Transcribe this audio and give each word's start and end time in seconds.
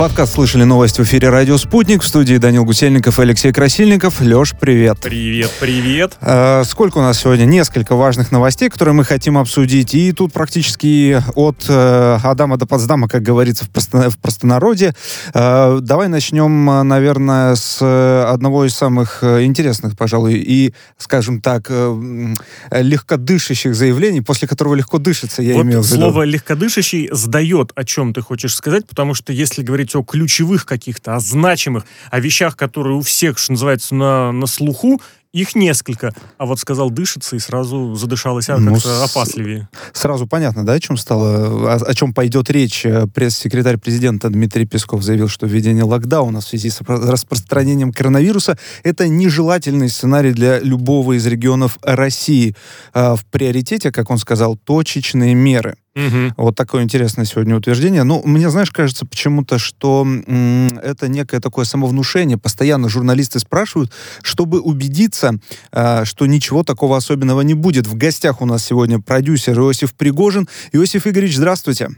Подкаст 0.00 0.32
«Слышали 0.32 0.64
новости» 0.64 1.02
в 1.02 1.04
эфире 1.04 1.28
«Радио 1.28 1.58
Спутник». 1.58 2.02
В 2.02 2.06
студии 2.06 2.36
Данил 2.38 2.64
Гусельников 2.64 3.18
и 3.18 3.22
Алексей 3.22 3.52
Красильников. 3.52 4.22
Леш, 4.22 4.54
привет. 4.58 4.96
Привет, 5.02 5.50
привет. 5.60 6.16
Э, 6.22 6.64
сколько 6.64 6.96
у 6.96 7.02
нас 7.02 7.18
сегодня? 7.18 7.44
Несколько 7.44 7.94
важных 7.94 8.32
новостей, 8.32 8.70
которые 8.70 8.94
мы 8.94 9.04
хотим 9.04 9.36
обсудить. 9.36 9.92
И 9.92 10.12
тут 10.12 10.32
практически 10.32 11.22
от 11.34 11.66
э, 11.68 12.18
Адама 12.22 12.56
до 12.56 12.64
Потсдама, 12.64 13.08
как 13.08 13.20
говорится 13.20 13.66
в, 13.66 13.68
просто, 13.68 14.08
в 14.08 14.16
простонародье. 14.16 14.94
Э, 15.34 15.80
давай 15.82 16.08
начнем, 16.08 16.64
наверное, 16.88 17.54
с 17.54 17.82
одного 18.26 18.64
из 18.64 18.74
самых 18.74 19.22
интересных, 19.22 19.98
пожалуй, 19.98 20.36
и, 20.36 20.72
скажем 20.96 21.42
так, 21.42 21.66
э, 21.68 22.34
легкодышащих 22.70 23.74
заявлений, 23.74 24.22
после 24.22 24.48
которого 24.48 24.76
легко 24.76 24.96
дышится, 24.96 25.42
я 25.42 25.56
вот 25.56 25.64
имею 25.64 25.82
в 25.82 25.86
виду. 25.86 25.96
слово 25.96 26.22
«легкодышащий» 26.22 27.10
сдает, 27.12 27.72
о 27.74 27.84
чем 27.84 28.14
ты 28.14 28.22
хочешь 28.22 28.54
сказать, 28.54 28.88
потому 28.88 29.12
что 29.12 29.34
если 29.34 29.60
говорить 29.62 29.89
говорить 29.90 29.94
о 29.94 30.02
ключевых 30.02 30.66
каких-то, 30.66 31.16
о 31.16 31.20
значимых, 31.20 31.84
о 32.10 32.20
вещах, 32.20 32.56
которые 32.56 32.96
у 32.96 33.02
всех, 33.02 33.38
что 33.38 33.52
называется, 33.52 33.94
на, 33.94 34.32
на 34.32 34.46
слуху, 34.46 35.00
их 35.32 35.54
несколько. 35.54 36.12
А 36.38 36.46
вот 36.46 36.58
сказал 36.58 36.90
дышится 36.90 37.36
и 37.36 37.38
сразу 37.38 37.94
задышалось 37.94 38.48
а, 38.48 38.58
ну, 38.58 38.74
как-то 38.74 39.04
опасливее. 39.04 39.68
Сразу 39.92 40.26
понятно, 40.26 40.66
да, 40.66 40.72
о 40.72 40.80
чем 40.80 40.96
стало, 40.96 41.74
о, 41.74 41.76
о 41.76 41.94
чем 41.94 42.12
пойдет 42.12 42.50
речь. 42.50 42.84
Э, 42.84 43.06
пресс-секретарь 43.06 43.76
президента 43.76 44.28
Дмитрий 44.28 44.66
Песков 44.66 45.04
заявил, 45.04 45.28
что 45.28 45.46
введение 45.46 45.84
локдауна 45.84 46.40
в 46.40 46.44
связи 46.44 46.68
с 46.70 46.80
распространением 46.80 47.92
коронавируса 47.92 48.58
это 48.82 49.06
нежелательный 49.06 49.88
сценарий 49.88 50.32
для 50.32 50.58
любого 50.58 51.16
из 51.16 51.24
регионов 51.26 51.78
России. 51.82 52.56
А 52.92 53.14
в 53.14 53.24
приоритете, 53.24 53.92
как 53.92 54.10
он 54.10 54.18
сказал, 54.18 54.56
точечные 54.56 55.34
меры. 55.34 55.76
Угу. 56.06 56.34
Вот 56.36 56.56
такое 56.56 56.82
интересное 56.82 57.24
сегодня 57.24 57.56
утверждение. 57.56 58.02
Ну, 58.04 58.22
мне, 58.24 58.48
знаешь, 58.50 58.70
кажется 58.70 59.06
почему-то, 59.06 59.58
что 59.58 60.02
м- 60.02 60.78
это 60.78 61.08
некое 61.08 61.40
такое 61.40 61.64
самовнушение. 61.64 62.38
Постоянно 62.38 62.88
журналисты 62.88 63.38
спрашивают, 63.38 63.92
чтобы 64.22 64.60
убедиться, 64.60 65.34
э, 65.72 66.04
что 66.04 66.26
ничего 66.26 66.62
такого 66.62 66.96
особенного 66.96 67.40
не 67.42 67.54
будет. 67.54 67.86
В 67.86 67.96
гостях 67.96 68.40
у 68.40 68.46
нас 68.46 68.64
сегодня 68.64 69.00
продюсер 69.00 69.58
Иосиф 69.58 69.94
Пригожин. 69.94 70.48
Иосиф 70.72 71.06
Игоревич, 71.06 71.36
здравствуйте. 71.36 71.88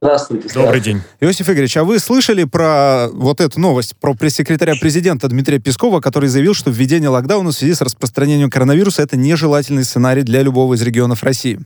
Здравствуйте. 0.00 0.48
Добрый 0.52 0.80
день. 0.80 1.00
Иосиф 1.20 1.48
Игоревич, 1.48 1.76
а 1.78 1.84
вы 1.84 1.98
слышали 1.98 2.44
про 2.44 3.08
вот 3.10 3.40
эту 3.40 3.58
новость, 3.58 3.96
про 3.96 4.12
пресс-секретаря 4.14 4.74
президента 4.78 5.28
Дмитрия 5.28 5.58
Пескова, 5.58 6.00
который 6.00 6.28
заявил, 6.28 6.52
что 6.52 6.70
введение 6.70 7.08
локдауна 7.08 7.50
в 7.50 7.54
связи 7.54 7.72
с 7.74 7.80
распространением 7.80 8.50
коронавируса 8.50 9.02
это 9.02 9.16
нежелательный 9.16 9.84
сценарий 9.84 10.22
для 10.22 10.42
любого 10.42 10.74
из 10.74 10.82
регионов 10.82 11.22
России? 11.22 11.60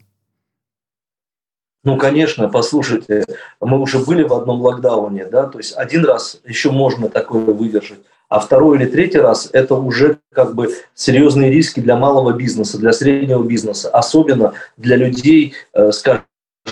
Ну, 1.84 1.96
конечно, 1.96 2.48
послушайте, 2.48 3.24
мы 3.60 3.80
уже 3.80 3.98
были 3.98 4.22
в 4.22 4.32
одном 4.32 4.60
локдауне, 4.60 5.24
да, 5.24 5.46
то 5.48 5.58
есть 5.58 5.76
один 5.76 6.04
раз 6.04 6.40
еще 6.44 6.70
можно 6.70 7.08
такое 7.08 7.42
выдержать, 7.42 7.98
а 8.28 8.38
второй 8.38 8.78
или 8.78 8.86
третий 8.86 9.18
раз 9.18 9.48
это 9.52 9.74
уже 9.74 10.18
как 10.32 10.54
бы 10.54 10.72
серьезные 10.94 11.50
риски 11.50 11.80
для 11.80 11.96
малого 11.96 12.32
бизнеса, 12.32 12.78
для 12.78 12.92
среднего 12.92 13.42
бизнеса, 13.42 13.90
особенно 13.90 14.54
для 14.76 14.94
людей, 14.94 15.54
э, 15.74 15.90
скажем, 15.90 16.22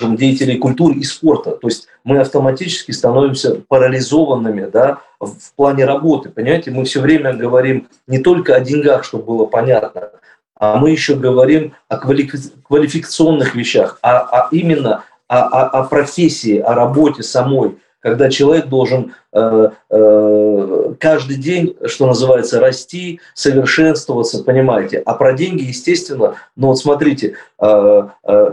деятелей 0.00 0.58
культуры 0.58 0.94
и 0.94 1.02
спорта. 1.02 1.50
То 1.50 1.66
есть 1.66 1.88
мы 2.04 2.20
автоматически 2.20 2.92
становимся 2.92 3.62
парализованными 3.66 4.70
да, 4.72 5.00
в 5.18 5.52
плане 5.56 5.84
работы. 5.84 6.28
Понимаете, 6.28 6.70
мы 6.70 6.84
все 6.84 7.00
время 7.00 7.34
говорим 7.34 7.88
не 8.06 8.20
только 8.20 8.54
о 8.54 8.60
деньгах, 8.60 9.02
чтобы 9.02 9.24
было 9.24 9.46
понятно, 9.46 10.12
а 10.60 10.76
мы 10.76 10.90
еще 10.90 11.16
говорим 11.16 11.72
о 11.88 11.96
квалификационных 11.96 13.54
вещах, 13.54 13.98
а, 14.02 14.18
а 14.18 14.48
именно 14.52 15.04
о, 15.26 15.38
о, 15.38 15.66
о 15.80 15.84
профессии, 15.84 16.58
о 16.58 16.74
работе 16.74 17.22
самой, 17.22 17.78
когда 18.00 18.30
человек 18.30 18.66
должен 18.66 19.14
э, 19.32 19.70
э, 19.90 20.94
каждый 20.98 21.36
день, 21.36 21.76
что 21.86 22.06
называется, 22.06 22.60
расти, 22.60 23.20
совершенствоваться, 23.34 24.42
понимаете. 24.42 25.02
А 25.04 25.14
про 25.14 25.32
деньги, 25.32 25.64
естественно, 25.64 26.36
ну 26.56 26.68
вот 26.68 26.78
смотрите, 26.78 27.36
э, 27.58 28.02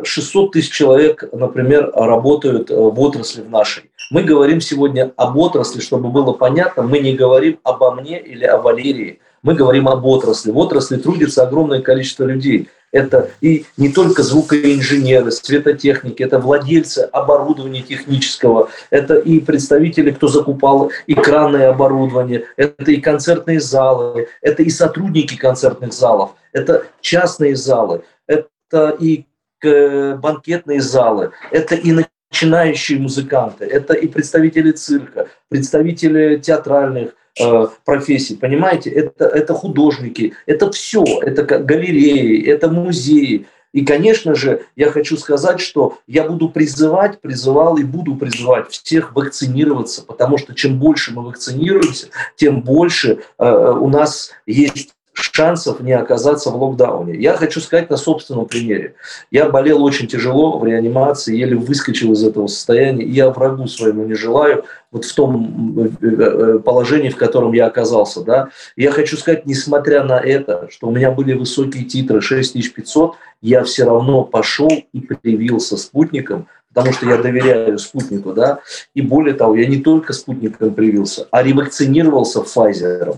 600 0.04 0.50
э, 0.50 0.52
тысяч 0.52 0.72
человек, 0.72 1.24
например, 1.32 1.92
работают 1.94 2.70
в 2.70 3.00
отрасли 3.00 3.42
в 3.42 3.50
нашей. 3.50 3.90
Мы 4.12 4.24
говорим 4.24 4.62
сегодня 4.62 5.12
об 5.18 5.38
отрасли, 5.38 5.82
чтобы 5.82 6.10
было 6.10 6.34
понятно, 6.34 6.84
мы 6.84 7.00
не 7.00 7.14
говорим 7.14 7.60
обо 7.64 7.92
мне 7.92 8.20
или 8.22 8.46
о 8.46 8.58
Валерии, 8.58 9.20
мы 9.44 9.56
говорим 9.56 9.88
об 9.88 10.06
отрасли. 10.06 10.52
В 10.52 10.58
отрасли 10.58 10.98
трудится 10.98 11.44
огромное 11.44 11.82
количество 11.82 12.26
людей. 12.26 12.70
Это 12.92 13.30
и 13.42 13.66
не 13.76 13.90
только 13.90 14.24
звукоинженеры, 14.24 15.32
светотехники, 15.32 16.24
это 16.24 16.40
владельцы 16.40 17.00
оборудования 17.12 17.82
технического, 17.82 18.70
это 18.90 19.16
и 19.16 19.42
представители, 19.42 20.12
кто 20.12 20.30
закупал 20.30 20.92
экранное 21.06 21.70
оборудование, 21.70 22.46
это 22.56 22.92
и 22.92 23.02
концертные 23.02 23.60
залы, 23.60 24.30
это 24.42 24.64
и 24.64 24.70
сотрудники 24.70 25.36
концертных 25.36 25.92
залов, 25.92 26.32
это 26.54 26.86
частные 27.02 27.58
залы, 27.58 28.04
это 28.26 28.96
и 29.00 29.26
банкетные 29.62 30.80
залы, 30.80 31.32
это 31.52 31.76
и 31.76 31.92
начинающие 32.32 33.00
музыканты, 33.00 33.66
это 33.66 33.94
и 33.94 34.08
представители 34.08 34.72
цирка, 34.72 35.28
представители 35.50 36.38
театральных 36.38 37.14
Э, 37.40 37.68
профессий, 37.86 38.36
понимаете, 38.36 38.90
это, 38.90 39.26
это 39.26 39.54
художники, 39.54 40.34
это 40.48 40.72
все, 40.72 41.04
это 41.22 41.44
галереи, 41.44 42.44
это 42.48 42.68
музеи. 42.70 43.46
И, 43.74 43.86
конечно 43.86 44.34
же, 44.34 44.64
я 44.76 44.90
хочу 44.90 45.18
сказать, 45.18 45.60
что 45.60 46.00
я 46.08 46.24
буду 46.24 46.50
призывать, 46.50 47.22
призывал 47.22 47.78
и 47.78 47.84
буду 47.84 48.16
призывать 48.16 48.72
всех 48.72 49.14
вакцинироваться, 49.14 50.04
потому 50.04 50.40
что 50.40 50.56
чем 50.56 50.80
больше 50.80 51.14
мы 51.14 51.24
вакцинируемся, 51.26 52.08
тем 52.38 52.62
больше 52.62 53.20
э, 53.38 53.74
у 53.80 53.88
нас 53.88 54.32
есть 54.48 54.96
шансов 55.18 55.80
не 55.82 55.94
оказаться 55.94 56.50
в 56.52 56.62
локдауне. 56.62 57.16
Я 57.16 57.34
хочу 57.34 57.60
сказать 57.60 57.90
на 57.90 57.98
собственном 57.98 58.46
примере. 58.46 58.96
Я 59.32 59.50
болел 59.50 59.84
очень 59.84 60.08
тяжело 60.08 60.60
в 60.60 60.66
реанимации, 60.66 61.36
еле 61.36 61.56
выскочил 61.56 62.14
из 62.14 62.24
этого 62.24 62.48
состояния. 62.48 63.04
И 63.04 63.12
я 63.12 63.30
врагу 63.30 63.68
своему 63.68 64.04
не 64.04 64.14
желаю 64.14 64.66
вот 64.92 65.06
в 65.06 65.16
том 65.16 65.90
э, 66.02 66.06
э, 66.06 66.60
положении, 66.60 67.10
в 67.10 67.18
котором 67.18 67.54
я 67.54 67.66
оказался. 67.66 68.22
Да. 68.22 68.50
я 68.76 68.92
хочу 68.92 69.18
сказать, 69.18 69.46
несмотря 69.46 70.04
на 70.04 70.20
это, 70.20 70.68
что 70.72 70.88
у 70.88 70.92
меня 70.92 71.12
были 71.12 71.34
высокие 71.34 71.84
титры 71.84 72.22
6500, 72.22 73.16
я 73.42 73.64
все 73.64 73.86
равно 73.86 74.24
пошел 74.24 74.72
и 74.92 75.00
привился 75.00 75.78
спутником, 75.78 76.48
потому 76.74 76.94
что 76.94 77.08
я 77.08 77.18
доверяю 77.18 77.78
спутнику, 77.80 78.34
да, 78.34 78.60
и 78.94 79.02
более 79.02 79.34
того, 79.34 79.56
я 79.56 79.68
не 79.68 79.78
только 79.78 80.14
спутником 80.14 80.74
привился, 80.74 81.28
а 81.32 81.44
ревакцинировался 81.44 82.42
Pfizer. 82.42 83.18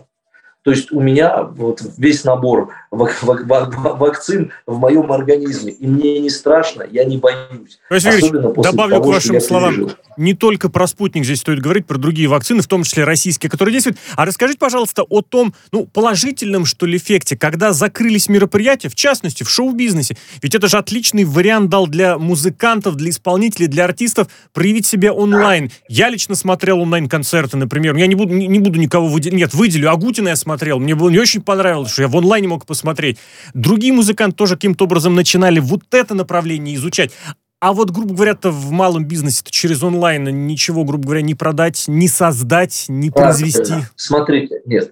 То 0.64 0.72
есть 0.72 0.92
у 0.92 1.00
меня 1.00 1.44
вот 1.44 1.82
весь 1.98 2.26
набор 2.26 2.74
вакцин 2.92 4.52
в 4.66 4.78
моем 4.78 5.10
организме, 5.10 5.72
и 5.72 5.88
мне 5.88 6.20
не 6.20 6.30
страшно, 6.30 6.84
я 6.92 7.06
не 7.06 7.18
боюсь. 7.18 7.80
Особенно 7.90 8.50
после 8.50 8.72
добавлю 8.72 8.96
того, 8.96 9.06
к 9.06 9.14
вашим 9.14 9.40
словам, 9.40 9.74
пережил. 9.74 9.92
не 10.18 10.34
только 10.34 10.68
про 10.68 10.86
спутник 10.86 11.24
здесь 11.24 11.40
стоит 11.40 11.62
говорить, 11.62 11.86
про 11.86 11.98
другие 11.98 12.28
вакцины, 12.28 12.62
в 12.62 12.68
том 12.68 12.84
числе 12.84 13.06
российские, 13.06 13.50
которые 13.50 13.72
действуют. 13.72 14.00
А 14.18 14.26
расскажите, 14.26 14.60
пожалуйста, 14.60 15.04
о 15.04 15.22
том, 15.22 15.54
ну, 15.72 15.86
положительном, 15.86 16.66
что 16.66 16.86
ли, 16.86 16.98
эффекте, 16.98 17.38
когда 17.38 17.72
закрылись 17.72 18.28
мероприятия, 18.28 18.90
в 18.90 18.96
частности, 18.96 19.44
в 19.44 19.50
шоу-бизнесе. 19.50 20.18
Ведь 20.42 20.56
это 20.56 20.68
же 20.68 20.78
отличный 20.78 21.24
вариант 21.24 21.70
дал 21.70 21.88
для 21.88 22.18
музыкантов, 22.18 22.96
для 22.96 23.12
исполнителей, 23.12 23.68
для 23.68 23.86
артистов 23.86 24.28
проявить 24.52 24.86
себя 24.86 25.14
онлайн. 25.14 25.72
Я 25.88 26.10
лично 26.10 26.36
смотрел 26.36 26.82
онлайн-концерты, 26.82 27.56
например. 27.56 27.96
Я 27.96 28.08
не 28.08 28.16
буду, 28.16 28.34
не, 28.34 28.48
не 28.48 28.60
буду 28.60 28.78
никого 28.78 29.08
выделить. 29.08 29.38
Нет, 29.38 29.54
выделю. 29.54 29.90
Агутина 29.90 30.30
я 30.30 30.36
смотрел 30.36 30.49
смотрел. 30.50 30.80
Мне 30.80 30.94
не 30.94 31.20
очень 31.20 31.42
понравилось, 31.42 31.92
что 31.92 32.02
я 32.02 32.08
в 32.08 32.18
онлайне 32.18 32.48
мог 32.48 32.66
посмотреть. 32.66 33.18
Другие 33.54 33.94
музыканты 33.94 34.36
тоже 34.36 34.56
каким-то 34.56 34.86
образом 34.86 35.14
начинали 35.14 35.60
вот 35.60 35.82
это 35.92 36.16
направление 36.16 36.76
изучать. 36.76 37.12
А 37.60 37.72
вот, 37.72 37.92
грубо 37.92 38.16
говоря, 38.16 38.32
-то 38.32 38.50
в 38.50 38.72
малом 38.72 39.06
бизнесе 39.06 39.44
-то 39.44 39.50
через 39.52 39.84
онлайн 39.84 40.48
ничего, 40.48 40.84
грубо 40.86 41.04
говоря, 41.04 41.22
не 41.22 41.36
продать, 41.36 41.86
не 41.88 42.08
создать, 42.08 42.86
не 42.88 43.12
произвести. 43.12 43.74
Смотрите, 43.96 44.62
нет. 44.66 44.92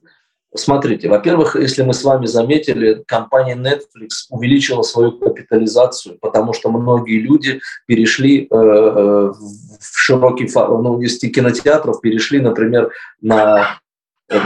Смотрите, 0.53 1.09
во-первых, 1.09 1.55
если 1.55 1.83
мы 1.83 1.93
с 1.93 2.03
вами 2.03 2.25
заметили, 2.27 3.03
компания 3.07 3.55
Netflix 3.55 4.27
увеличила 4.29 4.83
свою 4.83 5.11
капитализацию, 5.11 6.17
потому 6.21 6.53
что 6.53 6.71
многие 6.71 7.19
люди 7.19 7.59
перешли 7.87 8.43
э, 8.43 8.45
э 8.51 9.33
в 9.79 9.99
широкий, 9.99 10.49
ну, 10.55 11.01
из 11.01 11.19
кинотеатров 11.19 12.01
перешли, 12.01 12.39
например, 12.39 12.91
на 13.21 13.79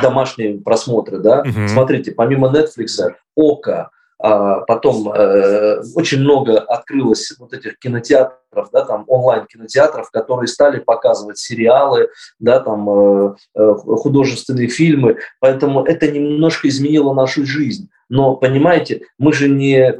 домашние 0.01 0.59
просмотры, 0.59 1.19
да. 1.19 1.41
Угу. 1.41 1.67
Смотрите, 1.67 2.11
помимо 2.11 2.51
Netflix, 2.51 3.13
Ока, 3.35 3.89
а 4.23 4.59
потом 4.61 5.11
э, 5.11 5.81
очень 5.95 6.19
много 6.19 6.59
открылось 6.59 7.33
вот 7.39 7.53
этих 7.53 7.79
кинотеатров, 7.79 8.69
да, 8.71 8.85
там 8.85 9.03
онлайн-кинотеатров, 9.07 10.11
которые 10.11 10.47
стали 10.47 10.79
показывать 10.79 11.39
сериалы, 11.39 12.09
да, 12.37 12.59
там 12.59 12.87
э, 12.87 13.35
э, 13.55 13.73
художественные 13.73 14.67
фильмы, 14.67 15.17
поэтому 15.39 15.83
это 15.83 16.11
немножко 16.11 16.67
изменило 16.67 17.13
нашу 17.15 17.47
жизнь. 17.47 17.89
Но, 18.09 18.35
понимаете, 18.35 19.01
мы 19.17 19.33
же 19.33 19.49
не 19.49 19.99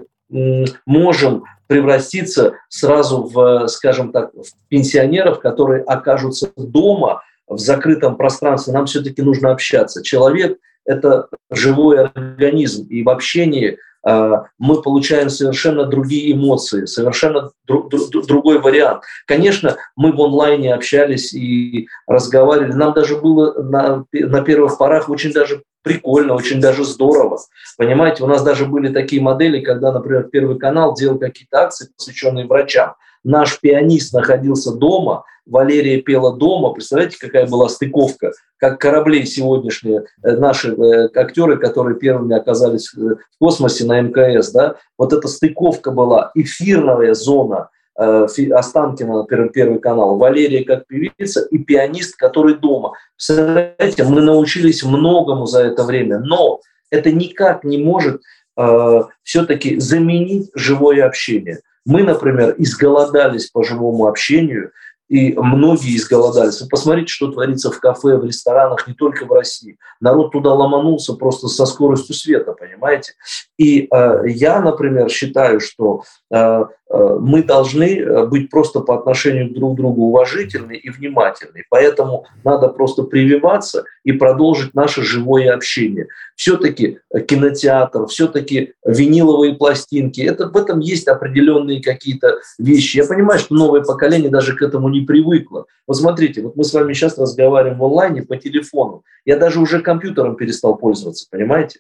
можем 0.86 1.44
превратиться 1.66 2.54
сразу 2.70 3.24
в, 3.24 3.68
скажем 3.68 4.12
так, 4.12 4.34
в 4.34 4.68
пенсионеров, 4.68 5.40
которые 5.40 5.84
окажутся 5.84 6.52
дома 6.58 7.24
в 7.56 7.60
закрытом 7.60 8.16
пространстве. 8.18 8.74
Нам 8.74 8.86
все-таки 8.86 9.22
нужно 9.22 9.52
общаться. 9.52 10.04
Человек– 10.04 10.58
это 10.86 11.28
живой 11.52 12.06
организм, 12.06 12.88
и 12.88 13.04
в 13.04 13.10
общении– 13.10 13.78
а, 14.04 14.46
мы 14.58 14.82
получаем 14.82 15.30
совершенно 15.30 15.86
другие 15.86 16.34
эмоции, 16.34 16.86
совершенно 16.86 17.52
дру, 17.68 17.88
дру, 17.90 18.22
другой 18.24 18.60
вариант. 18.60 19.04
Конечно, 19.28 19.78
мы 19.96 20.12
в 20.12 20.22
онлайне 20.22 20.74
общались 20.74 21.34
и 21.34 21.88
разговаривали. 22.08 22.74
Нам 22.74 22.94
даже 22.94 23.18
было 23.18 23.62
на, 23.62 24.06
на 24.12 24.42
первых 24.42 24.78
порах 24.78 25.10
очень 25.10 25.32
даже 25.32 25.64
прикольно, 25.84 26.34
очень 26.34 26.60
даже 26.60 26.84
здорово. 26.84 27.40
Понимаете, 27.78 28.24
у 28.24 28.28
нас 28.28 28.44
даже 28.44 28.66
были 28.66 28.92
такие 28.92 29.22
модели, 29.22 29.62
когда, 29.62 29.92
например, 29.92 30.30
Первый 30.32 30.58
канал 30.58 30.96
делал 30.96 31.20
какие-то 31.20 31.62
акции, 31.62 31.90
посвященные 31.96 32.48
врачам. 32.48 32.96
Наш 33.24 33.60
пианист 33.60 34.14
находился 34.14 34.74
дома, 34.74 35.26
Валерия 35.46 36.02
пела 36.02 36.36
дома. 36.36 36.74
Представляете, 36.74 37.18
какая 37.20 37.48
была 37.48 37.70
стыковка? 37.70 38.32
Как 38.58 38.80
корабли 38.80 39.26
сегодняшние, 39.26 40.06
э, 40.24 40.36
наши 40.38 40.74
э, 40.74 41.10
актеры, 41.16 41.58
которые 41.58 41.98
первыми 41.98 42.36
оказались 42.36 42.94
в 42.94 43.18
космосе 43.40 43.86
на 43.86 44.02
МКС, 44.02 44.52
да, 44.52 44.76
вот 44.98 45.14
эта 45.14 45.28
стыковка 45.28 45.92
была, 45.92 46.32
эфирная 46.36 47.14
зона, 47.14 47.70
э, 48.00 48.28
Останкина, 48.52 49.26
Первый 49.54 49.80
канал, 49.80 50.18
Валерия 50.18 50.64
как 50.64 50.86
певица 50.88 51.42
и 51.50 51.58
пианист, 51.58 52.16
который 52.16 52.56
дома. 52.56 52.94
Представляете, 53.16 54.04
мы 54.04 54.22
научились 54.22 54.84
многому 54.84 55.46
за 55.48 55.64
это 55.64 55.84
время, 55.84 56.20
но 56.20 56.60
это 56.92 57.12
никак 57.12 57.64
не 57.64 57.78
может 57.78 58.22
э, 58.58 59.02
все-таки 59.24 59.80
заменить 59.80 60.52
живое 60.54 61.06
общение. 61.06 61.62
Мы, 61.86 62.04
например, 62.04 62.54
изголодались 62.60 63.50
по 63.50 63.64
живому 63.64 64.08
общению, 64.08 64.72
и 65.12 65.34
многие 65.38 65.98
изголодались. 65.98 66.62
Вы 66.62 66.70
посмотрите, 66.70 67.12
что 67.12 67.30
творится 67.30 67.70
в 67.70 67.78
кафе, 67.82 68.16
в 68.16 68.24
ресторанах, 68.24 68.88
не 68.88 68.94
только 68.94 69.26
в 69.26 69.32
России. 69.34 69.78
Народ 70.00 70.32
туда 70.32 70.54
ломанулся 70.54 71.16
просто 71.16 71.50
со 71.50 71.66
скоростью 71.66 72.16
света, 72.16 72.54
понимаете? 72.54 73.12
И 73.58 73.90
э, 73.92 74.22
я, 74.28 74.62
например, 74.62 75.10
считаю, 75.10 75.60
что 75.60 76.04
э, 76.34 76.64
мы 76.94 77.44
должны 77.44 78.00
э, 78.00 78.26
быть 78.26 78.50
просто 78.50 78.82
по 78.82 78.96
отношению 78.96 79.54
друг 79.54 79.74
к 79.74 79.78
другу 79.78 80.08
уважительны 80.08 80.74
и 80.74 80.90
внимательны. 80.90 81.64
Поэтому 81.70 82.26
надо 82.44 82.68
просто 82.68 83.04
прививаться 83.04 83.86
и 84.04 84.12
продолжить 84.12 84.74
наше 84.74 85.02
живое 85.02 85.54
общение. 85.54 86.08
Все-таки 86.36 87.00
э, 87.14 87.22
кинотеатр, 87.22 88.08
все-таки 88.08 88.74
виниловые 88.86 89.54
пластинки, 89.54 90.22
это, 90.22 90.50
в 90.50 90.58
этом 90.58 90.80
есть 90.80 91.08
определенные 91.08 91.82
какие-то 91.82 92.40
вещи. 92.60 92.98
Я 92.98 93.06
понимаю, 93.06 93.40
что 93.40 93.56
новое 93.56 93.82
поколение 93.82 94.30
даже 94.30 94.56
к 94.56 94.62
этому 94.62 94.90
не 94.90 95.02
привыкло. 95.02 95.66
Вот 95.88 95.98
смотрите, 95.98 96.42
вот 96.42 96.56
мы 96.56 96.64
с 96.64 96.74
вами 96.74 96.94
сейчас 96.94 97.18
разговариваем 97.18 97.78
в 97.78 97.86
онлайне 97.86 98.24
по 98.24 98.36
телефону. 98.36 99.04
Я 99.24 99.38
даже 99.38 99.60
уже 99.60 99.82
компьютером 99.82 100.36
перестал 100.36 100.76
пользоваться, 100.76 101.28
понимаете? 101.32 101.80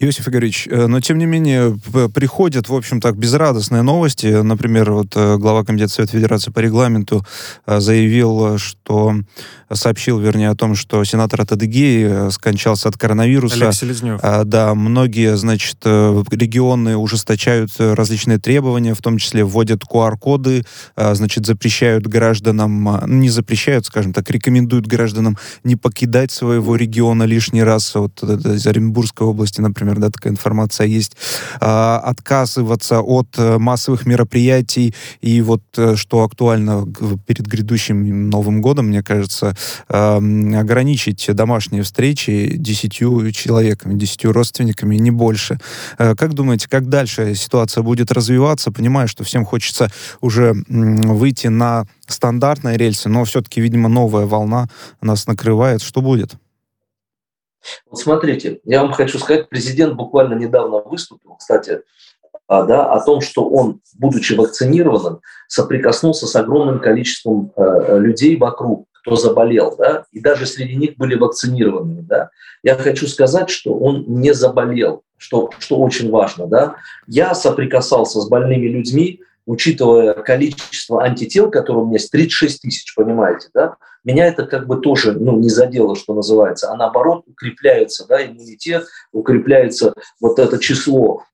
Иосиф 0.00 0.28
Игоревич, 0.28 0.68
э, 0.70 0.86
но 0.86 1.00
тем 1.00 1.18
не 1.18 1.26
менее 1.26 1.76
приходят, 2.14 2.68
в 2.68 2.74
общем 2.74 3.00
так, 3.00 3.16
безрадостные 3.16 3.82
новости. 3.82 4.26
Например, 4.26 4.92
вот 4.92 5.08
э, 5.16 5.36
глава 5.38 5.64
Комитета 5.64 5.92
Совета 5.92 6.12
Федерации 6.12 6.52
по 6.52 6.60
регламенту 6.60 7.26
э, 7.66 7.80
заявил, 7.80 8.58
что 8.58 9.14
сообщил, 9.72 10.20
вернее, 10.20 10.50
о 10.50 10.54
том, 10.54 10.76
что 10.76 11.02
сенатор 11.02 11.40
от 11.40 11.52
Адыгеи 11.52 12.30
скончался 12.30 12.88
от 12.88 12.96
коронавируса. 12.96 13.56
Олег 13.56 13.74
Селезнев. 13.74 14.20
А, 14.22 14.44
да, 14.44 14.74
многие, 14.74 15.36
значит, 15.36 15.78
регионы 15.84 16.96
ужесточают 16.96 17.72
различные 17.78 18.38
требования, 18.38 18.94
в 18.94 19.02
том 19.02 19.18
числе 19.18 19.44
вводят 19.44 19.82
QR-коды, 19.82 20.64
значит, 20.96 21.44
запрещают 21.44 22.06
гражданам, 22.06 23.02
не 23.06 23.28
запрещают, 23.28 23.84
скажем 23.84 24.14
так, 24.14 24.30
рекомендуют 24.30 24.86
гражданам 24.86 25.36
не 25.64 25.76
покидать 25.76 26.30
своего 26.30 26.74
региона 26.74 27.24
лишний 27.24 27.62
раз. 27.62 27.94
Вот 27.94 28.22
из 28.22 28.66
Оренбургской 28.66 29.26
области, 29.26 29.60
например, 29.60 29.87
например, 29.88 29.98
да, 29.98 30.10
такая 30.10 30.32
информация 30.32 30.86
есть, 30.86 31.16
а, 31.60 31.98
отказываться 31.98 33.00
от 33.00 33.28
э, 33.36 33.58
массовых 33.58 34.06
мероприятий 34.06 34.94
и 35.20 35.40
вот 35.40 35.62
э, 35.76 35.96
что 35.96 36.22
актуально 36.22 36.86
перед 37.26 37.46
грядущим 37.46 38.28
Новым 38.30 38.60
годом, 38.60 38.86
мне 38.86 39.02
кажется, 39.02 39.56
ограничить 39.88 41.28
домашние 41.32 41.82
встречи 41.82 42.54
десятью 42.56 43.30
человеками, 43.32 43.98
десятью 43.98 44.32
родственниками, 44.32 44.96
не 44.96 45.10
больше. 45.10 45.58
Э, 45.98 46.14
как 46.14 46.34
думаете, 46.34 46.68
как 46.68 46.88
дальше 46.88 47.34
ситуация 47.34 47.82
будет 47.82 48.12
развиваться? 48.12 48.70
Понимаю, 48.70 49.08
что 49.08 49.24
всем 49.24 49.44
хочется 49.44 49.90
уже 50.20 50.54
выйти 50.68 51.48
на 51.48 51.86
стандартные 52.06 52.76
рельсы, 52.76 53.08
но 53.08 53.24
все-таки, 53.24 53.60
видимо, 53.60 53.88
новая 53.88 54.26
волна 54.26 54.68
нас 55.00 55.26
накрывает. 55.26 55.82
Что 55.82 56.00
будет? 56.00 56.36
Вот 57.90 58.00
смотрите, 58.00 58.60
я 58.64 58.82
вам 58.82 58.92
хочу 58.92 59.18
сказать, 59.18 59.48
президент 59.48 59.94
буквально 59.94 60.34
недавно 60.34 60.80
выступил, 60.80 61.34
кстати, 61.34 61.82
а, 62.46 62.62
да, 62.62 62.90
о 62.90 63.04
том, 63.04 63.20
что 63.20 63.46
он, 63.48 63.80
будучи 63.98 64.32
вакцинированным, 64.32 65.20
соприкоснулся 65.48 66.26
с 66.26 66.34
огромным 66.34 66.80
количеством 66.80 67.52
э, 67.56 67.98
людей 67.98 68.36
вокруг, 68.36 68.86
кто 69.00 69.16
заболел, 69.16 69.76
да, 69.76 70.04
и 70.12 70.20
даже 70.20 70.46
среди 70.46 70.74
них 70.76 70.96
были 70.96 71.14
вакцинированные, 71.14 72.02
да. 72.02 72.30
Я 72.62 72.74
хочу 72.74 73.06
сказать, 73.06 73.50
что 73.50 73.74
он 73.74 74.04
не 74.08 74.32
заболел, 74.32 75.02
что, 75.18 75.50
что 75.58 75.78
очень 75.78 76.10
важно, 76.10 76.46
да. 76.46 76.76
Я 77.06 77.34
соприкасался 77.34 78.20
с 78.20 78.28
больными 78.28 78.66
людьми, 78.66 79.20
учитывая 79.44 80.14
количество 80.14 81.02
антител, 81.02 81.50
которые 81.50 81.84
у 81.84 81.86
меня 81.86 81.96
есть, 81.96 82.10
36 82.10 82.62
тысяч, 82.62 82.94
понимаете, 82.94 83.48
да, 83.54 83.76
меня 84.08 84.26
это 84.26 84.46
как 84.46 84.66
бы 84.66 84.80
тоже 84.80 85.12
ну, 85.12 85.38
не 85.38 85.50
задело, 85.50 85.94
что 85.94 86.14
называется, 86.14 86.72
а 86.72 86.76
наоборот 86.76 87.24
укрепляется 87.26 88.06
да, 88.08 88.24
иммунитет, 88.24 88.86
укрепляется 89.12 89.92
вот 90.20 90.38
это 90.38 90.58
число 90.58 91.24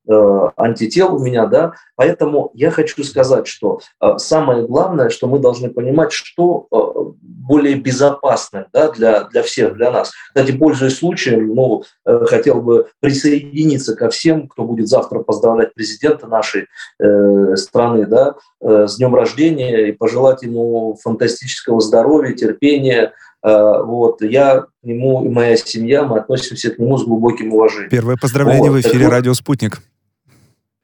антител 0.56 1.14
у 1.14 1.18
меня, 1.18 1.46
да, 1.46 1.72
поэтому 1.96 2.50
я 2.54 2.70
хочу 2.70 3.02
сказать, 3.04 3.46
что 3.46 3.80
э, 4.00 4.18
самое 4.18 4.66
главное, 4.66 5.08
что 5.08 5.26
мы 5.26 5.38
должны 5.38 5.70
понимать, 5.70 6.12
что 6.12 6.66
э, 6.70 7.14
более 7.22 7.76
безопасно 7.76 8.66
да, 8.72 8.90
для, 8.90 9.24
для 9.24 9.42
всех, 9.42 9.74
для 9.74 9.90
нас. 9.90 10.12
Кстати, 10.28 10.52
пользуясь 10.52 10.98
случаем, 10.98 11.54
ну, 11.54 11.84
э, 12.06 12.24
хотел 12.26 12.60
бы 12.60 12.88
присоединиться 13.00 13.94
ко 13.94 14.10
всем, 14.10 14.48
кто 14.48 14.64
будет 14.64 14.88
завтра 14.88 15.20
поздравлять 15.20 15.74
президента 15.74 16.26
нашей 16.26 16.66
э, 16.98 17.56
страны 17.56 18.06
да, 18.06 18.34
э, 18.60 18.86
с 18.86 18.96
днем 18.96 19.14
рождения 19.14 19.88
и 19.88 19.92
пожелать 19.92 20.42
ему 20.42 20.98
фантастического 21.02 21.80
здоровья, 21.80 22.34
терпения, 22.34 23.12
э, 23.43 23.82
вот, 23.82 24.22
я 24.22 24.60
к 24.60 24.69
нему 24.82 25.24
и 25.24 25.29
моя 25.29 25.56
семья, 25.56 26.05
мы 26.05 26.19
относимся 26.19 26.70
к 26.70 26.79
нему 26.79 26.98
с 26.98 27.05
глубоким 27.05 27.52
уважением. 27.52 27.90
Первое 27.90 28.17
поздравление 28.17 28.70
вот, 28.70 28.84
в 28.84 28.86
эфире 28.86 29.08
«Радио 29.08 29.34
Спутник». 29.34 29.81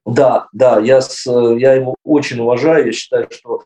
Да, 0.07 0.49
да, 0.53 0.81
я, 0.81 1.01
с, 1.01 1.27
я 1.27 1.75
его 1.75 1.95
очень 2.05 2.41
уважаю, 2.41 2.87
я 2.87 2.93
считаю, 2.93 3.29
что 3.31 3.65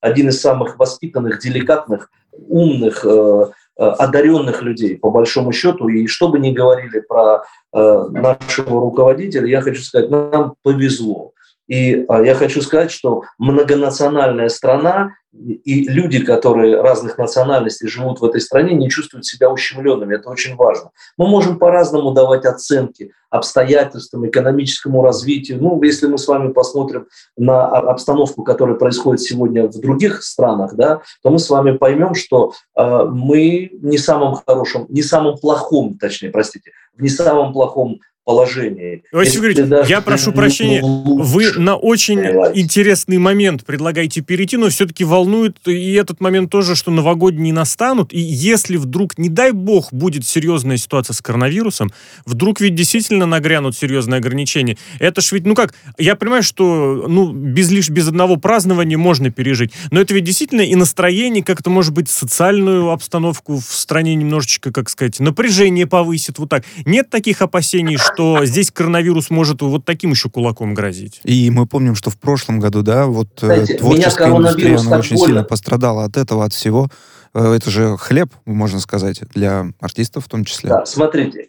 один 0.00 0.28
из 0.28 0.40
самых 0.40 0.78
воспитанных, 0.78 1.40
деликатных, 1.40 2.10
умных, 2.32 3.04
э, 3.04 3.46
э, 3.78 3.82
одаренных 3.84 4.62
людей, 4.62 4.96
по 4.96 5.10
большому 5.10 5.52
счету. 5.52 5.88
И 5.88 6.06
что 6.06 6.28
бы 6.28 6.38
ни 6.38 6.50
говорили 6.50 7.00
про 7.00 7.44
э, 7.72 8.06
нашего 8.10 8.80
руководителя, 8.80 9.46
я 9.46 9.60
хочу 9.60 9.82
сказать, 9.82 10.10
нам 10.10 10.54
повезло. 10.62 11.32
И 11.68 12.04
я 12.08 12.34
хочу 12.34 12.60
сказать, 12.60 12.90
что 12.90 13.22
многонациональная 13.38 14.48
страна 14.48 15.14
и 15.32 15.88
люди, 15.88 16.22
которые 16.22 16.82
разных 16.82 17.16
национальностей 17.16 17.88
живут 17.88 18.20
в 18.20 18.24
этой 18.24 18.40
стране, 18.40 18.74
не 18.74 18.90
чувствуют 18.90 19.24
себя 19.24 19.50
ущемленными. 19.50 20.14
Это 20.14 20.28
очень 20.28 20.56
важно. 20.56 20.90
Мы 21.16 21.26
можем 21.26 21.58
по-разному 21.58 22.10
давать 22.12 22.44
оценки 22.44 23.12
обстоятельствам, 23.30 24.28
экономическому 24.28 25.02
развитию. 25.02 25.58
Ну, 25.62 25.82
если 25.82 26.06
мы 26.06 26.18
с 26.18 26.28
вами 26.28 26.52
посмотрим 26.52 27.06
на 27.38 27.66
обстановку, 27.66 28.42
которая 28.42 28.76
происходит 28.76 29.22
сегодня 29.22 29.68
в 29.68 29.80
других 29.80 30.22
странах, 30.22 30.74
да, 30.74 31.00
то 31.22 31.30
мы 31.30 31.38
с 31.38 31.48
вами 31.48 31.78
поймем, 31.78 32.14
что 32.14 32.52
э, 32.76 33.04
мы 33.04 33.70
не 33.80 33.96
самым 33.96 34.34
хорошим, 34.34 34.84
не 34.90 35.02
самым 35.02 35.38
плохом, 35.38 35.96
точнее, 35.98 36.28
простите, 36.28 36.72
в 36.94 37.00
не 37.00 37.08
самом 37.08 37.54
плохом 37.54 38.00
положении. 38.24 39.02
Иосиф 39.12 39.40
Григорьевич, 39.40 39.88
я 39.88 40.00
прошу 40.00 40.32
прощения, 40.32 40.80
вы 40.82 41.52
на 41.58 41.76
очень 41.76 42.20
интересный 42.54 43.18
момент 43.18 43.64
предлагаете 43.64 44.20
перейти, 44.20 44.56
но 44.56 44.68
все-таки 44.68 45.04
волнует 45.04 45.56
и 45.66 45.92
этот 45.94 46.20
момент 46.20 46.50
тоже, 46.50 46.76
что 46.76 46.92
новогодние 46.92 47.52
настанут, 47.52 48.12
и 48.12 48.20
если 48.20 48.76
вдруг, 48.76 49.18
не 49.18 49.28
дай 49.28 49.50
бог, 49.50 49.92
будет 49.92 50.24
серьезная 50.24 50.76
ситуация 50.76 51.14
с 51.14 51.20
коронавирусом, 51.20 51.90
вдруг 52.24 52.60
ведь 52.60 52.76
действительно 52.76 53.26
нагрянут 53.26 53.76
серьезные 53.76 54.18
ограничения. 54.18 54.78
Это 55.00 55.20
ж 55.20 55.32
ведь, 55.32 55.44
ну 55.44 55.56
как, 55.56 55.74
я 55.98 56.14
понимаю, 56.14 56.44
что 56.44 57.06
ну, 57.08 57.32
без 57.32 57.70
лишь 57.70 57.90
без 57.90 58.08
одного 58.08 58.36
празднования 58.36 58.98
можно 58.98 59.30
пережить, 59.30 59.72
но 59.90 60.00
это 60.00 60.14
ведь 60.14 60.24
действительно 60.24 60.60
и 60.60 60.76
настроение, 60.76 61.42
как-то, 61.42 61.70
может 61.70 61.92
быть, 61.92 62.08
социальную 62.08 62.90
обстановку 62.90 63.58
в 63.58 63.64
стране 63.64 64.14
немножечко, 64.14 64.70
как 64.70 64.88
сказать, 64.90 65.18
напряжение 65.18 65.86
повысит, 65.86 66.38
вот 66.38 66.50
так. 66.50 66.64
Нет 66.84 67.10
таких 67.10 67.42
опасений, 67.42 67.96
что 67.96 68.11
здесь 68.44 68.70
коронавирус 68.70 69.30
может 69.30 69.62
вот 69.62 69.84
таким 69.84 70.10
еще 70.10 70.30
кулаком 70.30 70.74
грозить. 70.74 71.20
И 71.24 71.50
мы 71.50 71.66
помним, 71.66 71.94
что 71.94 72.10
в 72.10 72.18
прошлом 72.18 72.58
году, 72.60 72.82
да, 72.82 73.06
вот 73.06 73.42
э, 73.42 73.46
Знаете, 73.46 73.74
творческая 73.74 74.30
индустрия, 74.30 74.78
она 74.78 74.98
очень 74.98 75.16
больно. 75.16 75.26
сильно 75.26 75.44
пострадала 75.44 76.04
от 76.04 76.16
этого, 76.16 76.44
от 76.44 76.52
всего. 76.52 76.88
Э, 77.34 77.52
это 77.52 77.70
же 77.70 77.96
хлеб, 77.96 78.32
можно 78.44 78.80
сказать, 78.80 79.20
для 79.34 79.66
артистов 79.80 80.26
в 80.26 80.28
том 80.28 80.44
числе. 80.44 80.70
Да, 80.70 80.86
смотрите, 80.86 81.48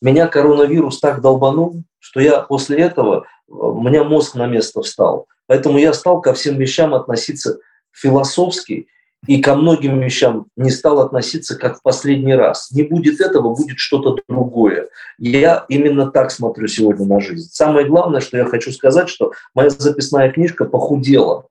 меня 0.00 0.26
коронавирус 0.26 1.00
так 1.00 1.20
долбанул, 1.20 1.82
что 1.98 2.20
я 2.20 2.40
после 2.40 2.78
этого, 2.78 3.26
у 3.48 3.80
меня 3.82 4.04
мозг 4.04 4.34
на 4.34 4.46
место 4.46 4.82
встал. 4.82 5.26
Поэтому 5.46 5.78
я 5.78 5.92
стал 5.92 6.20
ко 6.20 6.34
всем 6.34 6.56
вещам 6.56 6.94
относиться 6.94 7.58
философски 7.92 8.86
и 9.26 9.40
ко 9.40 9.54
многим 9.54 10.00
вещам 10.00 10.46
не 10.56 10.70
стал 10.70 11.00
относиться 11.00 11.56
как 11.56 11.78
в 11.78 11.82
последний 11.82 12.34
раз. 12.34 12.70
Не 12.72 12.82
будет 12.82 13.20
этого, 13.20 13.54
будет 13.54 13.78
что-то 13.78 14.20
другое. 14.28 14.88
Я 15.18 15.64
именно 15.68 16.10
так 16.10 16.30
смотрю 16.30 16.66
сегодня 16.66 17.06
на 17.06 17.20
жизнь. 17.20 17.48
Самое 17.52 17.86
главное, 17.86 18.20
что 18.20 18.36
я 18.36 18.44
хочу 18.44 18.72
сказать, 18.72 19.08
что 19.08 19.32
моя 19.54 19.70
записная 19.70 20.30
книжка 20.30 20.64
похудела 20.64 21.46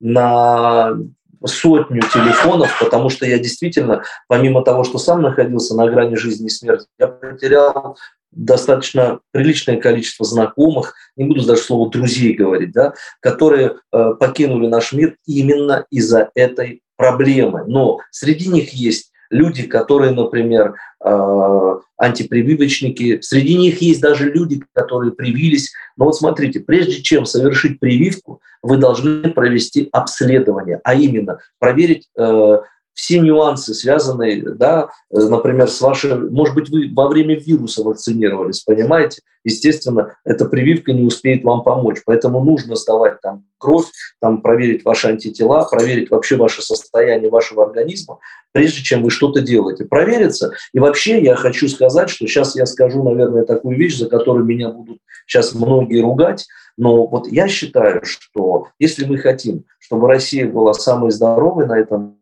на 0.00 0.96
сотню 1.44 2.02
телефонов, 2.12 2.76
потому 2.80 3.08
что 3.08 3.26
я 3.26 3.38
действительно, 3.38 4.02
помимо 4.28 4.64
того, 4.64 4.84
что 4.84 4.98
сам 4.98 5.22
находился 5.22 5.76
на 5.76 5.88
грани 5.88 6.16
жизни 6.16 6.46
и 6.46 6.50
смерти, 6.50 6.86
я 6.98 7.08
потерял 7.08 7.96
достаточно 8.32 9.20
приличное 9.30 9.76
количество 9.76 10.24
знакомых, 10.24 10.94
не 11.16 11.24
буду 11.24 11.44
даже 11.44 11.62
слово 11.62 11.90
друзей 11.90 12.34
говорить, 12.34 12.72
да, 12.72 12.94
которые 13.20 13.76
э, 13.92 14.14
покинули 14.18 14.68
наш 14.68 14.92
мир 14.92 15.16
именно 15.26 15.84
из-за 15.90 16.30
этой 16.34 16.82
проблемы. 17.02 17.64
Но 17.66 17.98
среди 18.10 18.48
них 18.48 18.72
есть 18.74 19.10
люди, 19.28 19.64
которые, 19.64 20.12
например, 20.12 20.74
э, 21.04 21.74
антипрививочники, 21.96 23.20
среди 23.22 23.56
них 23.56 23.82
есть 23.82 24.00
даже 24.00 24.30
люди, 24.30 24.62
которые 24.72 25.10
привились. 25.10 25.72
Но 25.96 26.04
вот 26.04 26.16
смотрите, 26.16 26.60
прежде 26.60 27.02
чем 27.02 27.24
совершить 27.24 27.80
прививку, 27.80 28.40
вы 28.62 28.76
должны 28.76 29.32
провести 29.32 29.88
обследование, 29.90 30.80
а 30.84 30.94
именно 30.94 31.38
проверить 31.58 32.08
э, 32.16 32.58
все 32.94 33.20
нюансы, 33.20 33.74
связанные, 33.74 34.42
да, 34.42 34.90
э, 35.10 35.18
например, 35.18 35.68
с 35.68 35.80
вашей, 35.80 36.16
может 36.30 36.54
быть, 36.54 36.68
вы 36.68 36.90
во 36.92 37.08
время 37.08 37.38
вируса 37.38 37.82
вакцинировались, 37.82 38.60
понимаете? 38.60 39.22
Естественно, 39.44 40.14
эта 40.24 40.44
прививка 40.44 40.92
не 40.92 41.02
успеет 41.02 41.42
вам 41.42 41.64
помочь, 41.64 42.02
поэтому 42.04 42.44
нужно 42.44 42.76
сдавать 42.76 43.20
там 43.20 43.44
кровь, 43.58 43.86
там 44.20 44.40
проверить 44.40 44.84
ваши 44.84 45.08
антитела, 45.08 45.64
проверить 45.68 46.10
вообще 46.10 46.36
ваше 46.36 46.62
состояние 46.62 47.30
вашего 47.30 47.64
организма, 47.64 48.18
прежде 48.52 48.82
чем 48.82 49.02
вы 49.02 49.10
что-то 49.10 49.40
делаете. 49.40 49.84
Провериться. 49.84 50.52
И 50.72 50.78
вообще 50.78 51.20
я 51.22 51.34
хочу 51.34 51.68
сказать, 51.68 52.08
что 52.08 52.26
сейчас 52.26 52.54
я 52.54 52.66
скажу, 52.66 53.02
наверное, 53.02 53.44
такую 53.44 53.76
вещь, 53.76 53.98
за 53.98 54.08
которую 54.08 54.44
меня 54.44 54.70
будут 54.70 54.98
сейчас 55.26 55.54
многие 55.54 56.00
ругать, 56.00 56.46
но 56.76 57.06
вот 57.06 57.26
я 57.26 57.48
считаю, 57.48 58.04
что 58.04 58.68
если 58.78 59.04
мы 59.04 59.18
хотим, 59.18 59.64
чтобы 59.78 60.08
Россия 60.08 60.48
была 60.48 60.72
самой 60.72 61.10
здоровой 61.10 61.66
на 61.66 61.78
этом 61.78 62.16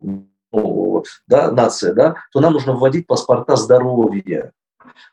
да, 1.26 1.50
нация, 1.50 1.92
да, 1.94 2.14
то 2.32 2.40
нам 2.40 2.52
нужно 2.52 2.74
вводить 2.74 3.06
паспорта 3.06 3.56
здоровья, 3.56 4.52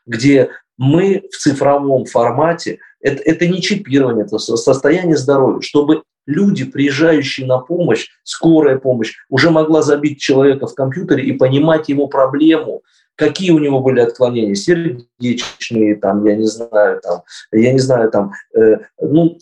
где 0.06 0.50
мы 0.76 1.24
в 1.32 1.36
цифровом 1.36 2.04
формате, 2.04 2.78
это, 3.00 3.22
это 3.22 3.46
не 3.46 3.60
чипирование, 3.60 4.24
это 4.24 4.38
состояние 4.38 5.16
здоровья, 5.16 5.60
чтобы 5.60 6.02
люди, 6.26 6.64
приезжающие 6.64 7.46
на 7.46 7.58
помощь, 7.58 8.08
скорая 8.22 8.78
помощь, 8.78 9.14
уже 9.28 9.50
могла 9.50 9.82
забить 9.82 10.20
человека 10.20 10.66
в 10.66 10.74
компьютере 10.74 11.24
и 11.24 11.32
понимать 11.32 11.88
его 11.88 12.06
проблему, 12.06 12.82
какие 13.16 13.50
у 13.50 13.58
него 13.58 13.80
были 13.80 14.00
отклонения, 14.00 14.54
сердечные, 14.54 15.96
там, 15.96 16.24
я 16.24 16.36
не 16.36 16.46
знаю, 16.46 17.00
там, 17.00 17.22
я 17.50 17.72
не 17.72 17.80
знаю, 17.80 18.10
там, 18.10 18.32
э, 18.54 18.76
ну, 19.00 19.38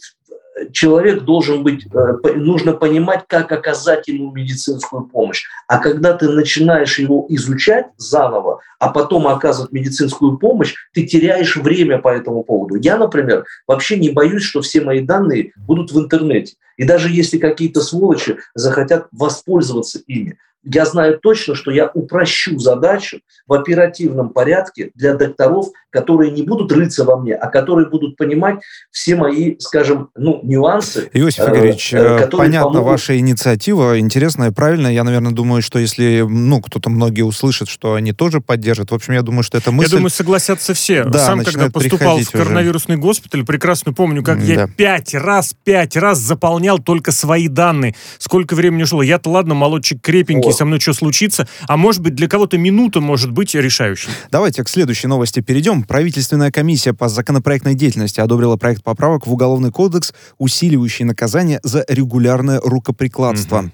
человек 0.72 1.22
должен 1.22 1.62
быть, 1.62 1.86
э, 1.86 2.32
нужно 2.34 2.72
понимать, 2.72 3.24
как 3.26 3.52
оказать 3.52 4.08
ему 4.08 4.32
медицинскую 4.32 5.04
помощь. 5.04 5.44
А 5.66 5.78
когда 5.78 6.14
ты 6.14 6.28
начинаешь 6.28 6.98
его 6.98 7.26
изучать 7.28 7.86
заново, 7.96 8.60
а 8.78 8.88
потом 8.88 9.26
оказывать 9.26 9.72
медицинскую 9.72 10.38
помощь, 10.38 10.74
ты 10.92 11.06
теряешь 11.06 11.56
время 11.56 11.98
по 11.98 12.08
этому 12.08 12.42
поводу. 12.42 12.76
Я, 12.76 12.96
например, 12.96 13.44
вообще 13.66 13.98
не 13.98 14.10
боюсь, 14.10 14.42
что 14.42 14.62
все 14.62 14.80
мои 14.80 15.00
данные 15.00 15.52
будут 15.56 15.92
в 15.92 15.98
интернете. 15.98 16.56
И 16.76 16.84
даже 16.84 17.10
если 17.10 17.38
какие-то 17.38 17.80
сволочи 17.80 18.38
захотят 18.54 19.08
воспользоваться 19.12 19.98
ими, 20.06 20.38
я 20.66 20.84
знаю 20.84 21.18
точно, 21.22 21.54
что 21.54 21.70
я 21.70 21.90
упрощу 21.94 22.58
задачу 22.58 23.20
в 23.46 23.52
оперативном 23.52 24.30
порядке 24.30 24.90
для 24.94 25.14
докторов, 25.14 25.68
которые 25.90 26.30
не 26.32 26.42
будут 26.42 26.70
рыться 26.72 27.04
во 27.04 27.16
мне, 27.16 27.34
а 27.34 27.48
которые 27.48 27.88
будут 27.88 28.16
понимать 28.16 28.56
все 28.90 29.14
мои, 29.14 29.56
скажем, 29.58 30.10
ну, 30.16 30.40
нюансы. 30.42 31.08
Иосиф 31.14 31.46
э, 31.46 31.52
Игоревич, 31.52 31.94
э, 31.94 32.28
понятна 32.30 32.68
помогут... 32.68 32.90
ваша 32.90 33.18
инициатива, 33.18 33.98
интересная, 33.98 34.50
правильная. 34.50 34.92
Я, 34.92 35.04
наверное, 35.04 35.32
думаю, 35.32 35.62
что 35.62 35.78
если, 35.78 36.26
ну, 36.28 36.60
кто-то 36.60 36.90
многие 36.90 37.22
услышит, 37.22 37.68
что 37.68 37.94
они 37.94 38.12
тоже 38.12 38.40
поддержат. 38.40 38.90
В 38.90 38.94
общем, 38.94 39.14
я 39.14 39.22
думаю, 39.22 39.44
что 39.44 39.56
это 39.56 39.70
мысль... 39.70 39.90
Я 39.90 39.96
думаю, 39.96 40.10
согласятся 40.10 40.74
все. 40.74 41.04
Да, 41.04 41.18
Сам, 41.20 41.44
когда 41.44 41.70
поступал 41.70 42.18
в 42.18 42.30
коронавирусный 42.30 42.96
уже. 42.96 43.02
госпиталь, 43.02 43.44
прекрасно 43.44 43.92
помню, 43.92 44.22
как 44.22 44.40
да. 44.40 44.44
я 44.44 44.66
пять 44.66 45.14
раз, 45.14 45.54
пять 45.64 45.96
раз 45.96 46.18
заполнял 46.18 46.78
только 46.78 47.12
свои 47.12 47.48
данные. 47.48 47.94
Сколько 48.18 48.54
времени 48.54 48.82
ушло. 48.82 49.02
Я-то, 49.02 49.30
ладно, 49.30 49.54
молодчик 49.54 50.00
крепенький, 50.02 50.52
со 50.56 50.64
мной 50.64 50.80
что 50.80 50.92
случится, 50.92 51.46
а 51.68 51.76
может 51.76 52.02
быть 52.02 52.14
для 52.14 52.28
кого-то 52.28 52.58
минута 52.58 53.00
может 53.00 53.30
быть 53.30 53.54
решающей. 53.54 54.10
Давайте 54.30 54.64
к 54.64 54.68
следующей 54.68 55.06
новости 55.06 55.40
перейдем. 55.40 55.82
Правительственная 55.82 56.50
комиссия 56.50 56.92
по 56.92 57.08
законопроектной 57.08 57.74
деятельности 57.74 58.20
одобрила 58.20 58.56
проект 58.56 58.82
поправок 58.82 59.26
в 59.26 59.32
Уголовный 59.32 59.70
кодекс, 59.70 60.12
усиливающий 60.38 61.04
наказание 61.04 61.60
за 61.62 61.84
регулярное 61.88 62.60
рукоприкладство. 62.60 63.58
Угу. 63.58 63.70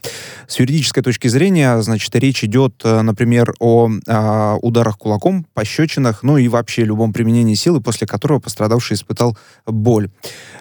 С 0.49 0.59
юридической 0.61 1.03
точки 1.03 1.29
зрения, 1.29 1.81
значит, 1.83 2.15
речь 2.17 2.45
идет, 2.45 2.75
э, 2.85 3.03
например, 3.03 3.55
о 3.61 3.89
э, 3.89 4.59
ударах 4.61 4.99
кулаком, 4.99 5.47
пощечинах, 5.55 6.23
ну 6.23 6.37
и 6.37 6.49
вообще 6.49 6.85
любом 6.85 7.13
применении 7.13 7.55
силы, 7.55 7.81
после 7.81 8.07
которого 8.07 8.41
пострадавший 8.41 8.97
испытал 8.97 9.37
боль. 9.67 10.11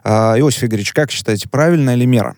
Э, 0.03 0.35
Иосиф 0.37 0.63
Игоревич, 0.63 0.93
как 0.93 1.11
считаете, 1.11 1.49
правильная 1.49 1.95
ли 1.95 2.05
мера? 2.05 2.35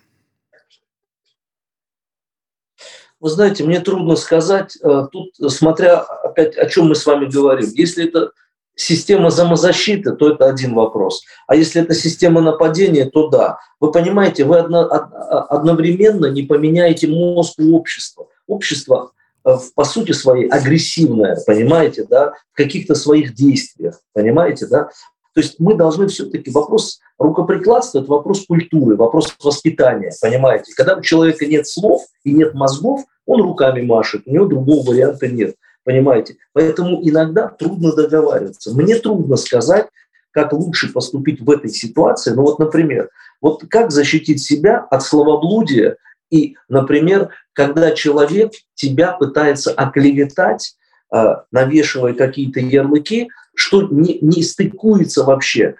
Вы 3.23 3.29
знаете, 3.29 3.63
мне 3.63 3.79
трудно 3.79 4.17
сказать, 4.17 4.77
э, 4.83 5.07
тут 5.09 5.29
смотря 5.47 5.99
опять 5.99 6.57
о 6.57 6.65
чем 6.65 6.89
мы 6.89 6.95
с 6.95 7.05
вами 7.05 7.27
говорим. 7.27 7.69
Если 7.73 8.05
это 8.05 8.31
система 8.75 9.29
самозащиты, 9.29 10.11
то 10.11 10.29
это 10.33 10.49
один 10.49 10.73
вопрос. 10.73 11.21
А 11.47 11.55
если 11.55 11.81
это 11.81 11.93
система 11.93 12.41
нападения, 12.41 13.05
то 13.05 13.29
да. 13.29 13.59
Вы 13.79 13.93
понимаете, 13.93 14.43
вы 14.43 14.57
одно, 14.57 14.81
одновременно 14.89 16.25
не 16.25 16.43
поменяете 16.43 17.07
мозг 17.07 17.53
у 17.59 17.77
общества. 17.77 18.27
Общество 18.45 19.13
э, 19.45 19.55
по 19.73 19.85
сути 19.85 20.11
своей 20.11 20.49
агрессивное, 20.49 21.37
понимаете, 21.47 22.03
да, 22.03 22.33
в 22.51 22.57
каких-то 22.57 22.93
своих 22.93 23.35
действиях, 23.35 24.01
понимаете, 24.11 24.67
да. 24.67 24.89
То 25.33 25.39
есть 25.39 25.61
мы 25.61 25.75
должны 25.75 26.07
все-таки 26.07 26.51
вопрос 26.51 26.99
рукоприкладства– 27.17 27.99
это 27.99 28.09
вопрос 28.09 28.45
культуры, 28.45 28.97
вопрос 28.97 29.33
воспитания, 29.41 30.11
понимаете. 30.21 30.73
Когда 30.75 30.97
у 30.97 31.01
человека 31.01 31.45
нет 31.45 31.65
слов 31.67 32.03
и 32.25 32.33
нет 32.33 32.53
мозгов, 32.53 33.05
он 33.25 33.41
руками 33.41 33.81
машет, 33.81 34.23
у 34.25 34.31
него 34.31 34.45
другого 34.45 34.89
варианта 34.89 35.27
нет, 35.27 35.55
понимаете. 35.83 36.37
Поэтому 36.53 36.99
иногда 37.07 37.47
трудно 37.47 37.93
договариваться. 37.93 38.73
Мне 38.75 38.95
трудно 38.95 39.37
сказать, 39.37 39.87
как 40.31 40.51
лучше 40.51 40.91
поступить 40.91 41.41
в 41.41 41.49
этой 41.49 41.69
ситуации. 41.69 42.31
Ну 42.31 42.41
вот, 42.41 42.59
например, 42.59 43.09
вот 43.41 43.63
как 43.69 43.91
защитить 43.91 44.41
себя 44.41 44.79
от 44.89 45.03
словоблудия 45.03 45.97
и, 46.31 46.55
например, 46.67 47.29
когда 47.53 47.91
человек 47.91 48.53
тебя 48.73 49.11
пытается 49.11 49.71
оклеветать, 49.71 50.75
а, 51.11 51.43
навешивая 51.51 52.13
какие-то 52.13 52.59
ярлыки, 52.59 53.29
что 53.55 53.83
не, 53.83 54.17
не 54.21 54.41
стыкуется 54.41 55.23
вообще. 55.23 55.75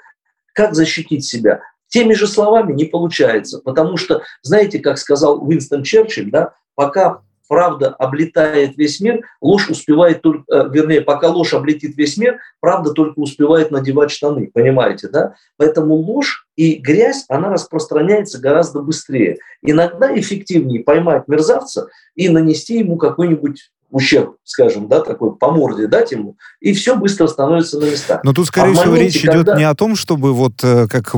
Как 0.53 0.75
защитить 0.75 1.25
себя? 1.25 1.61
Теми 1.87 2.13
же 2.13 2.27
словами 2.27 2.73
не 2.73 2.85
получается, 2.85 3.59
потому 3.59 3.97
что, 3.97 4.21
знаете, 4.43 4.77
как 4.77 4.99
сказал 4.99 5.43
Уинстон 5.43 5.81
Черчилль, 5.81 6.29
да, 6.29 6.53
пока 6.75 7.21
правда 7.53 7.89
облетает 7.89 8.77
весь 8.77 8.99
мир, 8.99 9.27
ложь 9.39 9.69
успевает 9.69 10.23
только, 10.23 10.43
э, 10.51 10.69
вернее, 10.71 11.01
пока 11.01 11.29
ложь 11.29 11.53
облетит 11.53 11.95
весь 11.95 12.17
мир, 12.17 12.39
правда 12.59 12.93
только 12.93 13.19
успевает 13.19 13.69
надевать 13.69 14.09
штаны, 14.09 14.49
понимаете, 14.51 15.07
да? 15.07 15.35
Поэтому 15.57 15.93
ложь 15.93 16.47
и 16.55 16.73
грязь, 16.77 17.25
она 17.29 17.51
распространяется 17.51 18.41
гораздо 18.41 18.79
быстрее. 18.79 19.37
Иногда 19.61 20.19
эффективнее 20.19 20.83
поймать 20.83 21.27
мерзавца 21.27 21.89
и 22.15 22.27
нанести 22.27 22.79
ему 22.79 22.97
какой-нибудь 22.97 23.69
ущерб, 23.93 24.37
скажем, 24.43 24.87
да, 24.87 25.01
такой 25.01 25.35
по 25.35 25.51
морде 25.51 25.85
дать 25.85 26.11
ему, 26.11 26.35
и 26.59 26.73
все 26.73 26.95
быстро 26.95 27.27
становится 27.27 27.79
на 27.79 27.85
местах. 27.85 28.21
Но 28.23 28.33
тут, 28.33 28.47
скорее 28.47 28.71
а 28.71 28.73
всего, 28.73 28.91
моменте, 28.93 29.19
речь 29.19 29.21
когда... 29.21 29.41
идет 29.41 29.57
не 29.57 29.63
о 29.63 29.75
том, 29.75 29.95
чтобы 29.95 30.33
вот 30.33 30.63
э, 30.63 30.87
как 30.87 31.11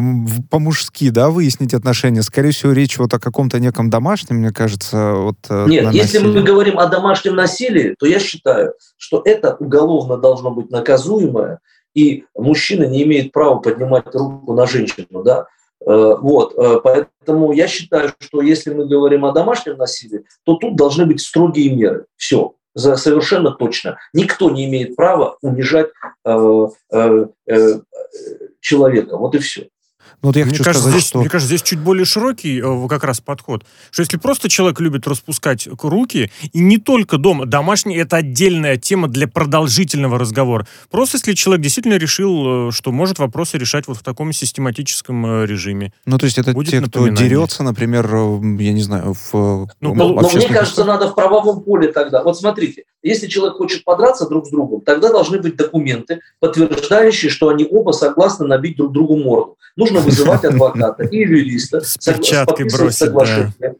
по-мужски, 0.52 1.10
да, 1.10 1.30
выяснить 1.30 1.74
отношения. 1.74 2.22
Скорее 2.22 2.52
всего, 2.52 2.74
речь 2.74 2.98
вот 2.98 3.14
о 3.14 3.20
каком-то 3.20 3.62
неком 3.62 3.90
домашнем, 3.90 4.38
мне 4.38 4.52
кажется. 4.52 5.14
Вот, 5.14 5.38
э, 5.50 5.66
Нет, 5.68 5.94
если 5.94 6.20
мы 6.20 6.44
говорим 6.44 6.78
о 6.78 6.88
домашнем 6.88 7.36
насилии, 7.36 7.96
то 7.98 8.06
я 8.06 8.20
считаю, 8.20 8.74
что 8.98 9.22
это 9.24 9.56
уголовно 9.56 10.18
должно 10.18 10.52
быть 10.52 10.70
наказуемое, 10.70 11.60
и 11.94 12.26
мужчина 12.36 12.84
не 12.84 13.04
имеет 13.04 13.32
права 13.32 13.60
поднимать 13.60 14.14
руку 14.14 14.54
на 14.54 14.68
женщину, 14.68 15.24
да, 15.24 15.48
Э, 15.86 16.16
вот, 16.20 16.56
поэтому 16.84 17.52
я 17.52 17.68
считаю, 17.68 18.12
что 18.20 18.42
если 18.42 18.74
мы 18.74 18.88
говорим 18.88 19.24
о 19.26 19.34
домашнем 19.34 19.78
насилии, 19.78 20.26
то 20.44 20.56
тут 20.56 20.76
должны 20.76 21.06
быть 21.06 21.22
строгие 21.22 21.76
меры. 21.76 22.06
Все, 22.16 22.56
совершенно 22.76 23.52
точно. 23.52 23.98
Никто 24.14 24.50
не 24.50 24.66
имеет 24.66 24.96
права 24.96 25.38
унижать 25.42 25.92
э, 26.26 26.68
э, 26.92 27.26
э, 27.48 27.80
человека. 28.60 29.18
Вот 29.18 29.36
и 29.36 29.40
все. 29.40 29.70
Ну, 30.22 30.30
вот 30.30 30.36
я 30.36 30.46
мне 30.46 30.54
хочу 30.54 30.64
кажется, 30.64 30.84
сказать, 30.84 31.00
здесь, 31.00 31.10
что... 31.10 31.20
Мне 31.20 31.30
кажется, 31.30 31.56
здесь 31.56 31.62
чуть 31.62 31.80
более 31.80 32.06
широкий 32.06 32.60
э, 32.60 32.88
как 32.88 33.04
раз 33.04 33.22
подход. 33.22 33.64
Что 33.92 34.02
если 34.02 34.18
просто 34.18 34.50
человек 34.50 34.80
любит 34.80 35.08
распускать 35.08 35.68
руки, 35.82 36.32
и 36.54 36.60
не 36.60 36.78
только 36.78 37.18
дома, 37.18 37.46
домашний— 37.46 37.96
это 37.98 38.18
отдельная 38.18 38.78
тема 38.78 39.08
для 39.08 39.28
продолжительного 39.28 40.18
разговора. 40.20 40.68
Просто 40.90 41.18
если 41.18 41.34
человек 41.34 41.64
действительно 41.64 41.98
решил, 41.98 42.70
э, 42.70 42.72
что 42.72 42.92
может 42.92 43.20
вопросы 43.20 43.58
решать 43.58 43.88
вот 43.88 43.98
в 43.98 44.04
таком 44.04 44.34
систематическом 44.34 45.26
э, 45.26 45.46
режиме. 45.46 45.94
Ну, 46.06 46.18
то 46.18 46.26
есть 46.26 46.38
это 46.38 46.54
те, 46.64 46.82
кто 46.82 47.08
дерется, 47.08 47.64
например, 47.64 48.08
я 48.08 48.74
не 48.74 48.82
знаю, 48.82 49.14
в... 49.14 49.68
Ну, 49.82 49.96
но, 49.96 50.10
но 50.10 50.30
мне 50.30 50.48
кажется, 50.48 50.84
надо 50.84 51.10
в 51.10 51.16
правовом 51.16 51.62
поле 51.62 51.92
тогда. 51.92 52.24
Вот 52.24 52.38
смотрите, 52.38 52.84
если 53.04 53.28
человек 53.28 53.58
хочет 53.58 53.84
подраться 53.84 54.28
друг 54.28 54.48
с 54.48 54.50
другом, 54.50 54.82
тогда 54.82 55.12
должны 55.12 55.40
быть 55.40 55.56
документы, 55.56 56.22
подтверждающие, 56.40 57.30
что 57.30 57.50
они 57.50 57.68
оба 57.70 57.92
согласны 57.92 58.48
набить 58.48 58.78
друг 58.78 58.92
другу 58.92 59.18
морду. 59.18 59.58
Нужно 59.76 59.95
вызывать 60.00 60.46
адвоката 60.46 61.04
и 61.04 61.18
юриста, 61.18 61.82
бросить, 62.66 62.98
соглашение. 62.98 63.54
Да. 63.60 63.74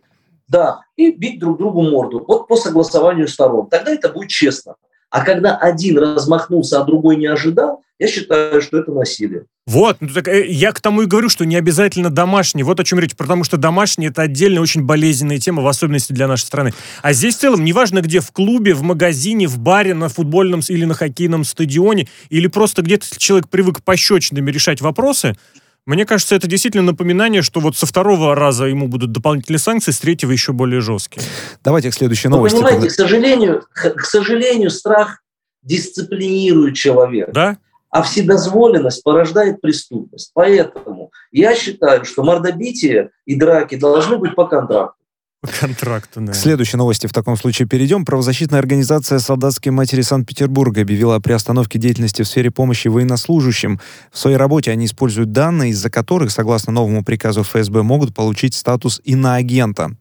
да, 0.48 0.80
и 0.96 1.12
бить 1.12 1.40
друг 1.40 1.58
другу 1.58 1.82
морду. 1.82 2.24
Вот 2.28 2.48
по 2.48 2.56
согласованию 2.56 3.28
сторон. 3.28 3.68
Тогда 3.68 3.92
это 3.92 4.10
будет 4.10 4.30
честно. 4.30 4.76
А 5.10 5.24
когда 5.24 5.56
один 5.56 5.98
размахнулся, 5.98 6.82
а 6.82 6.84
другой 6.84 7.16
не 7.16 7.28
ожидал, 7.28 7.82
я 8.00 8.08
считаю, 8.08 8.62
что 8.62 8.80
это 8.80 8.92
насилие. 8.92 9.46
Вот, 9.66 9.98
ну, 10.02 10.10
так, 10.10 10.28
э, 10.28 10.46
я 10.48 10.74
к 10.74 10.82
тому 10.82 11.04
и 11.04 11.06
говорю, 11.06 11.30
что 11.30 11.46
не 11.46 11.56
обязательно 11.56 12.10
домашний. 12.10 12.64
Вот 12.64 12.80
о 12.80 12.84
чем 12.84 13.00
речь, 13.00 13.16
потому 13.16 13.46
что 13.46 13.58
домашний 13.58 14.08
это 14.08 14.24
отдельная 14.24 14.62
очень 14.62 14.84
болезненная 14.84 15.40
тема, 15.40 15.64
в 15.64 15.68
особенности 15.68 16.12
для 16.12 16.28
нашей 16.28 16.44
страны. 16.44 16.74
А 17.02 17.14
здесь 17.14 17.36
в 17.36 17.40
целом, 17.40 17.64
неважно 17.64 18.02
где, 18.02 18.20
в 18.20 18.32
клубе, 18.32 18.74
в 18.74 18.82
магазине, 18.82 19.48
в 19.48 19.58
баре, 19.58 19.94
на 19.94 20.10
футбольном 20.10 20.60
или 20.68 20.84
на 20.86 20.94
хоккейном 20.94 21.46
стадионе, 21.46 22.08
или 22.30 22.48
просто 22.48 22.82
где-то 22.82 23.08
человек 23.18 23.48
привык 23.50 23.82
пощечинами 23.82 24.52
решать 24.52 24.82
вопросы, 24.82 25.36
мне 25.86 26.06
кажется, 26.06 26.36
это 26.36 26.48
действительно 26.48 26.84
напоминание, 26.84 27.42
что 27.42 27.60
вот 27.60 27.76
со 27.78 27.86
второго 27.86 28.36
раза 28.36 28.66
ему 28.66 28.88
будут 28.88 29.12
дополнительные 29.12 29.60
санкции, 29.60 29.92
с 29.92 30.00
третьего 30.00 30.32
еще 30.32 30.52
более 30.52 30.82
жесткие. 30.82 31.24
Давайте 31.64 31.92
к 31.92 31.94
следующей 31.94 32.28
новости. 32.28 32.56
Вы 32.56 32.64
понимаете, 32.64 32.88
к, 32.88 32.92
сожалению, 32.92 33.64
к 33.74 34.06
сожалению, 34.06 34.70
страх 34.72 35.22
дисциплинирует 35.62 36.76
человека. 36.76 37.32
Да? 37.32 37.58
А 37.90 38.02
вседозволенность 38.02 39.04
порождает 39.04 39.62
преступность. 39.62 40.32
Поэтому 40.34 41.12
я 41.32 41.56
считаю, 41.56 42.04
что 42.04 42.24
мордобитие 42.24 43.12
и 43.26 43.36
драки 43.36 43.76
должны 43.76 44.18
быть 44.18 44.36
по 44.36 44.48
контракту 44.48 45.05
контракту, 45.52 46.22
да. 46.22 46.34
К 46.34 46.36
следующей 46.36 46.78
новости 46.78 47.08
в 47.08 47.14
таком 47.14 47.38
случае 47.38 47.68
перейдем. 47.68 48.06
Правозащитная 48.06 48.60
организация 48.60 49.20
«Солдатские 49.20 49.72
матери 49.72 50.02
Санкт-Петербурга» 50.02 50.82
объявила 50.82 51.16
о 51.16 51.20
приостановке 51.20 51.80
деятельности 51.80 52.22
в 52.22 52.28
сфере 52.28 52.52
помощи 52.52 52.88
военнослужащим. 52.88 53.80
В 54.12 54.18
своей 54.18 54.38
работе 54.38 54.72
они 54.72 54.86
используют 54.86 55.32
данные, 55.32 55.72
из-за 55.72 55.90
которых, 55.90 56.32
согласно 56.32 56.74
новому 56.74 57.04
приказу 57.04 57.44
ФСБ, 57.44 57.84
могут 57.84 58.14
получить 58.14 58.54
статус 58.54 59.02
иноагента. 59.04 59.92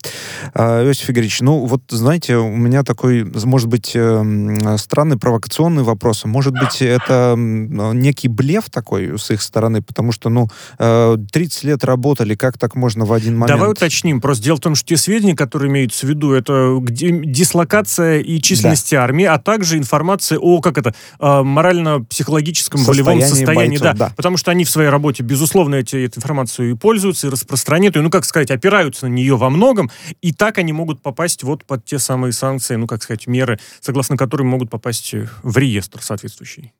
А, 0.54 0.84
Иосиф 0.84 1.10
Игоревич, 1.10 1.40
ну 1.40 1.66
вот, 1.66 1.82
знаете, 1.88 2.36
у 2.36 2.56
меня 2.56 2.82
такой, 2.82 3.24
может 3.24 3.68
быть, 3.68 3.92
эм, 3.94 4.78
странный 4.78 5.18
провокационный 5.18 5.82
вопрос. 5.82 6.24
Может 6.24 6.52
быть, 6.52 6.82
это 6.82 7.34
некий 7.36 8.28
блеф 8.28 8.70
такой 8.70 9.18
с 9.18 9.30
их 9.30 9.42
стороны, 9.42 9.82
потому 9.82 10.12
что, 10.12 10.28
ну, 10.28 10.48
30 10.78 11.64
э, 11.64 11.66
лет 11.68 11.84
работали, 11.84 12.34
как 12.34 12.58
так 12.58 12.74
можно 12.74 13.04
в 13.04 13.12
один 13.12 13.34
момент... 13.36 13.58
Давай 13.58 13.70
уточним. 13.70 14.20
Просто 14.20 14.44
дело 14.44 14.56
в 14.56 14.60
том, 14.60 14.74
что 14.74 14.88
те 14.88 14.96
сведения, 14.96 15.33
сведения, 15.34 15.36
которые 15.36 15.70
имеются 15.70 16.06
в 16.06 16.08
виду, 16.08 16.32
это 16.32 16.78
где, 16.80 17.10
дислокация 17.10 18.20
и 18.20 18.40
численность 18.40 18.90
да. 18.90 19.02
армии, 19.02 19.24
а 19.24 19.38
также 19.38 19.76
информация 19.76 20.38
о, 20.38 20.60
как 20.60 20.78
это, 20.78 20.94
э, 21.20 21.42
морально-психологическом 21.42 22.82
волевом 22.84 23.20
состоянии. 23.20 23.78
Бойцов, 23.78 23.98
да, 23.98 24.08
да. 24.08 24.12
Потому 24.16 24.36
что 24.36 24.50
они 24.50 24.64
в 24.64 24.70
своей 24.70 24.88
работе, 24.88 25.22
безусловно, 25.22 25.76
эти, 25.76 25.96
эту 25.96 26.18
информацию 26.18 26.70
и 26.70 26.74
пользуются, 26.74 27.26
и 27.26 27.30
распространяют, 27.30 27.96
и, 27.96 28.00
ну, 28.00 28.10
как 28.10 28.24
сказать, 28.24 28.50
опираются 28.50 29.06
на 29.06 29.12
нее 29.12 29.36
во 29.36 29.50
многом, 29.50 29.90
и 30.22 30.32
так 30.32 30.58
они 30.58 30.72
могут 30.72 31.02
попасть 31.02 31.42
вот 31.42 31.64
под 31.64 31.84
те 31.84 31.98
самые 31.98 32.32
санкции, 32.32 32.76
ну, 32.76 32.86
как 32.86 33.02
сказать, 33.02 33.26
меры, 33.26 33.58
согласно 33.80 34.16
которым 34.16 34.46
могут 34.48 34.70
попасть 34.70 35.14
в 35.42 35.58
реестр 35.58 36.02
соответствующий. 36.02 36.72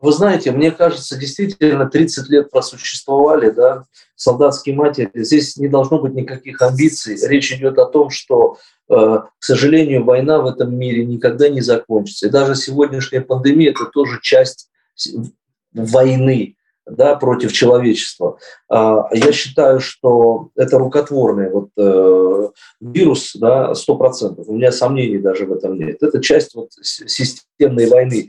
Вы 0.00 0.12
знаете, 0.12 0.50
мне 0.52 0.70
кажется, 0.70 1.18
действительно 1.18 1.86
30 1.86 2.28
лет 2.30 2.50
просуществовали, 2.50 3.50
да, 3.50 3.84
солдатские 4.16 4.74
матери. 4.74 5.10
Здесь 5.14 5.56
не 5.56 5.68
должно 5.68 5.98
быть 5.98 6.14
никаких 6.14 6.62
амбиций. 6.62 7.18
Речь 7.28 7.52
идет 7.52 7.78
о 7.78 7.86
том, 7.86 8.08
что, 8.10 8.56
э, 8.88 8.94
к 8.94 9.44
сожалению, 9.44 10.04
война 10.04 10.40
в 10.40 10.46
этом 10.46 10.74
мире 10.74 11.04
никогда 11.04 11.48
не 11.48 11.60
закончится. 11.60 12.26
И 12.26 12.30
даже 12.30 12.54
сегодняшняя 12.54 13.20
пандемия– 13.20 13.70
это 13.72 13.86
тоже 13.86 14.20
часть 14.22 14.70
войны 15.72 16.56
да, 16.86 17.14
против 17.16 17.52
человечества. 17.52 18.38
А, 18.68 19.06
я 19.12 19.32
считаю, 19.32 19.80
что 19.80 20.48
это 20.56 20.78
рукотворный 20.78 21.50
вот, 21.50 21.68
э, 21.76 22.48
вирус, 22.80 23.32
да, 23.34 23.74
100%. 23.74 24.44
У 24.46 24.54
меня 24.54 24.72
сомнений 24.72 25.18
даже 25.18 25.46
в 25.46 25.52
этом 25.52 25.78
нет. 25.78 26.02
Это 26.02 26.20
часть 26.20 26.54
вот, 26.54 26.70
системной 26.80 27.86
войны. 27.86 28.28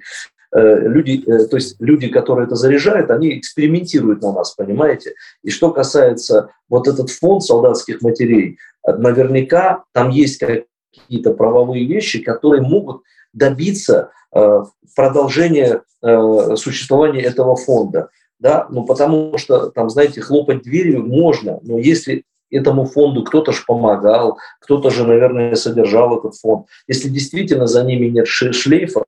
Э, 0.54 0.80
люди, 0.80 1.24
э, 1.26 1.46
то 1.46 1.56
есть 1.56 1.78
люди, 1.80 2.10
которые 2.10 2.46
это 2.46 2.56
заряжают, 2.56 3.10
они 3.10 3.38
экспериментируют 3.38 4.22
на 4.22 4.34
нас, 4.34 4.52
понимаете? 4.52 5.14
И 5.44 5.50
что 5.50 5.72
касается 5.72 6.50
вот 6.70 6.88
этот 6.88 7.10
фонд 7.10 7.44
солдатских 7.44 8.02
матерей, 8.02 8.58
наверняка 8.86 9.84
там 9.94 10.10
есть 10.10 10.40
какие-то 10.40 11.34
правовые 11.34 11.86
вещи, 11.86 12.22
которые 12.22 12.62
могут 12.62 13.04
добиться 13.34 14.12
э, 14.34 14.64
продолжения 14.96 15.84
существования 16.56 17.22
этого 17.22 17.56
фонда. 17.56 18.10
Да? 18.40 18.66
Ну, 18.72 18.86
потому 18.88 19.38
что, 19.38 19.70
там, 19.70 19.88
знаете, 19.92 20.20
хлопать 20.20 20.64
дверью 20.64 21.06
можно, 21.06 21.60
но 21.62 21.78
если 21.78 22.24
этому 22.50 22.86
фонду 22.86 23.24
кто-то 23.24 23.52
же 23.52 23.62
помогал, 23.68 24.40
кто-то 24.60 24.90
же, 24.90 25.06
наверное, 25.06 25.54
содержал 25.54 26.18
этот 26.18 26.36
фонд. 26.36 26.66
Если 26.88 27.08
действительно 27.10 27.68
за 27.68 27.84
ними 27.84 28.08
нет 28.08 28.28
шлейфа, 28.28 29.04